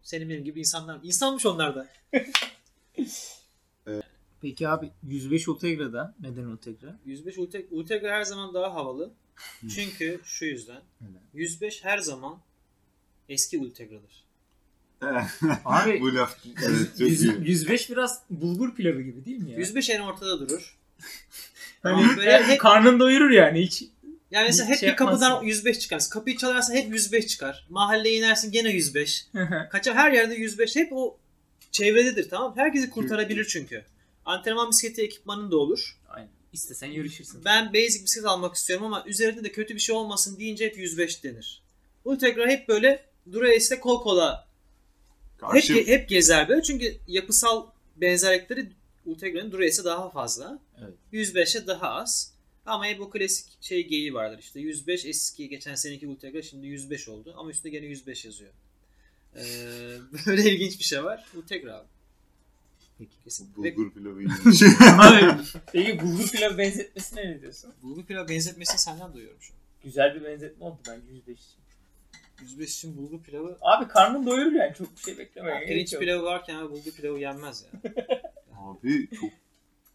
Senin 0.04 0.30
benim 0.30 0.44
gibi 0.44 0.60
insanlar. 0.60 1.00
İnsanmış 1.04 1.46
onlar 1.46 1.76
da. 1.76 1.88
Peki 4.42 4.68
abi 4.68 4.92
105 5.04 5.48
Ultegra'da 5.48 6.16
neden 6.20 6.44
Ultegra? 6.44 7.00
105 7.06 7.38
Ultegra, 7.38 7.76
Ultegra 7.76 8.12
her 8.12 8.24
zaman 8.24 8.54
daha 8.54 8.74
havalı. 8.74 9.12
Çünkü 9.76 10.22
şu 10.24 10.46
yüzden. 10.46 10.82
Neden? 11.02 11.22
105 11.34 11.84
her 11.84 11.98
zaman 11.98 12.40
eski 13.30 13.60
Ultegra'dır. 13.60 14.24
Abi 15.66 16.02
Bu 16.02 16.16
laf 16.16 16.38
evet, 16.68 16.88
çok 16.98 17.08
yüz- 17.08 17.24
iyi. 17.26 17.34
105 17.42 17.90
biraz 17.90 18.22
bulgur 18.30 18.76
pilavı 18.76 19.02
gibi 19.02 19.26
değil 19.26 19.38
mi 19.38 19.52
ya? 19.52 19.58
105 19.58 19.90
en 19.90 20.00
ortada 20.00 20.40
durur. 20.40 20.78
Hani 21.84 22.18
Böyle 22.18 22.44
hep- 22.44 22.60
karnın 22.60 23.00
doyurur 23.00 23.30
yani 23.30 23.62
hiç. 23.62 23.84
Yani 24.32 24.46
mesela 24.48 24.66
Hiç 24.66 24.74
hep 24.74 24.80
şey 24.80 24.90
bir 24.90 24.96
kapıdan 24.96 25.22
yapmazsın. 25.30 25.48
105 25.48 25.80
çıkar. 25.80 26.02
Kapıyı 26.12 26.38
çalarsan 26.38 26.74
hep 26.76 26.94
105 26.94 27.28
çıkar. 27.28 27.68
Mahalleye 27.70 28.18
inersin 28.18 28.52
gene 28.52 28.70
105. 28.70 29.28
Kaça 29.72 29.94
her 29.96 30.12
yerde 30.12 30.36
105 30.36 30.76
hep 30.76 30.90
o 30.94 31.18
çevrededir 31.72 32.30
tamam? 32.30 32.54
Herkesi 32.58 32.90
kurtarabilir 32.90 33.46
çünkü. 33.46 33.84
Antrenman 34.26 34.70
bisikleti 34.72 35.02
ekipmanın 35.02 35.52
da 35.52 35.58
olur. 35.58 35.98
Aynen. 36.10 36.30
İstesen 36.54 36.88
yarışırsın. 36.88 37.42
Ben 37.46 37.74
basic 37.74 38.04
bisiklet 38.04 38.26
almak 38.26 38.56
istiyorum 38.56 38.86
ama 38.86 39.04
üzerinde 39.08 39.44
de 39.44 39.52
kötü 39.52 39.76
bir 39.76 39.80
şey 39.80 39.96
olmasın 39.96 40.40
deyince 40.40 40.66
hep 40.66 40.78
105 40.78 41.24
denir. 41.24 41.62
Ultegra 42.06 42.48
hep 42.48 42.68
böyle 42.68 43.06
Dura-Ace'le 43.32 43.80
kol 43.80 44.02
kola 44.02 44.48
Karşı 45.40 45.74
hep 45.74 46.10
gezer 46.10 46.50
böyle 46.50 46.64
çünkü 46.64 46.98
yapısal 47.08 47.68
benzerlikleri 47.96 48.70
Ultegra'nın 49.06 49.52
Dura-Ace'e 49.52 49.86
daha 49.86 50.10
fazla. 50.10 50.60
Evet. 50.82 50.94
105'e 51.14 51.68
daha 51.68 51.90
az. 51.90 52.34
Ama 52.66 52.86
hep 52.86 53.02
o 53.02 53.10
klasik 53.10 53.46
şey 53.62 53.88
geyiği 53.88 54.14
vardır 54.14 54.40
işte 54.40 54.60
105 54.60 55.06
eski 55.06 55.50
geçen 55.50 55.76
seneki 55.76 56.08
Ultegra 56.08 56.42
şimdi 56.42 56.68
105 56.68 57.10
oldu 57.10 57.34
ama 57.38 57.50
üstünde 57.50 57.70
gene 57.70 57.86
105 57.86 58.26
yazıyor. 58.26 58.52
Ee, 59.36 59.42
böyle 60.26 60.52
ilginç 60.52 60.80
bir 60.80 60.84
şey 60.84 61.04
var. 61.04 61.26
Ultegra 61.36 61.76
abi. 61.76 61.88
Peki. 62.98 63.12
Kesin. 63.24 63.50
Ve 63.58 63.76
bulgur 63.76 63.92
pilavı. 63.94 64.20
Abi, 65.02 65.42
Peki 65.74 66.02
bulgur 66.02 66.28
pilav 66.28 66.58
benzetmesine 66.58 67.22
ne 67.32 67.42
diyorsun? 67.42 67.74
bulgur 67.84 68.04
pilav 68.06 68.28
benzetmesini 68.28 68.80
senden 68.80 69.14
duyuyorum 69.14 69.42
şu 69.42 69.54
an. 69.54 69.60
Güzel 69.84 70.16
bir 70.16 70.24
benzetme 70.24 70.66
oldu 70.66 70.80
bence 70.88 71.08
105 71.14 71.40
için. 71.40 71.60
105 72.42 72.76
için 72.76 72.98
bulgur 72.98 73.24
pilavı 73.24 73.58
Abi 73.62 73.88
karnın 73.88 74.26
doyurur 74.28 74.52
yani 74.52 74.74
çok 74.76 74.96
bir 74.98 75.02
şey 75.02 75.18
beklemeye 75.18 75.56
gerek 75.56 75.68
Pirinç 75.68 75.94
yok. 75.94 76.02
pilavı 76.02 76.24
varken 76.24 76.56
abi 76.56 76.72
bulgur 76.72 76.92
pilavı 76.92 77.20
yenmez 77.20 77.66
ya. 77.74 77.92
Abi 78.58 79.08
çok 79.22 79.30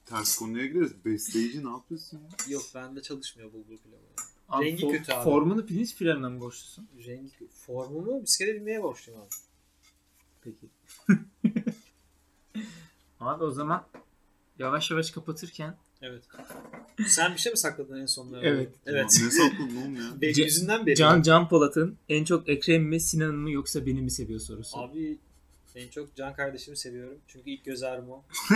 ters 0.06 0.36
konuya 0.38 0.66
gireriz. 0.66 1.04
Besleyici 1.04 1.64
ne 1.66 1.70
yapıyorsun 1.70 2.18
ya? 2.18 2.28
Yok 2.48 2.62
bende 2.74 3.02
çalışmıyor 3.02 3.52
bulgur 3.52 3.76
pilavı. 3.78 4.00
ya. 4.02 4.24
Abi 4.48 4.64
Rengi 4.64 4.82
for- 4.86 4.92
kötü 4.92 5.12
abi. 5.12 5.24
Formunu 5.24 5.66
pirinç 5.66 5.96
pilavına 5.96 6.30
mı 6.30 6.40
borçlusun? 6.40 6.88
Rengi 7.06 7.48
formumu 7.66 8.22
bisiklete 8.22 8.54
binmeye 8.54 8.82
borçluyum 8.82 9.20
abi. 9.20 9.28
Peki. 10.42 10.66
Abi 13.20 13.44
o 13.44 13.50
zaman 13.50 13.86
yavaş 14.58 14.90
yavaş 14.90 15.10
kapatırken 15.10 15.76
Evet. 16.04 16.22
Sen 17.06 17.34
bir 17.34 17.38
şey 17.38 17.52
mi 17.52 17.58
sakladın 17.58 18.00
en 18.00 18.06
sonlarda? 18.06 18.46
Evet. 18.46 18.68
Evet. 18.86 19.06
Ne 19.22 19.30
sakladın 19.30 19.76
oğlum 19.76 19.94
ya? 19.96 20.02
Benim 20.20 20.34
Ce- 20.34 20.44
yüzünden 20.44 20.86
beri. 20.86 20.96
Can 20.96 21.22
Can 21.22 21.48
Polat'ın 21.48 21.98
en 22.08 22.24
çok 22.24 22.48
Ekrem 22.48 22.82
mi 22.82 23.00
Sinan 23.00 23.34
mı 23.34 23.50
yoksa 23.50 23.86
beni 23.86 24.02
mi 24.02 24.10
seviyor 24.10 24.40
sorusu. 24.40 24.78
Abi 24.78 25.18
en 25.74 25.88
çok 25.88 26.14
Can 26.16 26.34
kardeşimi 26.34 26.76
seviyorum. 26.76 27.18
Çünkü 27.26 27.50
ilk 27.50 27.64
göz 27.64 27.82
ağrım 27.82 28.10
o. 28.10 28.22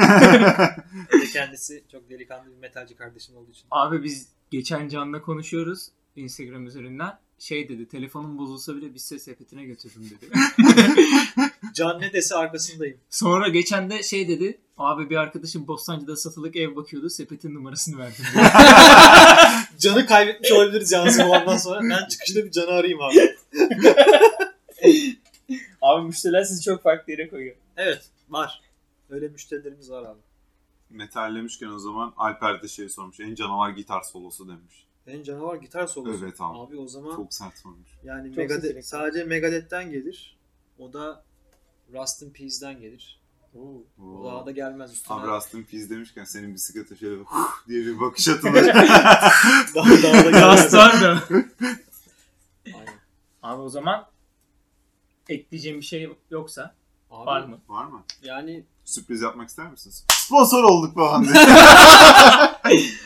Ve 1.13 1.27
kendisi 1.33 1.85
çok 1.93 2.11
delikanlı 2.11 2.51
bir 2.51 2.57
metalci 2.57 2.97
kardeşim 2.97 3.37
olduğu 3.37 3.51
için. 3.51 3.67
Abi 3.71 4.03
biz 4.05 4.29
geçen 4.51 4.89
Can'la 4.89 5.23
konuşuyoruz 5.23 5.89
Instagram 6.17 6.67
üzerinden. 6.67 7.19
Şey 7.39 7.69
dedi 7.69 7.89
telefonum 7.89 8.39
bozulsa 8.39 8.77
bile 8.77 8.95
bir 8.95 8.99
ses 8.99 9.25
sepetine 9.25 9.65
götürürüm 9.65 10.11
dedi. 10.11 10.31
Can 11.75 12.01
ne 12.01 12.13
dese 12.13 12.35
arkasındayım. 12.35 12.97
Sonra 13.11 13.49
geçen 13.49 13.91
de 13.91 14.03
şey 14.03 14.29
dedi. 14.29 14.59
Abi 14.79 15.11
bir 15.11 15.17
arkadaşım 15.17 15.67
Bostancı'da 15.69 16.17
satılık 16.17 16.57
ev 16.57 16.77
bakıyordu. 16.77 17.11
Sepetin 17.11 17.55
numarasını 17.55 17.99
verdim. 17.99 18.25
Can'ı 19.79 20.07
kaybetmiş 20.07 20.53
olabiliriz 20.53 20.93
yalnız 20.93 21.19
bu 21.19 21.35
andan 21.35 21.57
sonra. 21.57 21.81
Ben 21.83 22.09
çıkışta 22.09 22.45
bir 22.45 22.51
Can'ı 22.51 22.71
arayayım 22.71 23.01
abi. 23.03 23.37
Abi 25.83 26.07
müşteriler 26.07 26.45
sizi 26.45 26.63
çok 26.63 26.83
farklı 26.83 27.13
yere 27.13 27.29
koyuyor. 27.29 27.57
Evet 27.77 28.03
var. 28.29 28.61
Öyle 29.11 29.29
müşterilerimiz 29.29 29.91
var 29.91 30.03
abi. 30.03 30.21
Metallemişken 30.91 31.69
o 31.69 31.79
zaman 31.79 32.15
Alper 32.17 32.63
de 32.63 32.69
şey 32.69 32.89
sormuş. 32.89 33.21
En 33.21 33.35
canavar 33.35 33.71
gitar 33.71 34.03
solosu 34.03 34.49
demiş. 34.49 34.88
En 35.09 35.23
canavar 35.23 35.57
gitar 35.57 35.87
solosu. 35.87 36.25
Evet 36.25 36.41
abi. 36.41 36.59
Abi 36.59 36.77
o 36.77 36.87
zaman 36.89 37.17
Çok 37.17 37.35
sert 37.35 37.59
sormuş. 37.59 37.89
yani 38.05 38.35
Çok 38.35 38.51
seçenek. 38.51 38.85
sadece 38.85 39.25
Megadeth'ten 39.25 39.91
gelir. 39.91 40.39
O 40.79 40.93
da 40.93 41.25
Rust 41.93 42.23
in 42.23 42.31
Peace'den 42.31 42.81
gelir. 42.81 43.21
O 43.55 43.83
Oo. 44.03 44.25
daha 44.25 44.47
da 44.47 44.51
gelmez 44.51 44.93
üstüne. 44.93 45.17
Abi 45.17 45.27
Rust'ın 45.27 45.63
Piz 45.63 45.91
demişken 45.91 46.25
senin 46.25 46.55
bisiklete 46.55 46.97
şöyle 46.97 47.21
bir 47.21 47.25
huh 47.25 47.51
diye 47.69 47.81
bir 47.87 48.01
bakış 48.01 48.29
atılır. 48.29 48.67
daha, 48.75 49.31
daha 49.75 50.25
da 50.25 50.31
gelmez. 50.31 50.43
Rastlar 50.43 51.01
da. 51.01 51.23
Aynen. 52.67 52.95
Abi 53.43 53.63
o 53.63 53.69
zaman 53.69 54.07
ekleyeceğim 55.29 55.81
bir 55.81 55.85
şey 55.85 56.09
yoksa 56.31 56.75
Abi, 57.11 57.27
var 57.27 57.45
mı? 57.45 57.61
Var 57.69 57.85
mı? 57.85 58.05
Yani 58.23 58.65
Sürpriz 58.89 59.23
yapmak 59.23 59.49
ister 59.49 59.71
misiniz? 59.71 60.05
Sponsor 60.09 60.65
olduk 60.65 60.95
falan 60.95 61.25
diye. 61.25 61.35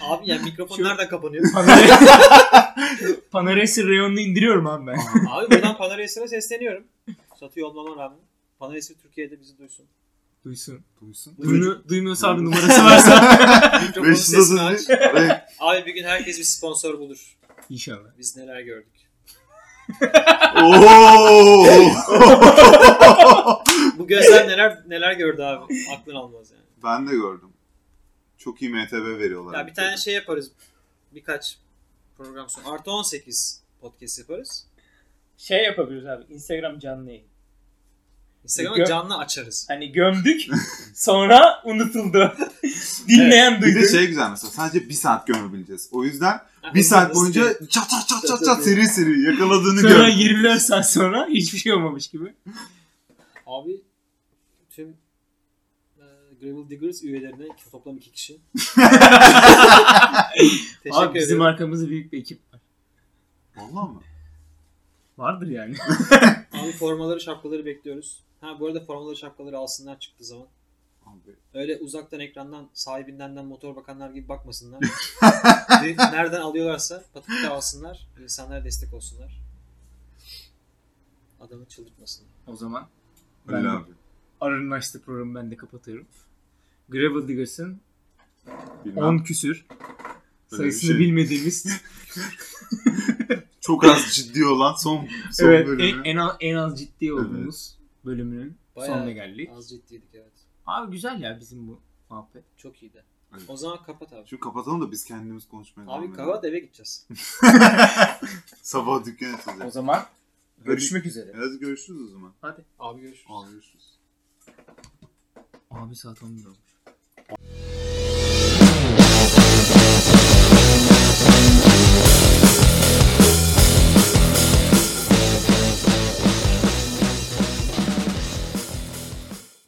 abi 0.02 0.30
yani 0.30 0.42
mikrofon 0.44 0.76
Şu- 0.76 0.84
nereden 0.84 1.08
kapanıyor? 1.08 1.44
Panaresis 3.30 3.84
reyonunu 3.84 4.20
indiriyorum 4.20 4.66
abi 4.66 4.86
ben. 4.86 4.98
abi 5.30 5.50
buradan 5.50 5.76
Panares'e 5.76 6.28
sesleniyorum. 6.28 6.84
Satıyor 7.40 7.68
olmama 7.68 8.02
rağmen. 8.02 8.18
Panares 8.58 8.92
Türkiye'de 9.02 9.40
bizi 9.40 9.58
duysun. 9.58 9.86
Duysun. 10.44 10.80
Duysun. 11.00 11.36
Duymuyor, 11.42 11.88
duymuyorsa 11.88 12.28
abi 12.28 12.44
numarası 12.44 12.84
varsa. 12.84 13.80
Mikrofonun 13.86 14.14
sesini 14.14 14.60
aç. 14.60 14.88
530 14.88 15.14
Ve- 15.14 15.44
Abi 15.58 15.86
bir 15.86 15.94
gün 15.94 16.04
herkes 16.04 16.38
bir 16.38 16.44
sponsor 16.44 16.98
bulur. 16.98 17.36
İnşallah. 17.70 18.08
Biz 18.18 18.36
neler 18.36 18.60
gördük. 18.60 18.92
Oo! 20.62 21.66
Bu 23.98 24.06
gözler 24.06 24.48
neler 24.48 24.78
neler 24.88 25.12
gördü 25.12 25.42
abi. 25.42 25.74
Aklın 25.98 26.14
almaz 26.14 26.50
yani. 26.50 26.62
ben 26.84 27.06
de 27.06 27.10
gördüm. 27.16 27.48
Çok 28.38 28.62
iyi 28.62 28.70
MTB 28.70 28.92
veriyorlar. 29.18 29.58
Ya 29.58 29.66
bir 29.66 29.74
tane 29.74 29.96
şey 29.96 30.14
yaparız. 30.14 30.50
Birkaç 31.14 31.58
program 32.16 32.48
sonra. 32.48 32.66
Artı 32.70 32.90
18 32.90 33.60
podcast 33.80 34.18
yaparız. 34.18 34.66
Şey 35.36 35.64
yapabiliriz 35.64 36.06
abi. 36.06 36.24
Instagram 36.34 36.78
canlı 36.78 37.08
yayın. 37.10 37.24
Instagram'a 38.44 38.76
Gö- 38.78 38.88
canlı 38.88 39.18
açarız. 39.18 39.64
Hani 39.68 39.92
gömdük 39.92 40.40
sonra 40.94 41.62
unutuldu. 41.64 42.32
Dinleyen 43.08 43.56
Bir 43.62 43.66
duydu. 43.74 43.78
de 43.80 43.88
şey 43.88 44.06
güzel 44.06 44.30
mesela 44.30 44.50
sadece 44.50 44.88
bir 44.88 44.94
saat 44.94 45.26
gömebileceğiz. 45.26 45.88
O 45.92 46.04
yüzden 46.04 46.40
Ha, 46.62 46.74
bir 46.74 46.82
saat 46.82 47.14
boyunca 47.14 47.44
yani? 47.44 47.68
çat 47.68 47.90
çat 47.90 48.08
çat 48.08 48.26
çat 48.26 48.44
Çat 48.44 48.64
seri 48.64 48.86
seri 48.86 49.22
yakaladığını 49.22 49.80
Sonra 49.80 50.08
gör. 50.08 50.16
24 50.16 50.62
saat 50.62 50.90
sonra 50.92 51.26
hiçbir 51.30 51.58
şey 51.58 51.72
olmamış 51.72 52.08
gibi. 52.08 52.34
Abi 53.52 53.82
tüm 54.70 54.96
e, 55.98 56.04
Gravel 56.40 56.68
Diggers 56.70 57.02
üyelerine 57.02 57.46
toplam 57.70 57.96
iki 57.96 58.12
kişi. 58.12 58.40
Teşekkür 60.82 60.90
Abi 60.92 61.14
bizim 61.14 61.28
ederim. 61.28 61.42
arkamızda 61.42 61.88
büyük 61.88 62.12
bir 62.12 62.18
ekip 62.20 62.40
var. 62.54 62.60
Valla 63.56 63.86
mı? 63.86 64.02
Vardır 65.18 65.46
yani. 65.46 65.74
Abi 66.52 66.72
formaları 66.72 67.20
şapkaları 67.20 67.64
bekliyoruz. 67.66 68.22
Ha 68.40 68.60
bu 68.60 68.66
arada 68.66 68.84
formaları 68.84 69.16
şapkaları 69.16 69.58
alsınlar 69.58 69.98
çıktığı 69.98 70.24
zaman. 70.24 70.46
Abi, 71.06 71.36
Öyle 71.54 71.76
uzaktan 71.76 72.20
ekrandan 72.20 72.68
sahibinden 72.72 73.44
motor 73.46 73.76
bakanlar 73.76 74.10
gibi 74.10 74.28
bakmasınlar. 74.28 74.80
Nereden 75.98 76.40
alıyorlarsa 76.40 77.04
patikte 77.14 77.48
alsınlar. 77.48 78.08
İnsanlara 78.22 78.64
destek 78.64 78.94
olsunlar. 78.94 79.40
Adamı 81.40 81.66
çıldırtmasınlar. 81.68 82.30
o 82.46 82.56
zaman 82.56 82.88
Öyle 83.48 83.64
Ben- 83.68 83.74
abi. 83.74 83.90
Arın'ın 84.40 84.70
açtığı 84.70 85.02
programı 85.02 85.34
ben 85.34 85.50
de 85.50 85.56
kapatıyorum. 85.56 86.06
Gravel 86.88 87.28
Diggers'ın 87.28 87.80
Bilmem. 88.84 89.04
10 89.04 89.18
küsür 89.18 89.66
Öyle 89.70 90.62
sayısını 90.62 90.90
şey. 90.90 90.98
bilmediğimiz 90.98 91.66
Çok 93.60 93.84
az 93.84 94.14
ciddi 94.14 94.44
olan 94.46 94.74
son, 94.74 95.08
son 95.32 95.46
evet, 95.48 95.66
bölümü. 95.66 95.82
en, 96.00 96.04
en, 96.04 96.16
az, 96.16 96.36
en 96.40 96.54
az 96.54 96.78
ciddi 96.80 97.12
olduğumuz 97.12 97.78
bölümünün 98.04 98.56
Bayağı 98.76 98.96
sonuna 98.96 99.12
geldik. 99.12 99.50
Az 99.56 99.68
ciddiydik 99.70 100.08
evet. 100.14 100.32
Abi 100.66 100.92
güzel 100.92 101.20
ya 101.20 101.40
bizim 101.40 101.68
bu 101.68 101.80
muhabbet. 102.10 102.44
Çok 102.56 102.82
iyiydi. 102.82 103.04
Evet. 103.32 103.42
O 103.48 103.56
zaman 103.56 103.82
kapat 103.82 104.12
abi. 104.12 104.28
Şimdi 104.28 104.40
kapatalım 104.40 104.80
da 104.80 104.90
biz 104.92 105.04
kendimiz 105.04 105.48
konuşmaya 105.48 105.90
Abi 105.90 106.12
kapat 106.12 106.44
eve 106.44 106.58
gideceğiz. 106.58 107.06
Sabah 108.62 109.04
dükkan 109.04 109.32
O 109.32 109.36
açılacak. 109.36 109.72
zaman 109.72 110.02
Görüşmek 110.64 111.06
üzere. 111.06 111.32
Evet 111.34 111.60
görüşürüz 111.60 112.02
o 112.02 112.08
zaman. 112.08 112.34
Hadi. 112.40 112.64
Abi 112.78 113.00
görüşürüz. 113.00 113.26
Abi 113.30 113.50
görüşürüz. 113.50 113.98
Abi 115.70 115.96
saat 115.96 116.22
11 116.22 116.44
olmuş. 116.44 117.91